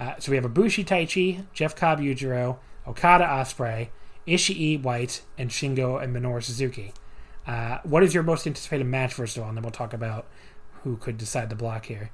[0.00, 2.56] Uh, so we have Ibushi Taichi, Jeff Cobb Yujiro,
[2.86, 3.90] Okada Ospreay,
[4.26, 6.94] Ishii White, and Shingo and Minoru Suzuki.
[7.46, 10.26] Uh, what is your most anticipated match, first of all, and then we'll talk about
[10.82, 12.10] who could decide the block here.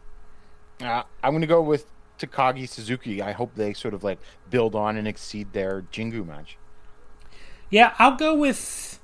[0.81, 1.87] Uh, I'm going to go with
[2.19, 3.23] Takagi Suzuki.
[3.23, 4.19] I hope they sort of like
[4.51, 6.59] build on and exceed their Jingu match.
[7.71, 8.98] Yeah, I'll go with.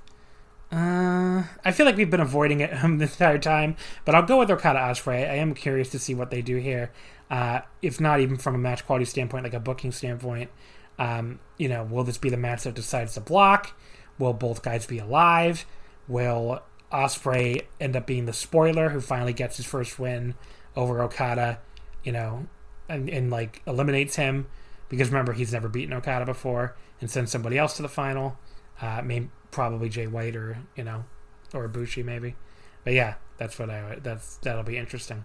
[0.75, 4.39] Uh, I feel like we've been avoiding it um, this entire time, but I'll go
[4.41, 5.31] with Okada Ospreay.
[5.31, 6.91] I am curious to see what they do here.
[7.31, 10.51] Uh, if not even from a match quality standpoint, like a booking standpoint,
[10.99, 13.73] um, you know, will this be the match that decides the block?
[14.19, 15.65] Will both guys be alive?
[16.09, 16.61] Will
[16.93, 20.35] Ospreay end up being the spoiler who finally gets his first win
[20.75, 21.61] over Okada?
[22.03, 22.47] You know,
[22.89, 24.47] and, and like eliminates him
[24.89, 28.39] because remember he's never beaten Okada before and sends somebody else to the final.
[28.81, 31.05] Uh, maybe probably Jay White or you know,
[31.55, 32.35] or Ibushi maybe.
[32.83, 35.25] But yeah, that's what I that's that'll be interesting.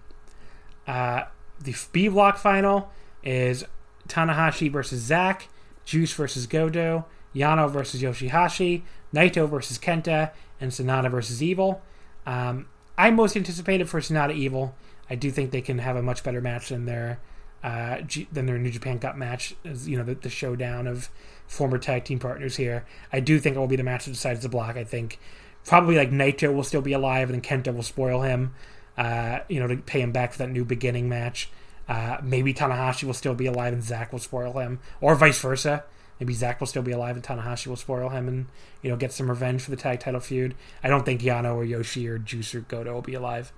[0.88, 1.24] Uh,
[1.60, 2.92] the B block final
[3.24, 3.66] is
[4.08, 5.50] Tanahashi versus Zack,
[5.84, 8.84] Juice versus Goto, Yano versus Yoshihashi,
[9.14, 10.32] Naito versus Kenta,
[10.62, 11.82] and Sanada versus Evil.
[12.26, 14.76] Um, I'm most anticipated for Sanada Evil.
[15.10, 17.20] I do think they can have a much better match than their
[17.64, 19.56] uh, G- than their New Japan Cup match.
[19.66, 21.10] As you know, the, the showdown of
[21.50, 22.86] former tag team partners here.
[23.12, 24.78] I do think it will be the match that decides the block.
[24.78, 25.20] I think
[25.66, 28.54] probably like Naito will still be alive, and then Kenta will spoil him.
[28.98, 31.50] Uh, you know, to pay him back for that new beginning match.
[31.88, 35.86] Uh, maybe Tanahashi will still be alive and Zack will spoil him, or vice versa.
[36.20, 38.48] Maybe Zack will still be alive and Tanahashi will spoil him and
[38.82, 40.54] you know get some revenge for the tag title feud.
[40.84, 43.54] I don't think Yano or Yoshi or Juice or Goto will be alive.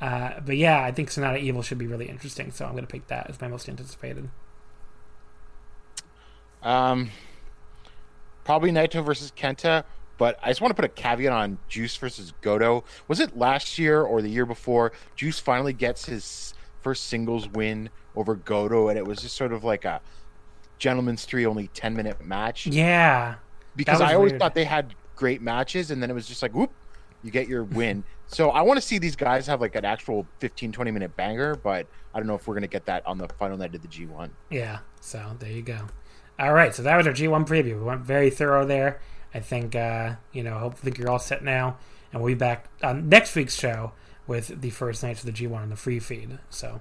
[0.00, 2.90] Uh, but yeah, I think Sanada Evil should be really interesting, so I'm going to
[2.90, 4.28] pick that as my most anticipated.
[6.62, 7.10] Um,
[8.44, 9.84] probably Naito versus Kenta,
[10.18, 12.84] but I just want to put a caveat on Juice versus Goto.
[13.08, 14.92] Was it last year or the year before?
[15.16, 19.64] Juice finally gets his first singles win over Goto, and it was just sort of
[19.64, 20.00] like a
[20.78, 22.66] gentleman's three, only ten minute match.
[22.66, 23.36] Yeah,
[23.76, 24.40] because I always weird.
[24.40, 26.70] thought they had great matches, and then it was just like whoop,
[27.22, 28.04] you get your win.
[28.26, 31.54] so I want to see these guys have like an actual 15, 20 minute banger,
[31.56, 33.88] but I don't know if we're gonna get that on the final night of the
[33.88, 34.30] G one.
[34.50, 34.78] yeah.
[35.00, 35.88] So there you go.
[36.38, 37.76] All right, so that was our G1 preview.
[37.78, 39.00] We went very thorough there.
[39.34, 40.58] I think uh, you know.
[40.58, 41.76] Hopefully, you're all set now,
[42.12, 43.92] and we'll be back on next week's show
[44.26, 46.38] with the first nights of the G1 on the free feed.
[46.50, 46.80] So,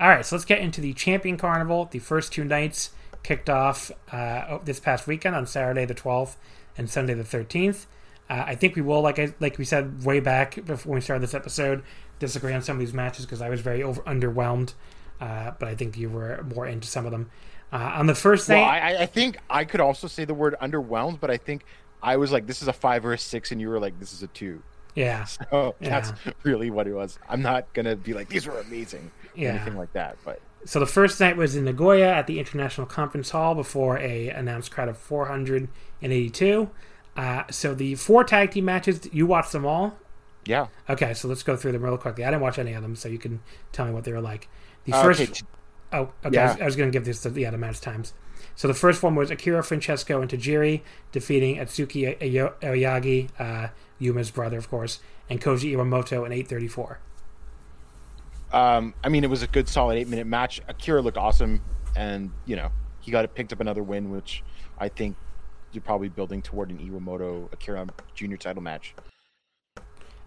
[0.00, 1.88] all right, so let's get into the Champion Carnival.
[1.90, 2.90] The first two nights
[3.22, 6.36] kicked off uh, this past weekend on Saturday the 12th
[6.76, 7.86] and Sunday the 13th.
[8.28, 11.22] Uh, I think we will, like I, like we said way back before we started
[11.22, 11.82] this episode,
[12.18, 14.74] disagree on some of these matches because I was very over underwhelmed.
[15.20, 17.30] Uh, but I think you were more into some of them.
[17.72, 20.54] Uh, on the first Well, night, I, I think I could also say the word
[20.60, 21.64] underwhelmed, but I think
[22.02, 24.12] I was like, this is a five or a six, and you were like, this
[24.12, 24.64] is a two.
[24.94, 25.88] yeah, So Yeah.
[25.88, 26.12] that's
[26.44, 27.18] really what it was.
[27.28, 29.50] I'm not gonna be like, these were amazing, or Yeah.
[29.50, 30.18] anything like that.
[30.24, 34.30] But So the first night was in Nagoya at the International Conference Hall before a
[34.30, 36.70] announced crowd of 482.
[37.16, 40.00] Uh, so the four tag team matches, you watched them all?
[40.44, 42.24] yeah, Okay, so let's go through them real quickly.
[42.24, 43.42] I didn't watch any of them, so you can
[43.72, 44.50] tell me what they were like.
[44.84, 45.44] The Uh, first, okay,
[45.94, 46.50] oh, okay, yeah.
[46.50, 48.12] I was, was going to give this the, yeah, the match times.
[48.56, 53.68] So the first one was Akira Francesco and Tajiri defeating Atsuki Aoyagi, uh,
[53.98, 57.00] Yuma's brother, of course, and Koji Iwamoto in 834.
[58.52, 60.60] um, I mean, it was a good, solid eight minute match.
[60.68, 61.60] Akira looked awesome,
[61.96, 64.44] and you know, he got picked up another win, which
[64.78, 65.16] I think
[65.72, 68.94] you're probably building toward an Iwamoto Akira Junior title match.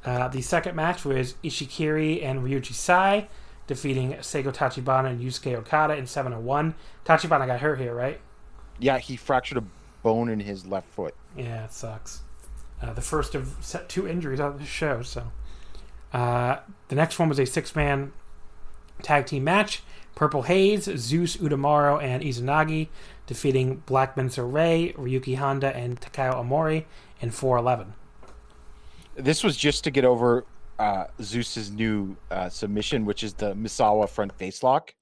[0.04, 3.28] Uh, the second match was Ishikiri and Ryuji Sai
[3.68, 6.74] defeating Seigo Tachibana and Yusuke Okada in 701.
[7.06, 8.20] Tachibana got hurt here, right?
[8.80, 9.64] Yeah, he fractured a
[10.04, 11.14] bone in his left foot.
[11.36, 12.22] Yeah, it sucks.
[12.82, 15.02] Uh, the first of set two injuries on this show.
[15.02, 15.32] So,
[16.14, 16.58] uh,
[16.88, 18.14] the next one was a six-man
[19.02, 19.84] tag team match.
[20.16, 22.88] Purple Haze, Zeus Udamaro, and Izanagi
[23.28, 26.86] defeating Black Menso-re, Ryuki Honda, and Takao Omori
[27.22, 27.94] in 411.
[29.16, 30.46] This was just to get over
[30.80, 34.94] uh, Zeus's new uh, submission, which is the Misawa front face lock.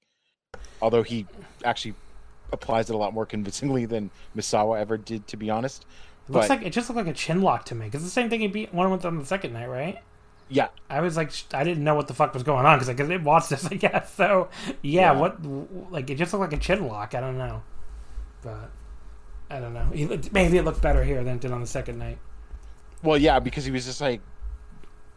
[0.80, 1.26] Although he
[1.64, 1.94] actually
[2.52, 5.84] applies it a lot more convincingly than Misawa ever did, to be honest.
[6.28, 8.28] It looks like it just looked like a chin lock to me because the same
[8.30, 9.98] thing he beat one with on the second night, right?
[10.48, 12.92] Yeah, I was like, I didn't know what the fuck was going on because I
[12.92, 14.14] didn't watch this, I guess.
[14.14, 14.48] So
[14.82, 15.18] yeah, Yeah.
[15.20, 15.44] what
[15.92, 17.14] like it just looked like a chin lock.
[17.14, 17.62] I don't know,
[18.42, 18.70] but
[19.50, 19.86] I don't know.
[19.92, 22.18] He Maybe it looked better here than it did on the second night.
[23.02, 24.20] well, yeah, because he was just like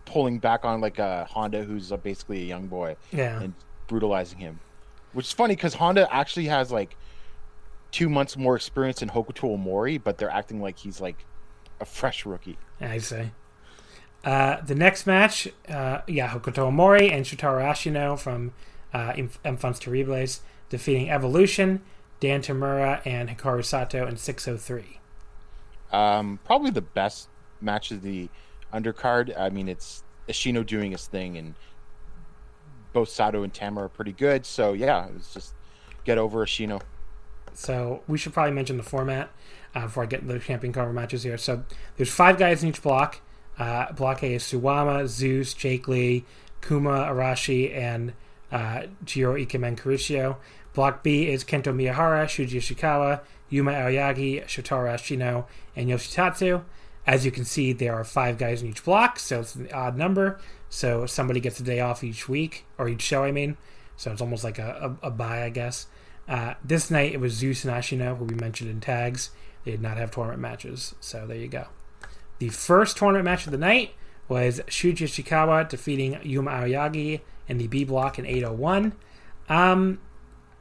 [0.06, 3.54] pulling back on like a Honda who's uh basically a young boy Yeah, and
[3.88, 4.60] brutalizing him,
[5.14, 6.96] which is funny because Honda actually has like
[7.92, 11.26] two months more experience in Hokuto Omori, but they're acting like he's like
[11.80, 12.58] a fresh rookie.
[12.82, 13.32] I say.
[14.24, 18.52] Uh, the next match, uh, yeah, Hokuto Omori and Shotaro Ashino from
[18.94, 19.14] uh,
[19.46, 21.82] Enfants Terribles defeating Evolution,
[22.20, 25.00] Dan Tamura, and Hikaru Sato in 603.
[25.92, 27.30] Um, probably the best
[27.62, 28.30] match of the
[28.74, 29.38] undercard.
[29.38, 31.56] I mean, it's Ashino doing his thing, and
[32.94, 34.46] both Sato and Tama are pretty good.
[34.46, 35.54] So yeah, it's just
[36.06, 36.82] get over Ashino.
[37.54, 39.30] So we should probably mention the format
[39.76, 41.38] uh, before I get the champion cover matches here.
[41.38, 41.64] So
[41.98, 43.22] there's five guys in each block.
[43.58, 46.24] Uh, block A is Suwama, Zeus, Jake Lee,
[46.62, 48.14] Kuma Arashi, and
[48.52, 50.38] uh, Jiro Ikemen Kuroshio.
[50.74, 56.64] Block B is Kento Miyahara, Shuji Ishikawa, Yuma Aoyagi, Shotaro Ashino, and Yoshitatsu.
[57.10, 59.98] As you can see, there are five guys in each block, so it's an odd
[59.98, 60.40] number.
[60.70, 63.58] So somebody gets a day off each week, or each show, I mean.
[63.98, 65.88] So it's almost like a, a, a bye, I guess.
[66.28, 69.32] Uh, this night it was Zeus and Ashino, who we mentioned in tags.
[69.66, 71.70] They did not have tournament matches, so there you go.
[72.38, 73.96] The first tournament match of the night
[74.28, 78.94] was Shuji Ishikawa defeating Yuma Aoyagi in the B block in 801.
[79.50, 80.00] Um,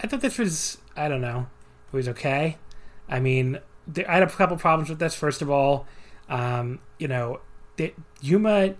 [0.02, 1.48] I thought this was, I don't know,
[1.92, 2.56] it was okay.
[3.06, 5.14] I mean, there, I had a couple problems with this.
[5.14, 5.86] First of all,
[6.28, 7.40] um, you know,
[7.76, 8.74] the, Yuma,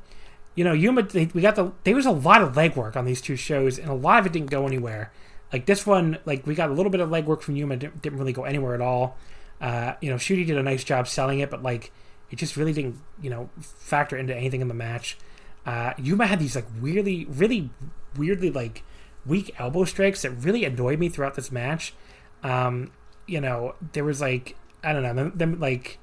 [0.54, 3.20] you know, Yuma, they, we got the, there was a lot of legwork on these
[3.20, 5.12] two shows, and a lot of it didn't go anywhere.
[5.52, 8.18] Like this one, like we got a little bit of legwork from Yuma, didn't, didn't
[8.18, 9.16] really go anywhere at all.
[9.60, 11.90] Uh, you know, Shooty did a nice job selling it, but like
[12.30, 15.16] it just really didn't, you know, factor into anything in the match.
[15.64, 17.70] Uh, Yuma had these like weirdly, really
[18.16, 18.82] weirdly like
[19.26, 21.94] weak elbow strikes that really annoyed me throughout this match.
[22.42, 22.92] Um,
[23.26, 25.98] you know, there was like I don't know, like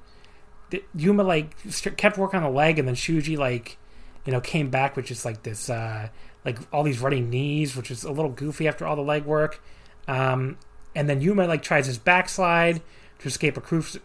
[0.94, 1.54] Yuma like
[1.96, 3.78] kept working on the leg, and then Shuji like
[4.24, 6.08] you know came back with just like this uh,
[6.44, 9.62] like all these running knees, which is a little goofy after all the leg work.
[10.08, 10.58] Um,
[10.94, 12.80] and then Yuma like tries his backslide
[13.18, 13.60] to escape a,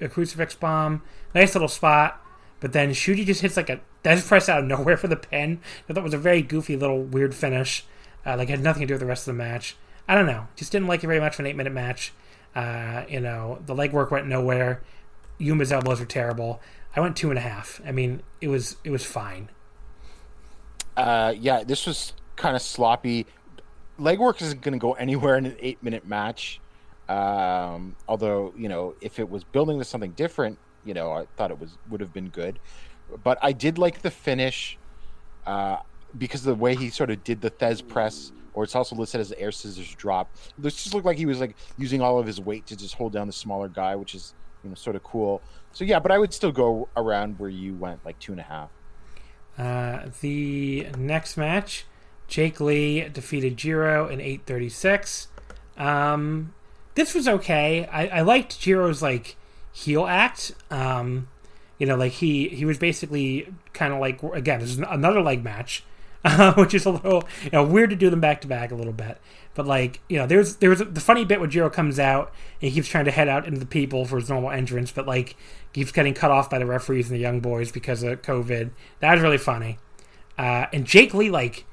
[0.06, 1.02] a crucifix bomb.
[1.34, 2.22] Nice little spot.
[2.60, 5.60] But then Shuji just hits like a death press out of nowhere for the pin.
[5.90, 7.86] I thought was a very goofy little weird finish.
[8.26, 9.76] Uh, like had nothing to do with the rest of the match.
[10.08, 10.48] I don't know.
[10.56, 12.14] Just didn't like it very much for an eight minute match.
[12.56, 14.82] Uh, you know, the legwork went nowhere.
[15.42, 16.62] Yuma's elbows were terrible.
[16.96, 17.82] I went two and a half.
[17.86, 19.50] I mean, it was it was fine.
[20.96, 23.26] Uh, yeah, this was kind of sloppy.
[24.00, 26.60] Legwork isn't going to go anywhere in an eight-minute match.
[27.10, 31.52] Um, although you know, if it was building to something different, you know, I thought
[31.52, 32.60] it was would have been good.
[33.24, 34.78] But I did like the finish
[35.46, 35.78] uh,
[36.18, 39.22] because of the way he sort of did the Thesz press, or it's also listed
[39.22, 40.30] as the air scissors drop.
[40.58, 43.12] This just looked like he was like using all of his weight to just hold
[43.14, 45.42] down the smaller guy, which is you know sort of cool.
[45.74, 48.44] So yeah, but I would still go around where you went, like two and a
[48.44, 48.70] half.
[49.58, 51.86] Uh, the next match,
[52.28, 55.28] Jake Lee defeated Jiro in 836.
[55.78, 56.54] Um,
[56.96, 57.86] this was okay.
[57.86, 59.36] I, I liked Jiro's like
[59.72, 60.54] heel act.
[60.70, 61.28] Um,
[61.78, 65.44] you know, like he he was basically kind of like again, this is another leg
[65.44, 65.84] match,
[66.26, 68.76] uh, which is a little you know weird to do them back to back a
[68.76, 69.18] little bit.
[69.54, 72.72] But like you know, there's there's the funny bit where Jiro comes out and he
[72.72, 75.36] keeps trying to head out into the people for his normal entrance, but like
[75.74, 78.72] keeps getting cut off by the referees and the young boys because of COVID.
[79.00, 79.78] That was really funny.
[80.38, 81.66] Uh, and Jake Lee like.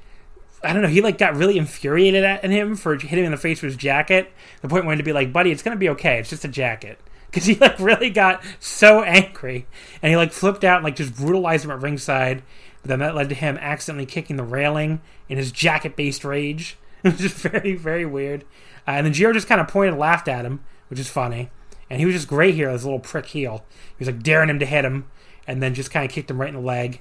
[0.61, 0.89] I don't know.
[0.89, 3.77] He like got really infuriated at him for hitting him in the face with his
[3.77, 4.33] jacket.
[4.61, 6.19] The point wanted to be like, "Buddy, it's gonna be okay.
[6.19, 6.99] It's just a jacket."
[7.29, 9.67] Because he like really got so angry,
[10.03, 12.43] and he like flipped out and like just brutalized him at ringside.
[12.83, 16.79] But then that led to him accidentally kicking the railing in his jacket-based rage.
[17.05, 18.43] It was just very, very weird.
[18.87, 21.51] Uh, and then Jiro just kind of pointed and laughed at him, which is funny.
[21.89, 23.65] And he was just great here, this little prick heel.
[23.97, 25.09] He was like daring him to hit him,
[25.47, 27.01] and then just kind of kicked him right in the leg.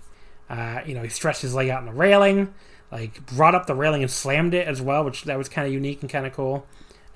[0.49, 2.53] Uh, you know, he stretched his leg out in the railing,
[2.91, 5.73] like brought up the railing and slammed it as well, which that was kind of
[5.73, 6.65] unique and kind of cool.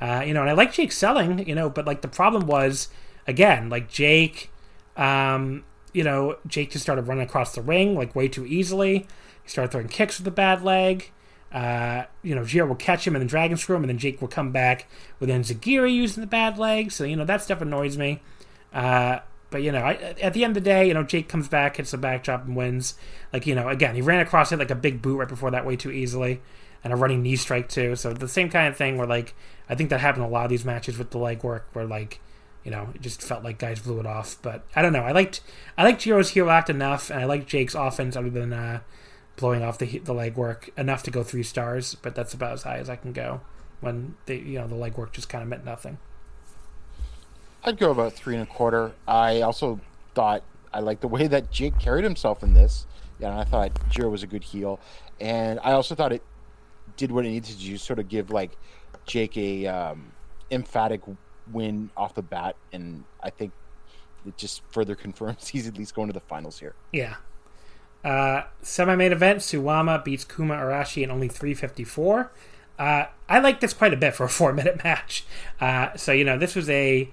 [0.01, 2.89] Uh, you know, and I like Jake selling, you know, but like the problem was,
[3.27, 4.49] again, like Jake,
[4.97, 5.63] um,
[5.93, 9.07] you know, Jake just started running across the ring like way too easily.
[9.43, 11.11] He started throwing kicks with the bad leg.
[11.51, 14.21] Uh, you know, Jiro will catch him and then dragon screw him, and then Jake
[14.21, 14.87] will come back
[15.19, 16.91] with Enzuigiri using the bad leg.
[16.91, 18.21] So, you know, that stuff annoys me.
[18.73, 19.19] Uh,
[19.51, 21.75] but you know, I, at the end of the day, you know, Jake comes back,
[21.75, 22.95] hits the backdrop, and wins.
[23.31, 25.65] Like you know, again, he ran across it like a big boot right before that
[25.65, 26.41] way too easily,
[26.83, 27.95] and a running knee strike too.
[27.97, 29.35] So the same kind of thing where like
[29.69, 32.21] I think that happened a lot of these matches with the leg work where like
[32.63, 34.37] you know it just felt like guys blew it off.
[34.41, 35.03] But I don't know.
[35.03, 35.41] I liked
[35.77, 38.79] I liked Jiro's heel act enough, and I liked Jake's offense other than uh,
[39.41, 41.95] blowing off the the leg work enough to go three stars.
[41.95, 43.41] But that's about as high as I can go
[43.81, 45.97] when the you know the leg work just kind of meant nothing.
[47.63, 48.93] I'd go about three and a quarter.
[49.07, 49.81] I also
[50.15, 50.43] thought
[50.73, 52.85] I liked the way that Jake carried himself in this.
[53.19, 54.79] Yeah, I thought Jiro was a good heel,
[55.19, 56.23] and I also thought it
[56.97, 58.57] did what it needed to do, sort of give like
[59.05, 60.11] Jake a um,
[60.49, 61.01] emphatic
[61.51, 63.51] win off the bat, and I think
[64.25, 66.73] it just further confirms he's at least going to the finals here.
[66.91, 67.15] Yeah.
[68.03, 72.31] Uh, semi-main event: Suwama beats Kuma Arashi in only 354.
[72.79, 75.25] Uh, I like this quite a bit for a four-minute match.
[75.59, 77.09] Uh, so you know, this was a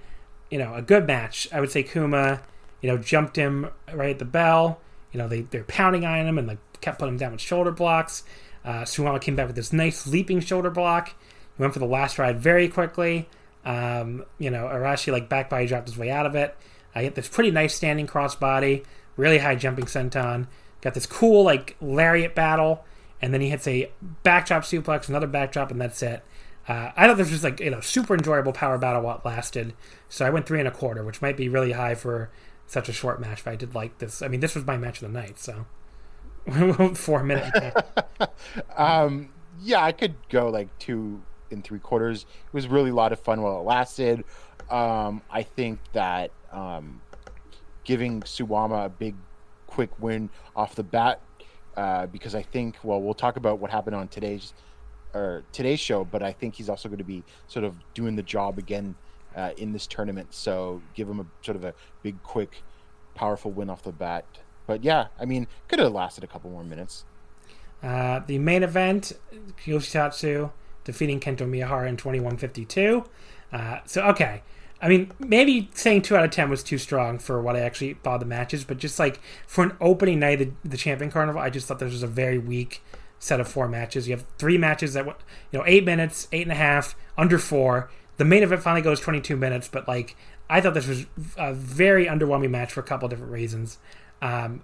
[0.49, 1.47] you know, a good match.
[1.51, 2.41] I would say Kuma,
[2.81, 4.79] you know, jumped him right at the bell.
[5.11, 7.71] You know, they, they're pounding on him and like kept putting him down with shoulder
[7.71, 8.23] blocks.
[8.63, 11.09] Uh, Suwama came back with this nice leaping shoulder block.
[11.09, 13.29] He went for the last ride very quickly.
[13.65, 16.55] Um, you know, Arashi like back body dropped his way out of it.
[16.95, 18.85] I uh, get this pretty nice standing crossbody,
[19.15, 20.47] really high jumping senton.
[20.81, 22.85] Got this cool like lariat battle,
[23.21, 23.91] and then he hits a
[24.23, 26.23] backdrop suplex, another backdrop, and that's it.
[26.67, 29.73] Uh, I thought this was like you know super enjoyable power battle while it lasted.
[30.07, 32.29] So I went three and a quarter, which might be really high for
[32.67, 33.43] such a short match.
[33.43, 34.21] But I did like this.
[34.21, 35.39] I mean, this was my match of the night.
[35.39, 35.65] So
[36.95, 37.51] four minutes.
[38.77, 39.29] um,
[39.61, 42.25] yeah, I could go like two and three quarters.
[42.47, 44.23] It was really a lot of fun while it lasted.
[44.69, 47.01] Um, I think that um,
[47.83, 49.15] giving Suwama a big,
[49.69, 51.21] quick win off the bat,
[51.77, 54.53] uh, because I think, well, we'll talk about what happened on today's
[55.13, 58.23] or today's show, but I think he's also going to be sort of doing the
[58.23, 58.95] job again
[59.35, 60.33] uh, in this tournament.
[60.33, 61.73] So give him a sort of a
[62.03, 62.61] big, quick,
[63.15, 64.25] powerful win off the bat.
[64.67, 67.05] But yeah, I mean, could have lasted a couple more minutes.
[67.81, 69.13] Uh, the main event,
[69.65, 70.51] Yoshitatsu
[70.83, 73.03] defeating Kento Miyahara in 2152.
[73.51, 74.43] Uh, so, okay.
[74.81, 77.95] I mean, maybe saying 2 out of 10 was too strong for what I actually
[77.95, 81.41] thought the matches, but just like for an opening night of the, the Champion Carnival,
[81.41, 82.81] I just thought this was a very weak
[83.19, 84.07] set of four matches.
[84.07, 87.91] You have three matches that, you know, eight minutes, eight and a half, under four.
[88.17, 90.15] The main event finally goes 22 minutes, but like,
[90.49, 91.05] I thought this was
[91.37, 93.77] a very underwhelming match for a couple different reasons.
[94.21, 94.63] Um,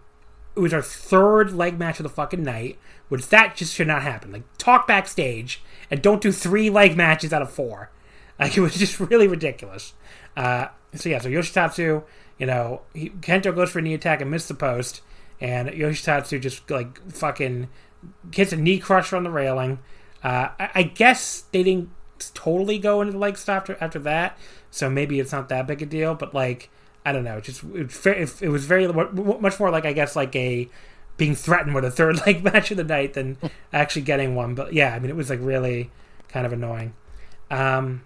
[0.55, 2.79] it was our third leg match of the fucking night,
[3.09, 4.31] which that just should not happen.
[4.31, 5.61] Like, talk backstage
[5.91, 7.91] and don't do three leg matches out of four.
[8.39, 9.93] Like, it was just really ridiculous.
[10.35, 12.03] Uh, so, yeah, so Yoshitatsu,
[12.37, 15.01] you know, he, Kento goes for a knee attack and missed the post,
[15.39, 17.69] and Yoshitatsu just, like, fucking
[18.31, 19.79] gets a knee crusher on the railing.
[20.23, 21.89] Uh, I, I, guess they didn't
[22.33, 24.37] totally go into the leg stop after, after that,
[24.71, 26.15] so maybe it's not that big a deal.
[26.15, 26.69] But like,
[27.05, 30.67] I don't know, just it, it was very much more like I guess like a
[31.17, 33.37] being threatened with a third leg match of the night than
[33.73, 34.55] actually getting one.
[34.55, 35.91] But yeah, I mean, it was like really
[36.29, 36.93] kind of annoying.
[37.51, 38.03] Um,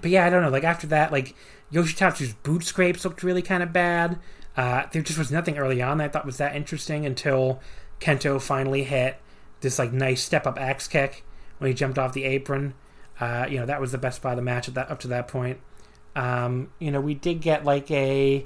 [0.00, 0.50] but yeah, I don't know.
[0.50, 1.34] Like after that, like
[1.72, 4.18] Yoshitatsu's boot scrapes looked really kind of bad.
[4.56, 7.60] Uh, there just was nothing early on that I thought was that interesting until
[8.00, 9.18] Kento finally hit
[9.60, 11.24] this like nice step up axe kick
[11.58, 12.74] when he jumped off the apron.
[13.18, 15.08] Uh, you know that was the best spot of the match at that up to
[15.08, 15.58] that point.
[16.14, 18.44] Um, you know we did get like a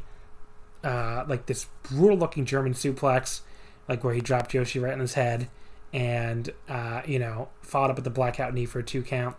[0.83, 3.41] uh, like this brutal looking German suplex,
[3.89, 5.49] like where he dropped Yoshi right on his head,
[5.93, 9.37] and uh, you know followed up with the blackout knee for a two count.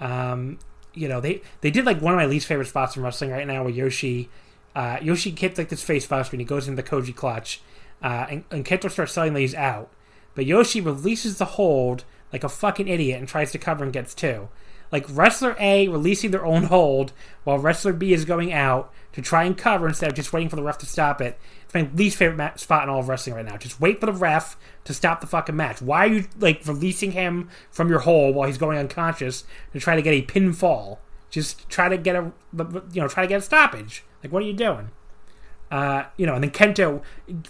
[0.00, 0.58] Um,
[0.94, 3.46] you know they they did like one of my least favorite spots in wrestling right
[3.46, 4.28] now, where Yoshi
[4.74, 7.60] uh, Yoshi hits like this face buster and he goes into the Koji clutch,
[8.02, 9.90] uh, and, and Kento starts selling these out.
[10.34, 14.14] But Yoshi releases the hold like a fucking idiot and tries to cover and gets
[14.14, 14.48] two.
[14.92, 17.12] Like wrestler A releasing their own hold
[17.44, 20.56] while wrestler B is going out to try and cover instead of just waiting for
[20.56, 21.38] the ref to stop it.
[21.64, 23.56] It's my least favorite ma- spot in all of wrestling right now.
[23.56, 25.82] Just wait for the ref to stop the fucking match.
[25.82, 29.96] Why are you like releasing him from your hold while he's going unconscious to try
[29.96, 30.98] to get a pinfall?
[31.30, 32.32] Just try to get a
[32.92, 34.04] you know try to get a stoppage.
[34.22, 34.90] Like what are you doing?
[35.70, 37.02] Uh, you know, and then Kento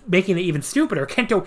[0.07, 1.07] making it even stupider.
[1.07, 1.47] Kento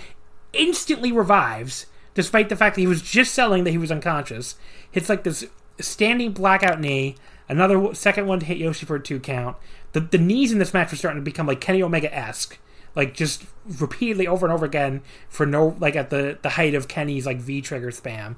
[0.53, 1.85] instantly revives,
[2.15, 4.55] despite the fact that he was just selling that he was unconscious.
[4.89, 5.45] Hits like this
[5.79, 7.15] standing blackout knee.
[7.47, 9.57] Another second one to hit Yoshi for a two count.
[9.93, 12.57] The the knees in this match were starting to become like Kenny Omega esque,
[12.95, 16.87] like just repeatedly over and over again for no like at the the height of
[16.87, 18.35] Kenny's like V trigger spam.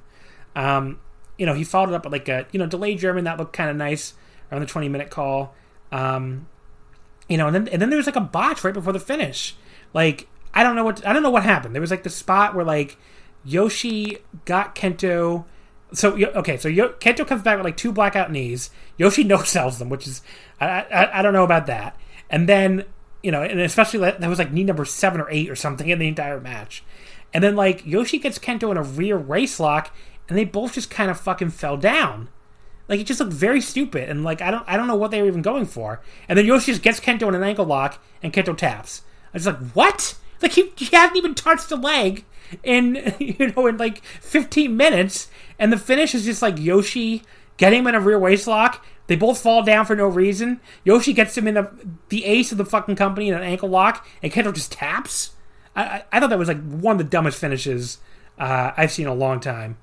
[0.56, 1.00] Um,
[1.38, 3.70] you know, he followed up with like a you know delayed German that looked kind
[3.70, 4.14] of nice
[4.52, 5.54] around the twenty minute call.
[5.92, 6.48] Um,
[7.28, 9.56] you know, and then and then there was like a botch right before the finish.
[9.94, 11.76] Like I don't know what I don't know what happened.
[11.76, 12.98] There was like the spot where like
[13.44, 15.46] Yoshi got Kento.
[15.94, 18.70] So okay, so Kento comes back with like two blackout knees.
[18.98, 20.22] Yoshi no sells them, which is
[20.60, 21.98] I, I, I don't know about that.
[22.30, 22.86] And then
[23.24, 25.90] you know, and especially that, that was like knee number seven or eight or something
[25.90, 26.84] in the entire match.
[27.34, 29.94] And then like Yoshi gets Kento in a rear waist lock,
[30.30, 32.30] and they both just kind of fucking fell down.
[32.88, 35.22] Like it just looked very stupid, and like I don't I don't know what they
[35.22, 36.02] were even going for.
[36.30, 39.02] And then Yoshi just gets Kento in an ankle lock, and Kento taps.
[39.34, 40.16] I was like, what?
[40.46, 42.24] Like he, hasn't even touched the leg
[42.64, 45.28] in you know in like 15 minutes,
[45.58, 47.24] and the finish is just like Yoshi
[47.58, 48.86] getting him in a rear waist lock.
[49.08, 50.60] They both fall down for no reason.
[50.84, 51.72] Yoshi gets him in the
[52.10, 55.32] the ace of the fucking company in an ankle lock, and Kento just taps.
[55.76, 57.98] I, I, I thought that was like one of the dumbest finishes
[58.38, 59.78] uh, I've seen in a long time.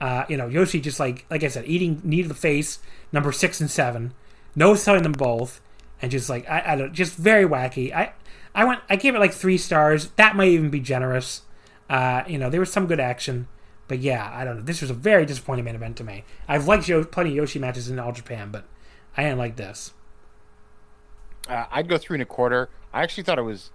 [0.00, 2.78] Uh, you know, Yoshi just like like I said, eating knee to the face,
[3.10, 4.14] number six and seven,
[4.54, 5.60] no selling them both,
[6.00, 7.92] and just like I, I don't, just very wacky.
[7.92, 8.12] I
[8.54, 10.10] I went, I gave it like three stars.
[10.16, 11.42] That might even be generous.
[11.88, 13.48] Uh, you know, there was some good action,
[13.88, 14.62] but yeah, I don't know.
[14.62, 16.24] This was a very disappointing main event to me.
[16.48, 18.64] I've liked Yo- plenty of Yoshi matches in All Japan, but
[19.16, 19.92] I didn't like this.
[21.48, 22.70] Uh, I'd go three and a quarter.
[22.92, 23.70] I actually thought it was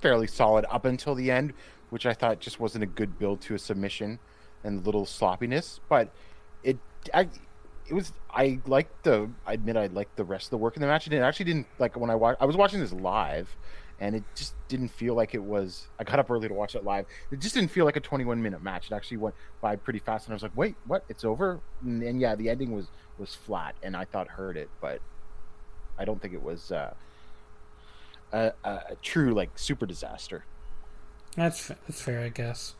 [0.00, 1.54] fairly solid up until the end,
[1.90, 4.18] which I thought just wasn't a good build to a submission
[4.64, 5.80] and a little sloppiness.
[5.88, 6.10] But
[6.62, 6.78] it,
[7.14, 7.28] I,
[7.88, 8.12] it was.
[8.30, 9.30] I liked the.
[9.46, 11.46] I admit I liked the rest of the work in the match, and it actually
[11.46, 12.42] didn't like when I watched.
[12.42, 13.56] I was watching this live,
[14.02, 15.86] and it just didn't feel like it was.
[15.96, 17.06] I got up early to watch it live.
[17.30, 18.90] It just didn't feel like a 21 minute match.
[18.90, 21.04] It actually went by pretty fast, and I was like, "Wait, what?
[21.08, 24.68] It's over?" And, and yeah, the ending was was flat, and I thought hurt it,
[24.80, 25.00] but
[25.96, 26.94] I don't think it was uh,
[28.32, 30.44] a, a, true like super disaster.
[31.36, 32.74] That's that's fair, I guess.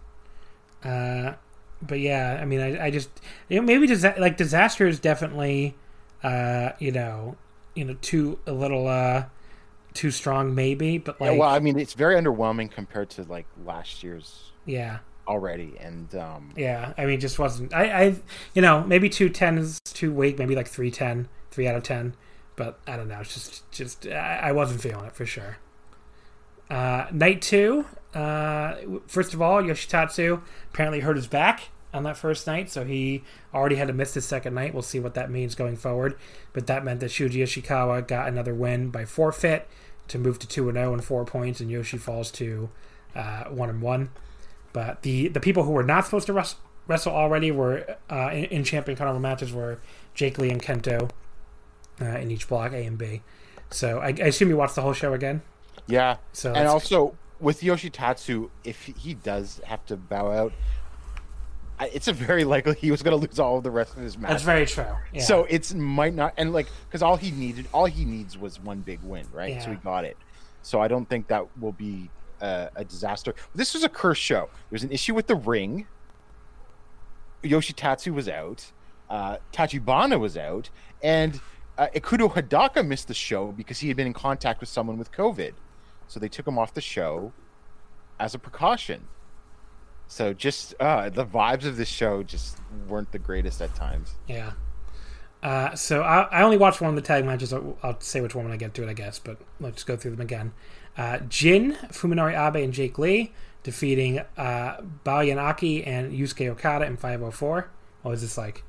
[0.83, 1.35] Uh,
[1.81, 3.11] but yeah, I mean, I, I just
[3.49, 5.77] you know, maybe disa- like disaster is definitely,
[6.25, 7.37] uh, you know,
[7.77, 9.27] you know, too a little uh,
[9.95, 10.99] too strong, maybe.
[10.99, 14.99] But like, yeah, well, I mean, it's very underwhelming compared to like last year's yeah,
[15.27, 16.93] already, and um, yeah.
[16.97, 17.75] I mean, just wasn't.
[17.75, 18.17] I, I,
[18.55, 20.39] you know, maybe two ten is too weak.
[20.39, 22.15] Maybe like three ten, three out of ten.
[22.55, 23.21] But I don't know.
[23.21, 25.59] It's just, just I, I wasn't feeling it for sure.
[26.69, 27.87] Uh, night two.
[28.15, 30.43] Uh, first of all, Yoshitatsu
[30.73, 33.23] apparently hurt his back on that first night, so he
[33.55, 34.73] already had to miss his second night.
[34.73, 36.17] We'll see what that means going forward.
[36.53, 39.69] But that meant that Shuji Ishikawa got another win by forfeit
[40.09, 42.69] to move to two and zero and four points, and Yoshi falls to
[43.15, 44.11] uh, one and one.
[44.73, 48.45] But the the people who were not supposed to wrestle, wrestle already were uh, in,
[48.45, 49.81] in champion carnival matches were
[50.15, 51.11] Jake Lee and Kento
[52.01, 53.23] uh, in each block A and B.
[53.71, 55.43] So I, I assume you watched the whole show again.
[55.87, 56.17] yeah.
[56.33, 60.53] So and also with Yoshitatsu, if he does have to bow out,
[61.93, 64.19] it's a very likely he was going to lose all of the rest of his
[64.19, 64.31] match.
[64.31, 64.85] that's very true.
[65.13, 65.23] Yeah.
[65.23, 68.81] So it's might not, and like because all he needed, all he needs was one
[68.81, 69.55] big win, right?
[69.55, 69.61] Yeah.
[69.61, 70.17] So he got it.
[70.63, 72.11] So I don't think that will be
[72.41, 73.35] a, a disaster.
[73.55, 74.49] This was a curse show.
[74.71, 75.87] There's an issue with the ring.
[77.43, 78.71] Yoshitatsu was out.
[79.11, 80.71] Uh, Tachibana was out,
[81.03, 81.41] and
[81.77, 85.13] uh, Ikuto Hidaka missed the show because he had been in contact with someone with
[85.13, 85.53] COVID.
[86.07, 87.33] So they took him off the show
[88.21, 89.09] as a precaution.
[90.13, 94.13] So just uh, the vibes of this show just weren't the greatest at times.
[94.29, 94.53] Yeah.
[95.43, 97.51] Uh, so I, I only watched one of the tag matches.
[97.51, 99.19] I'll, I'll say which one when I get to it, I guess.
[99.19, 100.53] But let's go through them again.
[100.99, 103.33] Uh, Jin, Fuminori Abe, and Jake Lee
[103.63, 107.71] defeating uh, Bao Yanaki and Yusuke Okada in 504.
[108.03, 108.65] What was this like?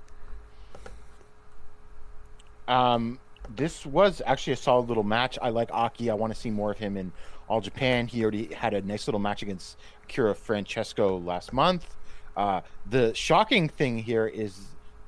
[2.70, 3.20] Um,
[3.54, 5.38] this was actually a solid little match.
[5.42, 6.10] I like Aki.
[6.10, 7.12] I want to see more of him in
[7.48, 8.08] All Japan.
[8.08, 9.78] He already had a nice little match against
[10.10, 11.96] Kira Francesco last month.
[12.36, 14.60] Uh, the shocking thing here is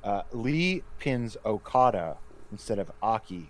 [0.03, 2.17] uh, Lee pins Okada
[2.51, 3.49] instead of Aki.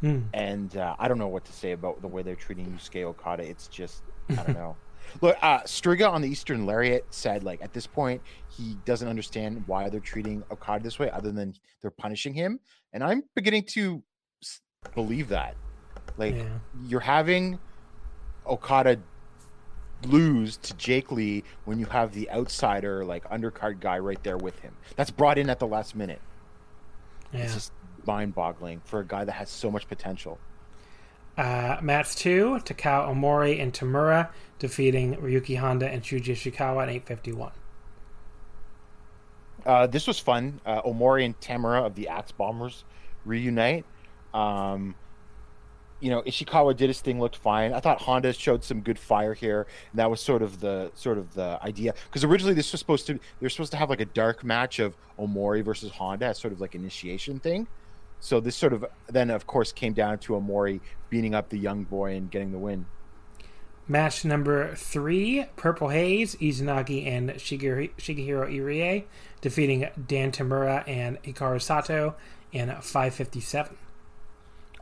[0.00, 0.20] Hmm.
[0.34, 3.44] And uh, I don't know what to say about the way they're treating Yusuke Okada.
[3.44, 4.76] It's just, I don't know.
[5.20, 9.62] Look, uh, Striga on the Eastern Lariat said, like, at this point, he doesn't understand
[9.66, 12.60] why they're treating Okada this way, other than they're punishing him.
[12.92, 14.02] And I'm beginning to
[14.94, 15.56] believe that.
[16.16, 16.44] Like, Yeah.
[16.86, 17.58] you're having
[18.46, 18.98] Okada
[20.06, 24.58] lose to Jake Lee when you have the outsider, like, undercard guy right there with
[24.60, 24.74] him.
[24.96, 26.20] That's brought in at the last minute.
[27.32, 27.40] Yeah.
[27.44, 27.72] It's just
[28.04, 30.38] mind boggling for a guy that has so much potential.
[31.38, 34.28] Uh, match two, Takao Omori and Tamura
[34.58, 37.52] defeating Ryuki Honda and Shuji Ishikawa at 851.
[39.64, 40.60] Uh, this was fun.
[40.66, 42.84] Uh, Omori and Tamura of the Axe Bombers
[43.24, 43.84] reunite.
[44.34, 44.94] Um,
[46.02, 47.72] you know, Ishikawa did his thing, looked fine.
[47.72, 51.16] I thought Honda showed some good fire here, and that was sort of the sort
[51.16, 51.94] of the idea.
[52.06, 54.80] Because originally this was supposed to, they were supposed to have like a dark match
[54.80, 57.68] of Omori versus Honda as sort of like initiation thing.
[58.18, 61.84] So this sort of then, of course, came down to Omori beating up the young
[61.84, 62.86] boy and getting the win.
[63.86, 69.04] Match number three, Purple Haze, Izanagi and Shigehiro, Shigehiro Irie
[69.40, 72.14] defeating Dan Tamura and Hikaru Sato
[72.52, 73.76] in 557.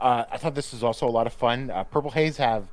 [0.00, 1.70] Uh, I thought this was also a lot of fun.
[1.70, 2.66] Uh, Purple Haze have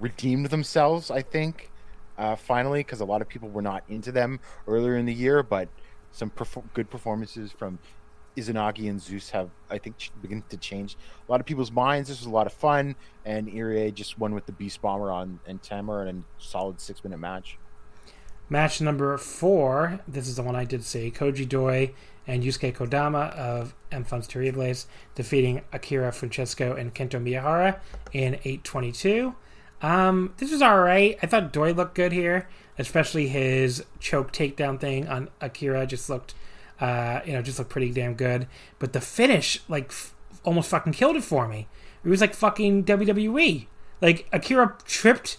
[0.00, 1.70] redeemed themselves, I think,
[2.18, 5.42] uh, finally, because a lot of people were not into them earlier in the year,
[5.42, 5.68] but
[6.12, 6.30] some
[6.74, 7.78] good performances from
[8.36, 10.96] Izanagi and Zeus have, I think, begin to change
[11.26, 12.08] a lot of people's minds.
[12.08, 15.40] This was a lot of fun, and Irie just won with the Beast Bomber on
[15.46, 17.58] Dan Tamura and a solid six minute match.
[18.54, 19.98] Match number four.
[20.06, 21.10] This is the one I did see.
[21.10, 21.92] Koji Doi
[22.24, 24.86] and Yusuke Kodama of Enfants Terribles
[25.16, 27.80] defeating Akira Francesco and Kento Miyahara
[28.12, 29.34] in 822.
[29.82, 31.18] Um, this was alright.
[31.20, 32.48] I thought Doi looked good here,
[32.78, 36.34] especially his choke takedown thing on Akira just looked,
[36.80, 38.46] uh, you know, just looked pretty damn good.
[38.78, 40.14] But the finish, like, f-
[40.44, 41.66] almost fucking killed it for me.
[42.04, 43.66] It was like fucking WWE.
[44.00, 45.38] Like, Akira tripped,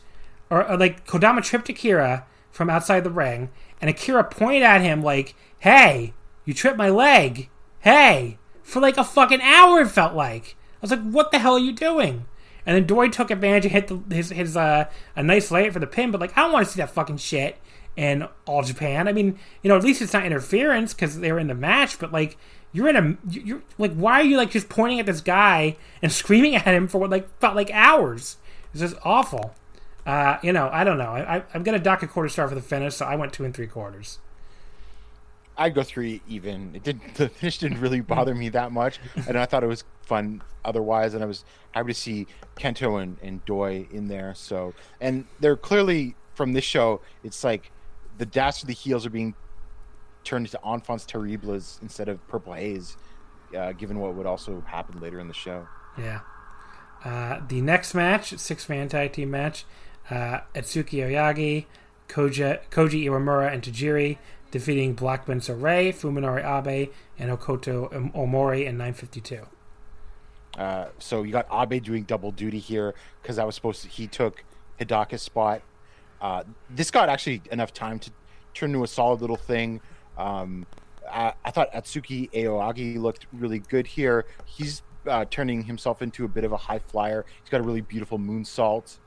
[0.49, 2.25] or, or like, Kodama tripped Akira
[2.55, 3.49] from outside the ring,
[3.81, 6.13] and Akira pointed at him like, "Hey,
[6.45, 7.49] you tripped my leg.
[7.81, 10.55] Hey!" For like a fucking hour, it felt like.
[10.75, 12.25] I was like, "What the hell are you doing?"
[12.65, 14.85] And then Doi took advantage and hit the, his his uh,
[15.17, 17.17] a nice layout for the pin, but like I don't want to see that fucking
[17.17, 17.57] shit
[17.97, 19.09] in all Japan.
[19.09, 21.99] I mean, you know, at least it's not interference because they were in the match,
[21.99, 22.37] but like
[22.71, 26.11] you're in a you're like why are you like just pointing at this guy and
[26.11, 28.37] screaming at him for what like felt like hours?
[28.71, 29.53] It's just awful.
[30.05, 31.09] Uh, you know, I don't know.
[31.09, 33.43] I, I, I'm gonna dock a quarter star for the finish, so I went two
[33.43, 34.19] and three quarters.
[35.57, 36.75] I'd go three even.
[36.75, 37.03] It didn't.
[37.15, 41.13] The finish didn't really bother me that much, and I thought it was fun otherwise.
[41.13, 42.27] And I was happy to see
[42.57, 44.33] Kento and, and Doi in there.
[44.35, 47.01] So, and they're clearly from this show.
[47.23, 47.71] It's like
[48.17, 49.33] the dastardly heels are being
[50.23, 52.97] turned into enfants terribles instead of purple haze,
[53.57, 55.67] uh, given what would also happen later in the show.
[55.97, 56.21] Yeah.
[57.03, 59.65] Uh, the next match, six man tag team match,
[60.09, 61.65] uh, Atsuki Aoyagi,
[62.07, 64.17] Koja, Koji Iwamoto, and Tajiri
[64.51, 69.45] defeating Black Menso-re, Fuminori Abe, and Hokuto Omori in 952.
[70.57, 73.89] Uh, so you got Abe doing double duty here because I was supposed to.
[73.89, 74.43] He took
[74.79, 75.61] Hidaka's spot.
[76.21, 78.11] Uh, this got actually enough time to
[78.53, 79.81] turn into a solid little thing.
[80.17, 80.65] Um,
[81.11, 84.25] I, I, thought Atsuki Aoyagi looked really good here.
[84.45, 87.25] He's uh, turning himself into a bit of a high flyer.
[87.41, 88.97] He's got a really beautiful moonsault.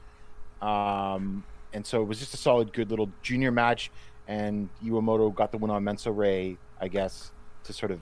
[0.60, 3.90] Um, and so it was just a solid, good little junior match.
[4.26, 7.30] And Iwamoto got the win on Menso-re, I guess,
[7.64, 8.00] to sort of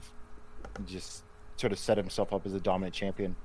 [0.85, 1.23] just
[1.55, 3.35] sort of set himself up as a dominant champion.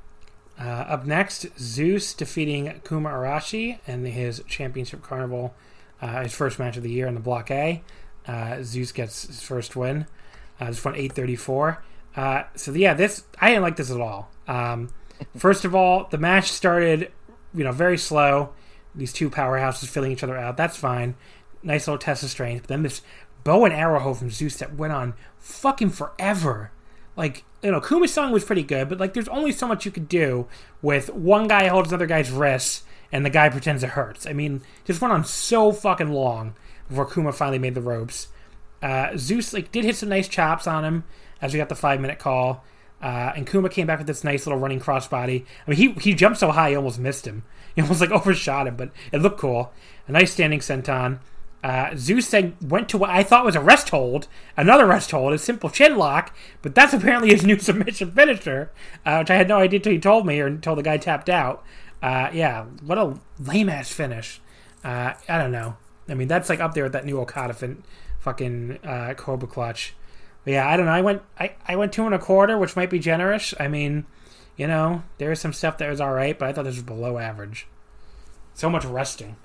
[0.60, 5.54] Uh, up next, Zeus defeating Kuma Arashi in his championship carnival,
[6.00, 7.82] uh, his first match of the year in the Block A.
[8.26, 10.06] Uh, Zeus gets his first win.
[10.60, 11.82] Uh, this one, 834.
[12.14, 14.30] Uh, so yeah, this I didn't like this at all.
[14.46, 14.90] Um,
[15.36, 17.10] first of all, the match started,
[17.54, 18.52] you know, very slow.
[18.94, 20.56] These two powerhouses filling each other out.
[20.56, 21.14] That's fine.
[21.62, 22.62] Nice little test of strength.
[22.62, 23.02] But then this
[23.44, 26.70] bow and arrow from Zeus that went on fucking forever.
[27.16, 29.92] Like you know, Kuma's song was pretty good, but like there's only so much you
[29.92, 30.46] could do
[30.80, 32.82] with one guy holds another guy's wrists
[33.12, 34.26] and the guy pretends it hurts.
[34.26, 36.54] I mean, just went on so fucking long
[36.88, 38.28] before Kuma finally made the ropes.
[38.82, 41.04] Uh, Zeus like did hit some nice chops on him
[41.40, 42.64] as we got the five minute call.
[43.00, 45.44] Uh, and Kuma came back with this nice little running crossbody.
[45.66, 47.44] I mean, he he jumped so high he almost missed him.
[47.76, 49.72] He almost like overshot him, but it looked cool.
[50.06, 51.20] A nice standing senton.
[51.64, 54.26] Uh, Zeus then went to what I thought was a rest hold,
[54.56, 58.72] another rest hold, a simple chin lock, but that's apparently his new submission finisher,
[59.06, 61.30] uh, which I had no idea until he told me or until the guy tapped
[61.30, 61.64] out.
[62.02, 64.40] Uh, yeah, what a lame ass finish.
[64.82, 65.76] Uh, I don't know.
[66.08, 67.84] I mean, that's like up there with that new Okada fin-
[68.18, 69.94] fucking uh, Cobra Clutch.
[70.44, 70.92] But yeah, I don't know.
[70.92, 73.54] I went I, I went two and a quarter, which might be generous.
[73.60, 74.04] I mean,
[74.56, 77.18] you know, there's some stuff that was all right, but I thought this was below
[77.18, 77.66] average.
[78.54, 79.36] So much resting.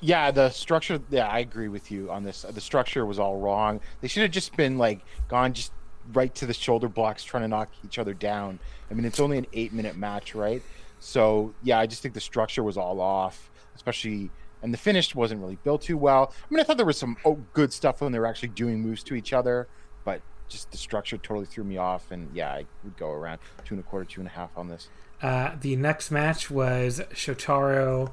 [0.00, 1.00] Yeah, the structure.
[1.10, 2.42] Yeah, I agree with you on this.
[2.48, 3.80] The structure was all wrong.
[4.00, 5.72] They should have just been like gone just
[6.12, 8.58] right to the shoulder blocks, trying to knock each other down.
[8.90, 10.62] I mean, it's only an eight-minute match, right?
[11.00, 14.30] So yeah, I just think the structure was all off, especially
[14.62, 16.32] and the finish wasn't really built too well.
[16.32, 18.80] I mean, I thought there was some oh, good stuff when they were actually doing
[18.80, 19.68] moves to each other,
[20.04, 20.20] but
[20.50, 22.10] just the structure totally threw me off.
[22.10, 24.68] And yeah, I would go around two and a quarter, two and a half on
[24.68, 24.88] this.
[25.22, 28.12] Uh, the next match was Shotaro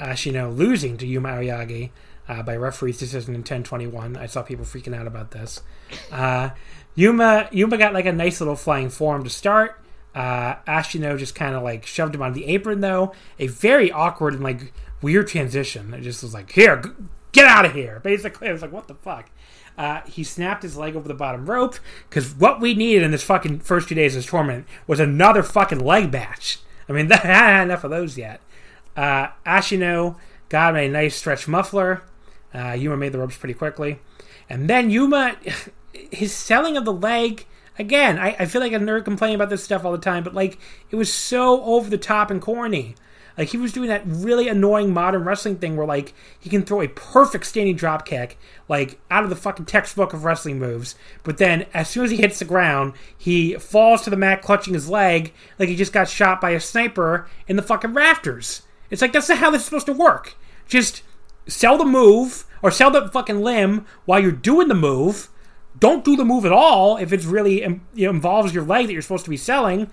[0.00, 1.90] Ashino losing to Yuma Aoyagi
[2.28, 4.16] uh, by referee's decision in 10-21.
[4.16, 5.62] I saw people freaking out about this.
[6.10, 6.50] Uh,
[6.94, 9.78] Yuma Yuma got like a nice little flying form to start.
[10.14, 13.12] Uh, Ashino just kind of like shoved him on the apron though.
[13.38, 15.94] A very awkward and like weird transition.
[15.94, 16.82] It just was like, here,
[17.32, 18.00] get out of here.
[18.00, 19.30] Basically, I was like, what the fuck?
[19.82, 21.74] Uh, he snapped his leg over the bottom rope
[22.08, 25.42] because what we needed in this fucking first two days of this tournament was another
[25.42, 26.60] fucking leg match.
[26.88, 28.40] I mean, that, enough of those yet.
[28.96, 30.14] Uh, Ashino
[30.50, 32.02] got him a nice stretch muffler.
[32.54, 33.98] Uh, Yuma made the ropes pretty quickly.
[34.48, 35.34] And then Yuma,
[36.12, 37.44] his selling of the leg,
[37.76, 40.32] again, I, I feel like a nerd complaining about this stuff all the time, but
[40.32, 40.60] like
[40.92, 42.94] it was so over the top and corny.
[43.36, 46.80] Like he was doing that really annoying modern wrestling thing where like he can throw
[46.80, 48.38] a perfect standing drop kick,
[48.68, 52.18] like out of the fucking textbook of wrestling moves, but then as soon as he
[52.18, 56.08] hits the ground, he falls to the mat clutching his leg like he just got
[56.08, 58.62] shot by a sniper in the fucking rafters.
[58.90, 60.36] It's like that's not how this is supposed to work.
[60.66, 61.02] Just
[61.46, 65.28] sell the move or sell the fucking limb while you're doing the move.
[65.78, 68.86] Don't do the move at all if it's really um, you know, involves your leg
[68.86, 69.90] that you're supposed to be selling.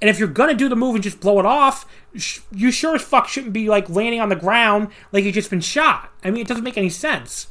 [0.00, 2.94] And if you're gonna do the move and just blow it off, sh- you sure
[2.94, 6.12] as fuck shouldn't be like landing on the ground like you've just been shot.
[6.22, 7.48] I mean, it doesn't make any sense.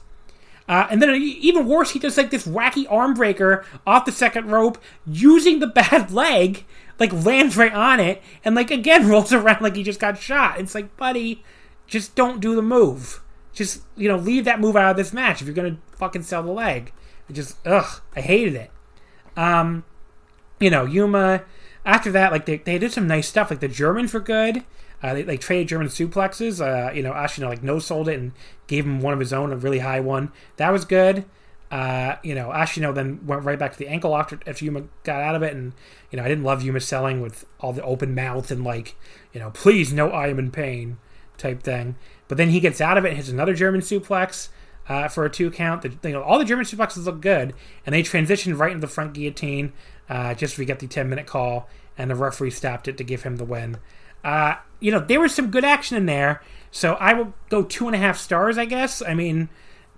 [0.69, 4.47] Uh, and then even worse, he does like this wacky arm breaker off the second
[4.47, 6.65] rope using the bad leg,
[6.99, 10.59] like lands right on it, and like again rolls around like he just got shot.
[10.59, 11.43] It's like, buddy,
[11.85, 13.21] just don't do the move.
[13.53, 16.43] Just you know, leave that move out of this match if you're gonna fucking sell
[16.43, 16.91] the leg.
[17.29, 18.71] It just ugh, I hated it.
[19.37, 19.85] Um,
[20.59, 21.43] you know, Yuma
[21.87, 23.49] after that, like they, they did some nice stuff.
[23.49, 24.63] Like the Germans were good.
[25.01, 26.59] Uh, they, they traded German suplexes.
[26.59, 28.33] Uh, you know, Ashino like no sold it and
[28.67, 30.31] gave him one of his own, a really high one.
[30.57, 31.25] That was good.
[31.71, 35.21] Uh, you know, Ashino then went right back to the ankle lock after Yuma got
[35.21, 35.73] out of it, and
[36.11, 38.95] you know, I didn't love Yuma selling with all the open mouth and like,
[39.33, 40.97] you know, please no, I am in pain
[41.37, 41.95] type thing.
[42.27, 44.49] But then he gets out of it and hits another German suplex
[44.89, 45.83] uh, for a two count.
[45.83, 47.53] The, you know, all the German suplexes look good,
[47.85, 49.71] and they transitioned right into the front guillotine
[50.09, 53.23] uh, just to got the 10 minute call, and the referee stopped it to give
[53.23, 53.77] him the win.
[54.23, 57.87] Uh, you know, there was some good action in there, so I will go two
[57.87, 59.01] and a half stars, I guess.
[59.01, 59.49] I mean,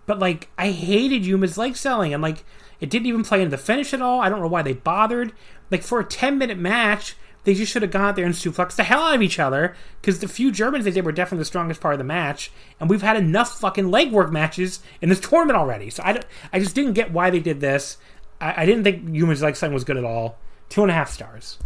[0.05, 2.43] but like, I hated Yuma's leg selling, and like,
[2.79, 4.21] it didn't even play into the finish at all.
[4.21, 5.33] I don't know why they bothered.
[5.69, 8.75] Like, for a 10 minute match, they just should have gone out there and suplexed
[8.75, 11.45] the hell out of each other because the few Germans they did were definitely the
[11.45, 15.57] strongest part of the match, and we've had enough fucking legwork matches in this tournament
[15.57, 15.89] already.
[15.89, 16.21] So I,
[16.51, 17.97] I just didn't get why they did this.
[18.41, 20.37] I, I didn't think Yuma's leg selling was good at all.
[20.69, 21.57] Two and a half stars.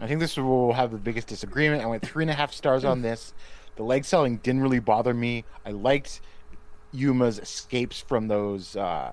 [0.00, 1.82] I think this will have the biggest disagreement.
[1.82, 3.32] I went three and a half stars on this.
[3.76, 5.44] The leg selling didn't really bother me.
[5.64, 6.20] I liked
[6.92, 9.12] Yuma's escapes from those uh,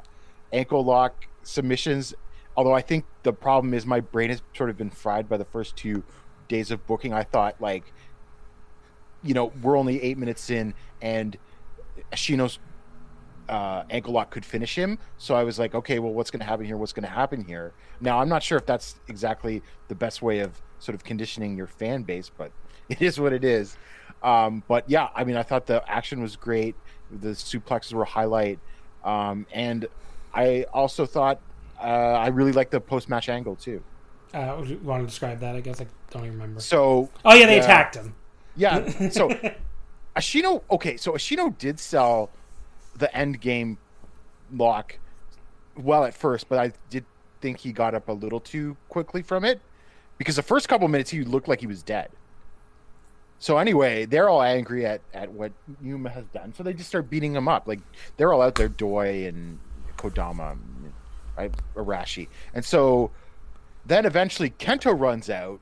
[0.52, 2.14] ankle lock submissions.
[2.56, 5.46] Although I think the problem is my brain has sort of been fried by the
[5.46, 6.04] first two
[6.48, 7.14] days of booking.
[7.14, 7.92] I thought like,
[9.24, 11.38] you know, we're only eight minutes in, and
[12.12, 12.60] Ashino's
[13.50, 14.98] uh, ankle lock could finish him.
[15.18, 16.78] So I was like, okay, well, what's going to happen here?
[16.78, 17.74] What's going to happen here?
[18.00, 21.68] Now, I'm not sure if that's exactly the best way of sort of conditioning your
[21.68, 22.52] fan base, but
[22.90, 23.78] it is what it is.
[24.24, 26.76] Um, but yeah, I mean, I thought the action was great.
[27.12, 28.60] The suplexes were a highlight.
[29.04, 29.88] Um, and
[30.34, 31.40] I also thought
[31.82, 33.82] uh, I really liked the post match angle too.
[34.34, 35.56] Uh, you want to describe that?
[35.56, 36.62] I guess I don't even remember.
[36.62, 38.14] So, oh yeah, they uh, attacked him.
[38.56, 39.10] Yeah.
[39.10, 39.30] So,
[40.16, 40.62] Ashino.
[40.72, 42.30] Okay, so Ashino did sell
[42.98, 43.78] the end game
[44.54, 44.98] lock
[45.76, 47.06] well at first, but I did
[47.42, 49.60] think he got up a little too quickly from it
[50.18, 52.10] because the first couple minutes he looked like he was dead.
[53.40, 55.52] So anyway, they're all angry at, at what
[55.82, 57.68] Yuma has done, so they just start beating him up.
[57.68, 57.80] Like
[58.18, 59.58] they're all out there, Doi and
[59.98, 60.58] Kodama,
[61.36, 63.10] right, Arashi, and so
[63.86, 65.60] then eventually Kento runs out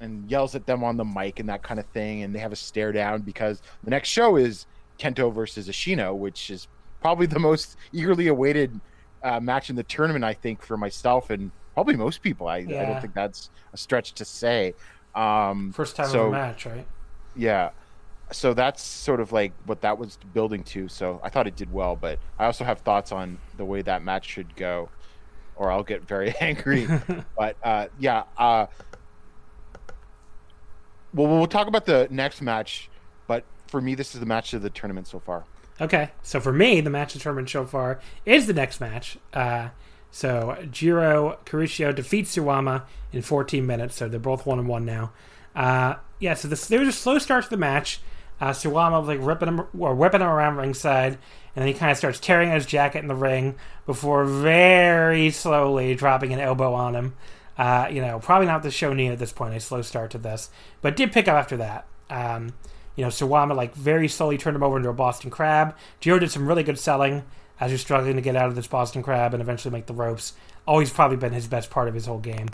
[0.00, 2.52] and yells at them on the mic and that kind of thing, and they have
[2.52, 4.64] a stare down because the next show is
[5.00, 6.68] Kento versus Ashino, which is
[7.00, 8.78] probably the most eagerly awaited
[9.22, 12.48] uh, match in the tournament, I think, for myself and probably most people.
[12.48, 12.82] I, yeah.
[12.82, 14.74] I don't think that's a stretch to say.
[15.14, 16.86] Um, First time so, of match, right?
[17.34, 17.70] Yeah.
[18.32, 20.88] So that's sort of like what that was building to.
[20.88, 24.02] So I thought it did well, but I also have thoughts on the way that
[24.02, 24.88] match should go,
[25.56, 26.86] or I'll get very angry.
[27.38, 28.66] but uh, yeah, uh,
[31.12, 32.89] well, we'll talk about the next match
[33.70, 35.44] for me, this is the match of the tournament so far.
[35.80, 39.16] Okay, so for me, the match of the tournament so far is the next match.
[39.32, 39.70] Uh,
[40.10, 42.82] so Jiro Kuroshio defeats Suwama
[43.12, 45.12] in 14 minutes, so they're both one and one now.
[45.54, 48.00] Uh, yeah, so this, there was a slow start to the match.
[48.40, 51.92] Uh, Suwama was like ripping him or whipping him around ringside, and then he kind
[51.92, 53.54] of starts tearing his jacket in the ring
[53.86, 57.14] before very slowly dropping an elbow on him.
[57.56, 60.18] Uh, you know, probably not the show need at this point, a slow start to
[60.18, 61.86] this, but did pick up after that.
[62.08, 62.54] Um,
[63.00, 65.74] you know, Suwama like very slowly turned him over into a Boston Crab.
[66.00, 67.24] Jiro did some really good selling
[67.58, 70.34] as he's struggling to get out of this Boston Crab and eventually make the ropes.
[70.66, 72.50] Always probably been his best part of his whole game.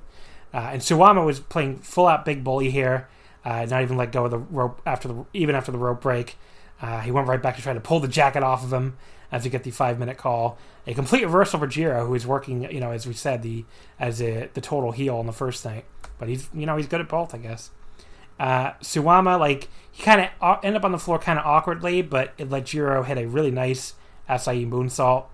[0.55, 3.09] Uh, and Suwama was playing full out big bully here,
[3.44, 6.36] uh, not even let go of the rope after the even after the rope break.
[6.81, 8.97] Uh, he went right back to try to pull the jacket off of him
[9.32, 10.59] as we get the five minute call.
[10.86, 13.64] A complete reversal for Jiro, who is working, you know, as we said, the
[13.98, 15.86] as a, the total heel on the first night.
[16.20, 17.70] But he's, you know, he's good at both, I guess.
[18.39, 22.35] Uh, Suwama, like, he kind of end up on the floor kind of awkwardly, but
[22.36, 23.94] it let Jiro hit a really nice
[24.28, 25.24] Asai moonsault.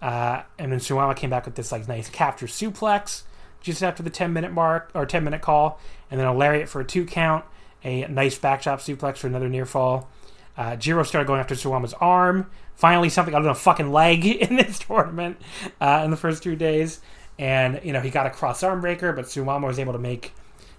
[0.00, 3.24] Uh, and then Suwama came back with this, like, nice capture suplex
[3.60, 5.78] just after the 10 minute mark or 10 minute call,
[6.10, 7.44] and then a lariat for a two count,
[7.84, 10.08] a nice back suplex for another near fall.
[10.56, 12.50] Uh, Jiro started going after Suwama's arm.
[12.74, 15.36] Finally, something other than a fucking leg in this tournament
[15.78, 17.00] uh, in the first two days.
[17.38, 20.32] And, you know, he got a cross arm breaker, but Suwama was able to make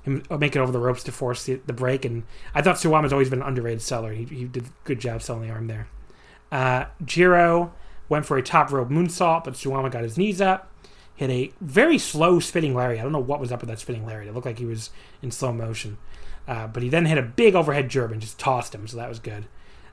[0.08, 2.06] him uh, make it over the ropes to force the, the break.
[2.06, 2.24] And
[2.54, 4.14] I thought Suwama's always been an underrated seller.
[4.14, 5.88] He, he did a good job selling the arm there.
[6.52, 7.74] Uh, Jiro
[8.10, 10.72] went for a top rope moonsault, but Suwama got his knees up.
[11.16, 13.00] Hit a very slow spinning lariat.
[13.00, 14.30] I don't know what was up with that spinning lariat.
[14.30, 15.98] It looked like he was in slow motion.
[16.48, 19.20] Uh, but he then hit a big overhead German, just tossed him, so that was
[19.20, 19.46] good.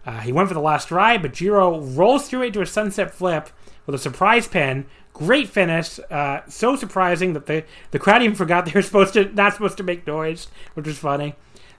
[0.06, 3.12] Uh, he went for the last ride, but Jiro rolls through it to a sunset
[3.12, 3.48] flip
[3.86, 4.86] with a surprise pin.
[5.14, 5.98] Great finish.
[6.10, 9.76] Uh, so surprising that the, the crowd even forgot they were supposed to not supposed
[9.78, 11.34] to make noise, which was funny.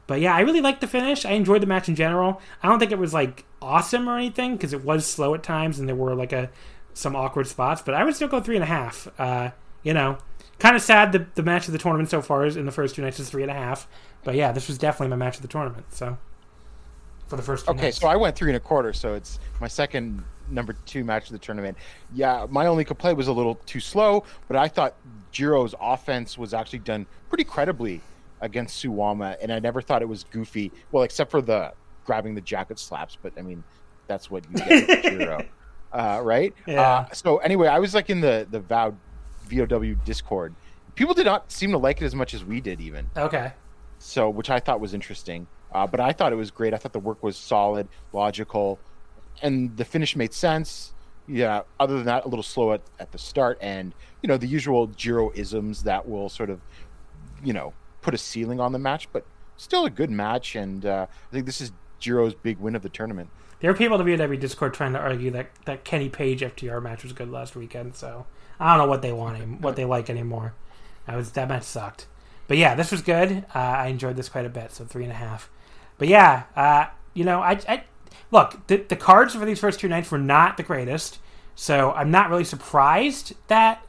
[0.07, 1.25] But yeah, I really liked the finish.
[1.25, 2.41] I enjoyed the match in general.
[2.63, 5.79] I don't think it was like awesome or anything because it was slow at times
[5.79, 6.49] and there were like a
[6.93, 7.81] some awkward spots.
[7.81, 9.07] But I would still go three and a half.
[9.19, 9.51] Uh,
[9.83, 10.17] you know,
[10.59, 12.95] kind of sad the the match of the tournament so far is in the first
[12.95, 13.87] two nights is three and a half.
[14.23, 15.87] But yeah, this was definitely my match of the tournament.
[15.93, 16.17] So
[17.27, 17.97] for the first two Okay, nights.
[17.99, 21.31] so I went three and a quarter, so it's my second number two match of
[21.31, 21.77] the tournament.
[22.13, 24.95] Yeah, my only complaint was a little too slow, but I thought
[25.33, 28.01] Jiro's offense was actually done pretty credibly
[28.41, 30.71] against Suwama, and I never thought it was goofy.
[30.91, 31.73] Well, except for the
[32.05, 33.63] grabbing the jacket slaps, but I mean,
[34.07, 35.45] that's what you get with Jiro,
[35.93, 36.53] uh, right?
[36.65, 36.81] Yeah.
[36.81, 38.97] Uh, so anyway, I was like in the the Vowed
[39.49, 40.55] VOW Discord.
[40.95, 43.51] People did not seem to like it as much as we did, even okay.
[43.99, 45.47] so which I thought was interesting.
[45.73, 46.73] Uh, but I thought it was great.
[46.73, 48.79] I thought the work was solid, logical,
[49.41, 50.93] and the finish made sense.
[51.27, 51.61] Yeah.
[51.79, 54.87] Other than that, a little slow at, at the start, and you know the usual
[54.87, 56.61] Jiro isms that will sort of,
[57.43, 59.25] you know, put a ceiling on the match, but
[59.57, 60.55] still a good match.
[60.55, 63.29] And uh, I think this is Jiro's big win of the tournament.
[63.59, 66.83] There are people in the VW Discord trying to argue that, that Kenny Page FTR
[66.83, 68.27] match was good last weekend, so
[68.59, 70.53] I don't know what they want, any- what they like anymore.
[71.07, 72.07] That was that match sucked,
[72.47, 73.45] but yeah, this was good.
[73.55, 75.49] Uh, I enjoyed this quite a bit, so three and a half.
[75.97, 77.83] But yeah, uh, you know, I, I
[78.35, 81.19] look the, the cards for these first two nights were not the greatest,
[81.55, 83.85] so I'm not really surprised that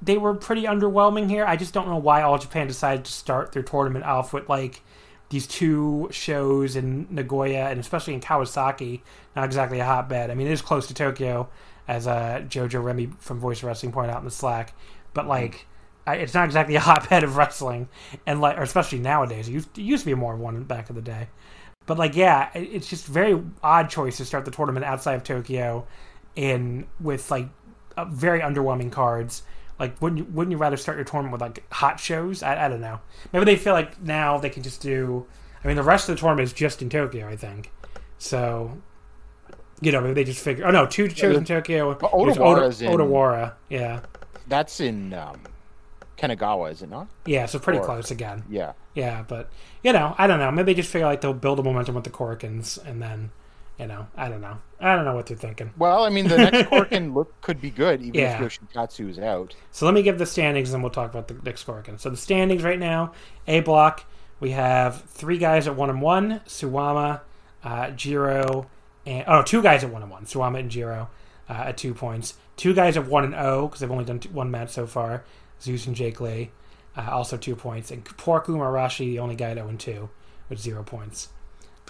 [0.00, 1.44] they were pretty underwhelming here.
[1.44, 4.82] I just don't know why All Japan decided to start their tournament off with like
[5.30, 9.00] these two shows in Nagoya and especially in Kawasaki,
[9.34, 10.30] not exactly a hotbed.
[10.30, 11.48] I mean, it is close to Tokyo,
[11.86, 14.74] as uh, Jojo Remy from Voice Wrestling pointed out in the Slack,
[15.14, 15.66] but like.
[16.06, 17.86] I, it's not exactly a hotbed of wrestling,
[18.26, 19.46] and like, or especially nowadays.
[19.46, 21.28] It used, it used to be more of one back in the day,
[21.88, 25.86] but like, yeah, it's just very odd choice to start the tournament outside of Tokyo,
[26.36, 27.48] in with like
[28.08, 29.42] very underwhelming cards.
[29.80, 32.42] Like, wouldn't you, wouldn't you rather start your tournament with like hot shows?
[32.42, 33.00] I, I don't know.
[33.32, 35.26] Maybe they feel like now they can just do.
[35.64, 37.72] I mean, the rest of the tournament is just in Tokyo, I think.
[38.18, 38.76] So,
[39.80, 40.66] you know, maybe they just figure.
[40.66, 41.94] Oh no, two shows in Tokyo.
[41.94, 44.00] But There's Odawara's in- Odawara, yeah,
[44.46, 45.40] That's in um,
[46.18, 47.06] Kanagawa, is it not?
[47.26, 47.46] yeah.
[47.46, 48.42] So pretty Or- close again.
[48.50, 48.72] Yeah.
[48.94, 49.50] Yeah, but
[49.82, 50.50] you know, I don't know.
[50.50, 53.30] Maybe they just figure like they'll build a momentum with the Korakuens, and then,
[53.78, 54.58] you know, I don't know.
[54.80, 55.72] I don't know what they're thinking.
[55.78, 58.42] Well, I mean, the next Korakuen look could be good, even Yeah.
[58.42, 59.54] if Yoshitatsu is out.
[59.70, 62.00] So let me give the standings, and we'll talk about the next Korakuen.
[62.00, 63.12] So the standings right now:
[63.46, 64.04] A block,
[64.40, 67.20] we have three guys at one and one: Suwama,
[67.62, 68.66] uh, Jiro,
[69.06, 71.08] and oh, two guys at one and one: Suwama and Jiro
[71.48, 72.34] uh, at two points.
[72.56, 75.22] Two guys at one and zero because they've only done two, one match so far:
[75.62, 76.50] Zeus and Jake Lee,
[76.96, 80.08] uh, also two points, and poor Kuma Arashi, the only guy at zero and two
[80.48, 81.28] with zero points.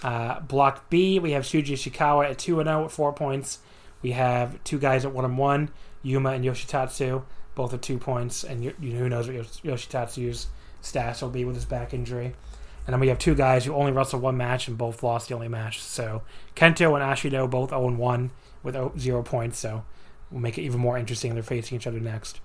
[0.03, 3.59] Uh, block B, we have Shuji Ishikawa at 2 0 with 4 points.
[4.01, 5.69] We have two guys at 1 and 1,
[6.03, 7.23] Yuma and Yoshitatsu,
[7.55, 8.43] both at 2 points.
[8.43, 10.47] And you, you who knows what Yosh- Yoshitatsu's
[10.81, 12.33] stats will be with his back injury.
[12.87, 15.35] And then we have two guys who only wrestled one match and both lost the
[15.35, 15.81] only match.
[15.81, 16.23] So
[16.55, 18.31] Kento and Ashino both 0 1
[18.63, 19.59] with 0 points.
[19.59, 19.83] So
[20.31, 21.33] we'll make it even more interesting.
[21.33, 22.39] They're facing each other next.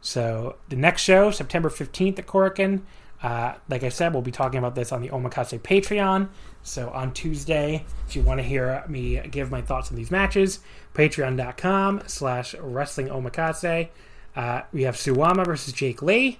[0.00, 2.82] So the next show, September 15th at Korakuen.
[3.22, 6.28] Uh, like I said, we'll be talking about this on the Omakase Patreon.
[6.62, 10.60] So on Tuesday, if you want to hear me give my thoughts on these matches,
[10.94, 13.88] patreon.com slash wrestling omakase.
[14.34, 16.38] Uh, we have Suwama versus Jake Lee,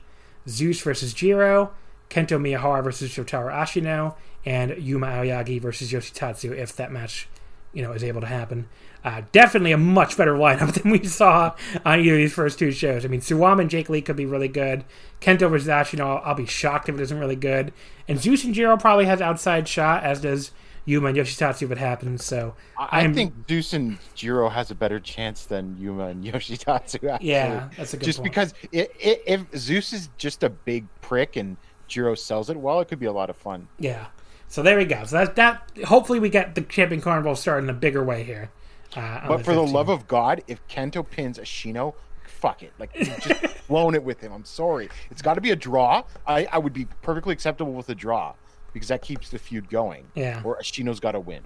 [0.49, 1.73] Zeus versus Jiro,
[2.09, 4.15] Kento Miyahara versus Shotaro Ashino,
[4.45, 7.29] and Yuma Aoyagi versus Yoshitatsu if that match,
[7.73, 8.69] you know, is able to happen.
[9.03, 12.71] Uh, definitely a much better lineup than we saw on either of these first two
[12.71, 13.05] shows.
[13.05, 14.85] I mean, Suwama and Jake Lee could be really good.
[15.21, 17.73] Kento versus Ashino, I'll, I'll be shocked if it isn't really good.
[18.09, 20.51] And Zeus and Jiro probably has outside shot, as does
[20.85, 22.25] Yuma and Yoshitatsu if it happens.
[22.25, 26.25] So I, I I'm- think Zeus and Jiro has a better chance than Yuma and
[26.61, 27.09] Yoshitatsu.
[27.11, 27.29] Actually.
[27.31, 28.31] Yeah, that's a good Just point.
[28.33, 31.57] because i i if Zeus is just a big prick and
[31.89, 33.69] Jiro sells it well, it could be a lot of fun.
[33.79, 34.07] Yeah.
[34.51, 35.05] So there we go.
[35.05, 38.51] So that that hopefully we get the champion carnival started in a bigger way here.
[38.97, 41.95] Uh, But for the love of God, if Kento pins Ashino,
[42.25, 42.73] fuck it.
[42.79, 44.33] Like just blown it with him.
[44.33, 44.89] I'm sorry.
[45.11, 46.03] It's got to be a draw.
[46.27, 48.35] I, I would be perfectly acceptable with a draw
[48.73, 50.09] because that keeps the feud going.
[50.15, 50.43] Yeah.
[50.45, 51.43] Or Ashino's got to win.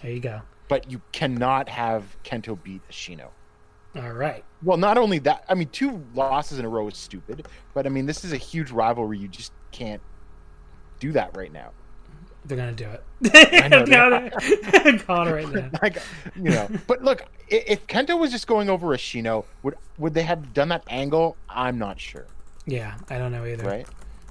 [0.00, 0.42] There you go.
[0.68, 3.30] But you cannot have Kento beat Ashino.
[3.96, 4.44] All right.
[4.62, 7.88] Well, not only that, I mean, two losses in a row is stupid, but I
[7.88, 9.18] mean, this is a huge rivalry.
[9.18, 10.00] You just can't
[11.00, 11.72] do that right now.
[12.44, 13.04] They're gonna do it.
[13.62, 14.30] I know they
[14.90, 15.70] I'm calling right now.
[15.82, 15.98] like
[16.36, 17.20] you know but look
[17.52, 21.36] i- if kento was just going over ashino would would they have done that angle
[21.50, 22.26] i'm not sure
[22.66, 23.64] Yeah, I don't know either.
[23.68, 23.86] right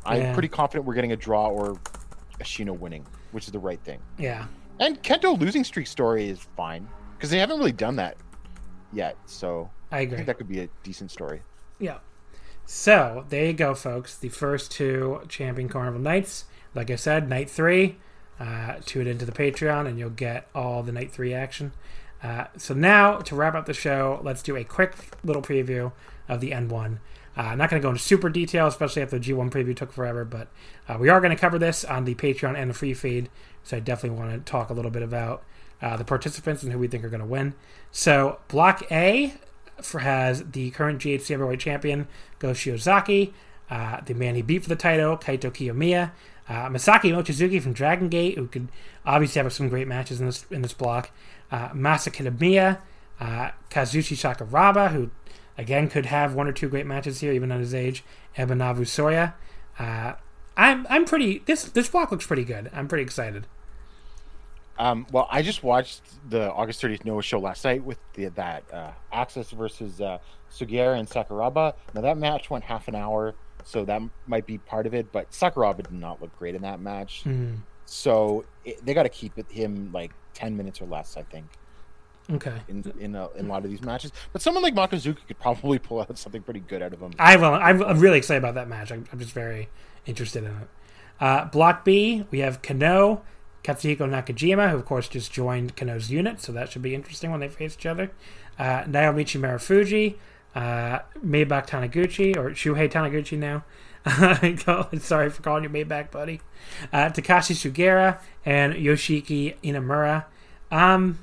[0.05, 0.33] i'm Yeah.
[0.33, 1.77] pretty confident we're getting a draw or
[2.39, 4.47] ashino winning which is the right thing Yeah.
[4.79, 8.17] and kento losing streak story is fine because they haven't really done that
[8.91, 10.15] yet so I i agree.
[10.15, 11.43] think that could be a decent story
[11.77, 11.99] Yeah.
[12.65, 14.15] So there you go, folks.
[14.17, 16.45] The first two Champion Carnival nights.
[16.75, 17.97] Like I said, night three.
[18.39, 21.73] Uh, tune into the Patreon, and you'll get all the night three action.
[22.23, 24.93] Uh, so now to wrap up the show, let's do a quick
[25.23, 25.91] little preview
[26.27, 26.99] of the N1.
[27.37, 29.93] Uh, I'm not going to go into super detail, especially after the G1 preview took
[29.93, 30.47] forever, but
[30.87, 33.29] uh, we are going to cover this on the Patreon and the free feed.
[33.63, 35.43] So I definitely want to talk a little bit about
[35.81, 37.53] uh, the participants and who we think are going to win.
[37.91, 39.33] So Block A
[39.81, 42.07] for, has the current GHC heavyweight champion
[42.39, 43.33] Go Shiozaki,
[43.69, 46.11] uh, the man he beat for the title Kaito Kiyomiya,
[46.49, 48.67] uh, Masaki Mochizuki from Dragon Gate, who could
[49.05, 51.11] obviously have some great matches in this in this block,
[51.51, 52.79] uh, Masa Kitamiya,
[53.19, 55.11] uh, Kazushi Sakuraba, who
[55.57, 58.03] again could have one or two great matches here even at his age,
[58.35, 59.33] Manabu Soya.
[59.77, 60.15] Uh,
[60.57, 62.69] I'm I'm pretty this this block looks pretty good.
[62.73, 63.45] I'm pretty excited.
[64.77, 68.63] um, well i just watched the august 30th noah show last night with the, that
[68.73, 70.17] uh, access versus uh,
[70.59, 73.35] and sakuraba now that match went half an hour
[73.69, 76.79] so that might be part of it but sakuraba did not look great in that
[76.79, 77.55] match Hmm.
[77.85, 81.47] So it, they got to keep it, him like ten minutes or less, I think,
[82.31, 82.53] Okay.
[82.67, 84.11] in in a, in a lot of these matches.
[84.31, 87.13] But someone like Mochizuki could probably pull out something pretty good out of him.
[87.17, 87.53] I will.
[87.55, 88.91] I'm, I'm really excited about that match.
[88.91, 89.69] I'm, I'm just very
[90.05, 90.67] interested in it.
[91.19, 93.21] Uh, Block B, we have Kenoh,
[93.63, 97.39] Katsuhiko Nakajima, who of course just joined Kenoh's unit, so that should be interesting when
[97.39, 98.11] they face each other.
[98.59, 100.17] Uh, Naomichi Marufuji,
[100.55, 103.63] uh, Maybach Taniguchi, or Shuhei Taniguchi now.
[104.99, 106.41] Sorry for calling you Maybach, buddy.
[106.91, 110.25] Uh, Takashi Sugiura and Yoshiki Inamura.
[110.71, 111.19] Um,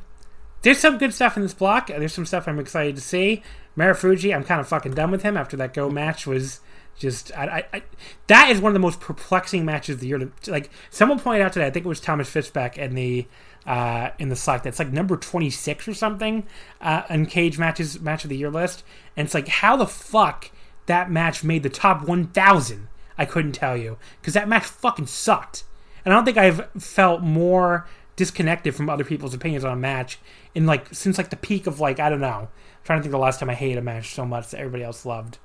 [0.62, 1.89] there's some good stuff in this block.
[1.89, 3.43] There's some stuff I'm excited to see.
[3.77, 6.61] Marufuji, I'm kind of fucking done with him after that Go match was
[6.98, 7.36] just.
[7.36, 7.82] I, I, I
[8.27, 10.31] that is one of the most perplexing matches of the year.
[10.47, 13.27] Like someone pointed out today, I think it was Thomas Fitzback in the
[13.66, 14.62] uh, in the Slack.
[14.62, 16.47] That's like number 26 or something
[16.81, 18.85] uh, in Cagematch's match of the year list,
[19.16, 20.51] and it's like how the fuck
[20.86, 22.89] that match made the top 1,000.
[23.18, 25.64] I couldn't tell you because that match fucking sucked.
[26.05, 30.18] And I don't think I've felt more disconnected from other people's opinions on a match
[30.55, 32.48] in like since like the peak of like I don't know.
[32.48, 32.48] I'm
[32.85, 35.05] trying to think the last time I hated a match so much that everybody else
[35.05, 35.39] loved.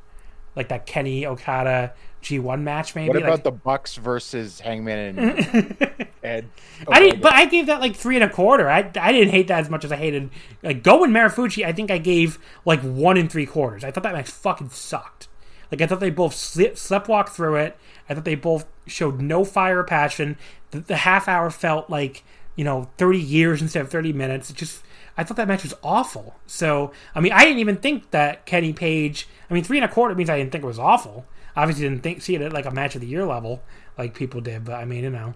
[0.56, 3.10] Like that Kenny Okada G1 match maybe.
[3.10, 5.78] What about like, the Bucks versus Hangman and
[6.24, 6.50] Ed?
[6.88, 8.70] I didn't, but I gave that like three and a quarter.
[8.70, 10.30] I, I didn't hate that as much as I hated
[10.62, 11.66] like going Marufuji.
[11.66, 13.84] I think I gave like one and three quarters.
[13.84, 15.28] I thought that match fucking sucked.
[15.72, 17.78] Like I thought they both slip, sleptwalked through it.
[18.10, 20.38] I thought they both showed no fire or passion.
[20.72, 22.24] The, the half hour felt like
[22.56, 24.50] you know thirty years instead of thirty minutes.
[24.50, 24.84] It just
[25.18, 26.36] I thought that match was awful.
[26.48, 29.28] So I mean I didn't even think that Kenny Page.
[29.50, 31.26] I mean three and a quarter means I didn't think it was awful.
[31.56, 33.62] Obviously didn't think see it at like a match of the year level
[33.98, 34.66] like people did.
[34.66, 35.34] But I mean you know.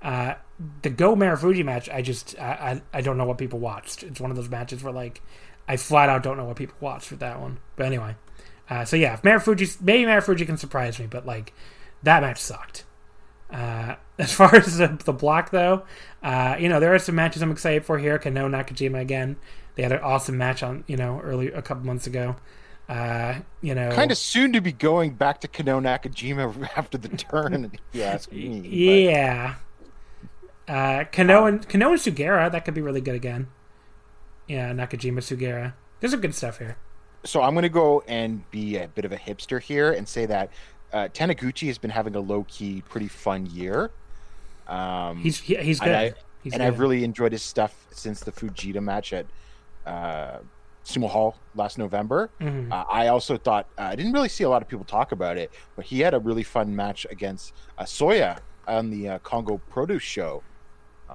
[0.00, 0.34] Uh,
[0.82, 4.02] the Go Marufuji match, I just I, I I don't know what people watched.
[4.02, 5.22] It's one of those matches where like
[5.66, 7.58] I flat out don't know what people watched with that one.
[7.76, 8.16] But anyway,
[8.70, 11.52] uh, so yeah, if Marufuji maybe Marufuji can surprise me, but like
[12.02, 12.84] that match sucked.
[13.50, 15.84] Uh, as far as the, the block though,
[16.22, 18.18] uh, you know there are some matches I'm excited for here.
[18.18, 19.36] Kenoh Nakajima again.
[19.76, 22.36] They had an awesome match on you know early a couple months ago.
[22.88, 27.08] Uh, you know, kind of soon to be going back to Kenoh Nakajima after the
[27.08, 27.66] turn.
[27.66, 28.60] if you ask me.
[29.06, 29.56] Yeah.
[30.66, 33.48] Uh, Kenoh and Kenoh and Sugiura, that could be really good again.
[34.46, 35.74] Yeah, Nakajima Sugiura.
[36.00, 36.76] There's some good stuff here.
[37.24, 40.26] so I'm going to go and be a bit of a hipster here and say
[40.26, 40.50] that
[40.92, 43.90] uh, Taniguchi has been having a low key, pretty fun year.
[44.66, 45.88] Um, He's he, he's good.
[45.88, 46.12] and, I,
[46.42, 46.66] he's and good.
[46.66, 49.26] I've really enjoyed his stuff since the Fujita match at
[49.86, 50.38] uh,
[50.84, 52.30] Sumo Hall last November.
[52.40, 52.70] Mhm.
[52.70, 55.36] Uh, I also thought uh, I didn't really see a lot of people talk about
[55.38, 59.58] it, but he had a really fun match against uh, Soya on the uh, Kongo
[59.70, 60.42] Produce Show.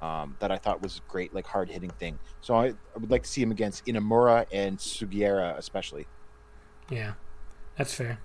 [0.02, 2.18] Um, that I thought was great, like hard hitting thing.
[2.40, 6.08] So I, I would like to see him against Inamura and Sugiura, especially.
[6.90, 7.12] Yeah,
[7.78, 8.18] that's fair.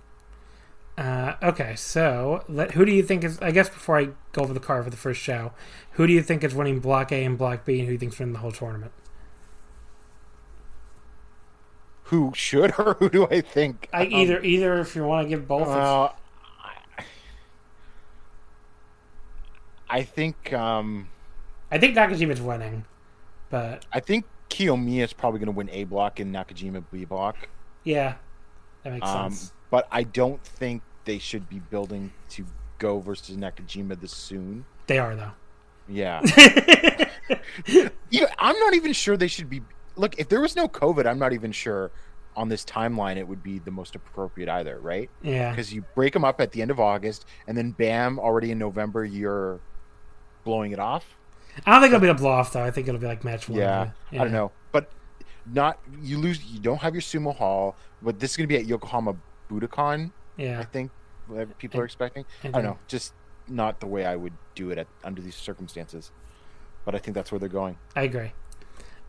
[0.99, 3.39] Uh, okay, so let, who do you think is?
[3.41, 5.53] I guess before I go over the card for the first show,
[5.91, 7.97] who do you think is winning Block A and Block B, and who do you
[7.99, 8.91] think's winning the whole tournament?
[12.03, 13.87] who should or who do I think?
[13.93, 15.67] I Um, either either if you want to give both.
[15.67, 16.11] I-
[19.91, 21.09] I think um,
[21.71, 22.85] I think Nakajima's winning,
[23.49, 27.47] but I think Kiyomiya is probably going to win A block and Nakajima B block.
[27.83, 28.15] yeah,
[28.83, 29.53] that makes Um, sense.
[29.71, 32.45] but I don't think they should be building to
[32.77, 34.65] go versus Nakajima this soon.
[34.87, 35.31] They are though.
[35.87, 36.21] Yeah.
[38.09, 39.61] yeah, I'm not even sure they should be.
[39.95, 41.91] Look, if there was no COVID, I'm not even sure
[42.35, 45.09] on this timeline it would be the most appropriate either, right?
[45.21, 48.51] Yeah, Because you break them up at the end of August, and then bam, already
[48.51, 49.59] in November, you're
[50.43, 51.17] blowing it off.
[51.65, 52.63] I don't think it'll be a blow off though.
[52.63, 53.59] I think it'll be like match one.
[53.59, 54.89] Yeah, I don't know, but
[55.51, 56.43] not you lose.
[56.45, 59.15] You don't have your sumo hall, but this is going to be at Yokohama
[59.49, 60.11] Budokan.
[60.59, 60.91] I think
[61.29, 62.25] that people are expecting.
[62.43, 63.13] I I don't know, just
[63.47, 66.11] not the way I would do it at, under these circumstances.
[66.85, 67.77] But I think that's where they're going.
[67.95, 68.31] I agree.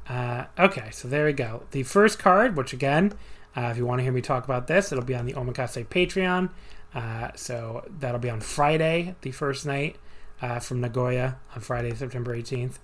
[0.09, 1.63] Uh, okay, so there we go.
[1.71, 3.13] The first card, which again,
[3.57, 5.87] uh, if you want to hear me talk about this, it'll be on the Omakase
[5.87, 6.51] Patreon.
[6.93, 9.97] Uh, so that'll be on Friday, the first night
[10.43, 12.79] uh, from Nagoya on Friday, September 18th.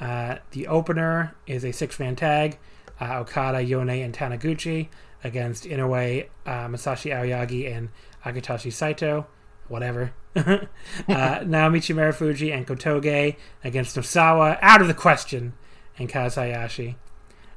[0.00, 2.58] Uh, the opener is a six man tag
[3.00, 4.88] uh, Okada, Yone, and Taniguchi
[5.22, 7.90] against Inoue, uh, Masashi Aoyagi, and
[8.24, 9.26] Akitoshi Saito.
[9.68, 10.12] Whatever.
[10.36, 10.40] uh,
[11.08, 14.58] Naomichi Marufuji and Kotoge against Nosawa.
[14.60, 15.52] Out of the question.
[15.98, 16.96] And Kaz Hayashi.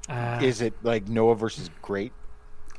[0.10, 2.12] Uh, is it like Noah versus Great?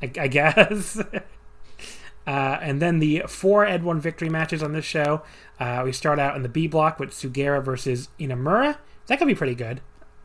[0.01, 0.97] I, I guess.
[2.27, 2.29] uh,
[2.61, 5.23] and then the four N1 victory matches on this show.
[5.59, 8.77] Uh, we start out in the B block with Sugiura versus Inamura.
[9.07, 9.81] That could be pretty good.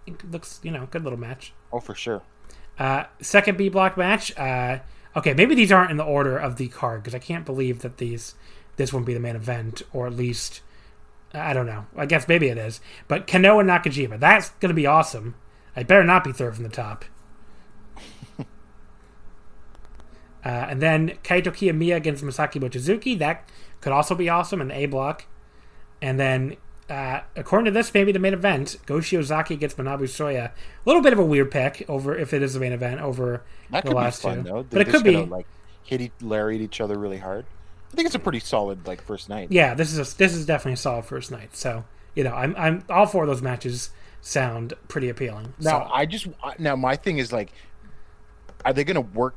[0.07, 1.53] It looks, you know, good little match.
[1.73, 2.23] Oh, for sure.
[2.81, 4.37] Uh, second B block match.
[4.39, 4.79] Uh,
[5.15, 7.99] okay, maybe these aren't in the order of the card because I can't believe that
[7.99, 8.35] these
[8.77, 10.63] this won't be the main event, or at least
[11.35, 11.87] I don't know.
[11.95, 12.81] I guess maybe it is.
[13.07, 15.35] But Kenoh and Nakajima, that's gonna be awesome.
[15.77, 17.05] I better not be third from the top.
[18.39, 18.45] uh,
[20.45, 23.47] and then Kaito Kiyomiya against Masaki Mochizuki, that
[23.83, 25.27] could also be awesome in A block.
[26.01, 26.57] And then,
[26.91, 30.47] uh, according to this, maybe the main event, Go Shiozaki gets Manabu Soya.
[30.47, 30.53] A
[30.85, 33.85] little bit of a weird pick over if it is the main event over That
[33.85, 34.43] the last fun two.
[34.43, 34.63] though.
[34.65, 35.13] But it could be.
[35.13, 35.47] gonna, like
[35.85, 37.47] hit each, lariat each other really hard.
[37.93, 39.49] I think it's a pretty solid like first night.
[39.51, 41.57] yeah, this is a, this is definitely a solid first night.
[41.57, 41.85] So
[42.15, 43.91] you know, I'm I'm all four of those matches
[44.21, 45.55] sound pretty appealing.
[45.61, 46.27] Now so, I just
[46.59, 47.53] now my thing is like,
[48.65, 49.37] are they gonna work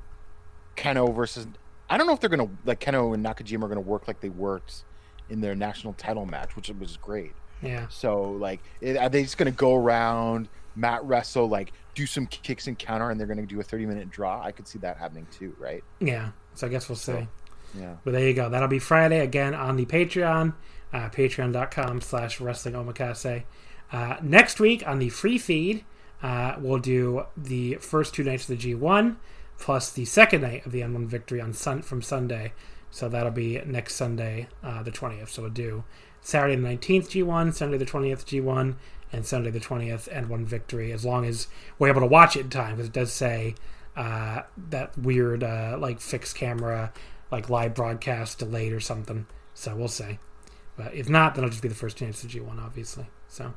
[0.75, 1.47] Kenoh versus?
[1.89, 4.29] I don't know if they're gonna like Kenoh and Nakajima are gonna work like they
[4.29, 4.83] worked
[5.29, 7.33] in their national title match, which was great.
[7.63, 8.59] Yeah, So like,
[8.99, 13.19] are they just gonna go around mat wrestle, like do some kicks and counter, and
[13.19, 14.41] they're gonna do a thirty minute draw?
[14.43, 15.83] I could see that happening too, right?
[15.99, 16.31] yeah.
[16.55, 17.27] So I guess we'll see.
[17.75, 17.95] Yeah.
[18.03, 18.47] But there you go.
[18.49, 20.53] That'll be Friday again on the Patreon,
[20.93, 23.43] uh, patreon.com slash wrestling omakase.
[23.91, 25.83] Uh, next week on the free feed,
[26.21, 29.15] uh, we'll do the first two nights of the G1
[29.57, 32.53] plus the second night of the N1 victory on sun- from Sunday.
[32.91, 35.29] So that'll be next Sunday, uh, the 20th.
[35.29, 35.83] So we'll do
[36.23, 38.75] Saturday the 19th G1, Sunday the 20th G1,
[39.11, 41.47] and Sunday the 20th N1 victory, as long as
[41.77, 43.55] we're able to watch it in time, because it does say
[43.95, 46.91] uh, that weird, uh, like, fixed camera,
[47.29, 49.27] like, live broadcast delayed or something.
[49.53, 50.17] So we'll see.
[50.77, 53.05] But if not, then it'll just be the first chance to G1, obviously.
[53.27, 53.53] So,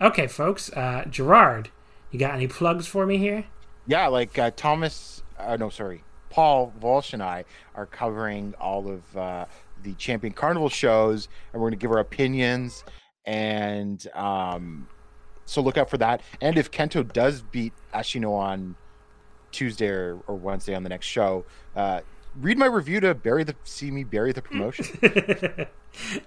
[0.00, 0.72] okay, folks.
[0.72, 1.70] Uh, Gerard,
[2.10, 3.44] you got any plugs for me here?
[3.86, 9.16] Yeah, like uh, Thomas, uh, no, sorry, Paul Walsh and I are covering all of
[9.16, 9.44] uh,
[9.82, 12.84] the Champion Carnival shows, and we're going to give our opinions.
[13.24, 14.88] And um,
[15.44, 16.20] so look out for that.
[16.40, 18.76] And if Kento does beat Ashino on
[19.52, 21.44] Tuesday or, or Wednesday on the next show,
[21.74, 22.00] uh,
[22.40, 25.66] read my review to bury the see me bury the promotion.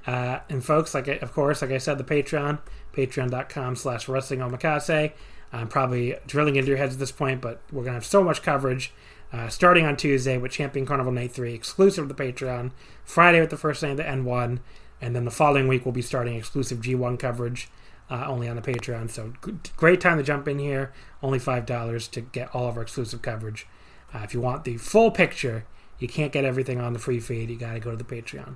[0.07, 2.59] Uh, and folks, like I, of course, like I said, the Patreon,
[2.91, 5.13] patreon.com slash wrestling omakase.
[5.53, 8.41] I'm probably drilling into your heads at this point, but we're gonna have so much
[8.41, 8.91] coverage.
[9.31, 12.71] Uh, starting on Tuesday with Champion Carnival Night 3, exclusive to the Patreon.
[13.03, 14.59] Friday with the first night of the N1.
[15.01, 17.69] And then the following week, we'll be starting exclusive G1 coverage
[18.09, 19.09] uh, only on the Patreon.
[19.09, 19.33] So
[19.77, 20.91] great time to jump in here.
[21.21, 23.67] Only $5 to get all of our exclusive coverage.
[24.13, 25.65] Uh, if you want the full picture,
[25.99, 27.49] you can't get everything on the free feed.
[27.49, 28.55] You got to go to the Patreon.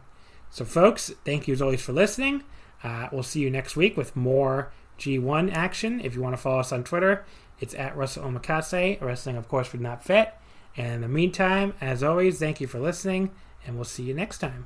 [0.49, 2.43] So, folks, thank you as always for listening.
[2.83, 6.01] Uh, we'll see you next week with more G1 action.
[6.01, 7.25] If you want to follow us on Twitter,
[7.59, 9.01] it's at Wrestle Omakase.
[9.01, 10.33] Wrestling, of course, would not fit.
[10.75, 13.31] And in the meantime, as always, thank you for listening,
[13.65, 14.65] and we'll see you next time.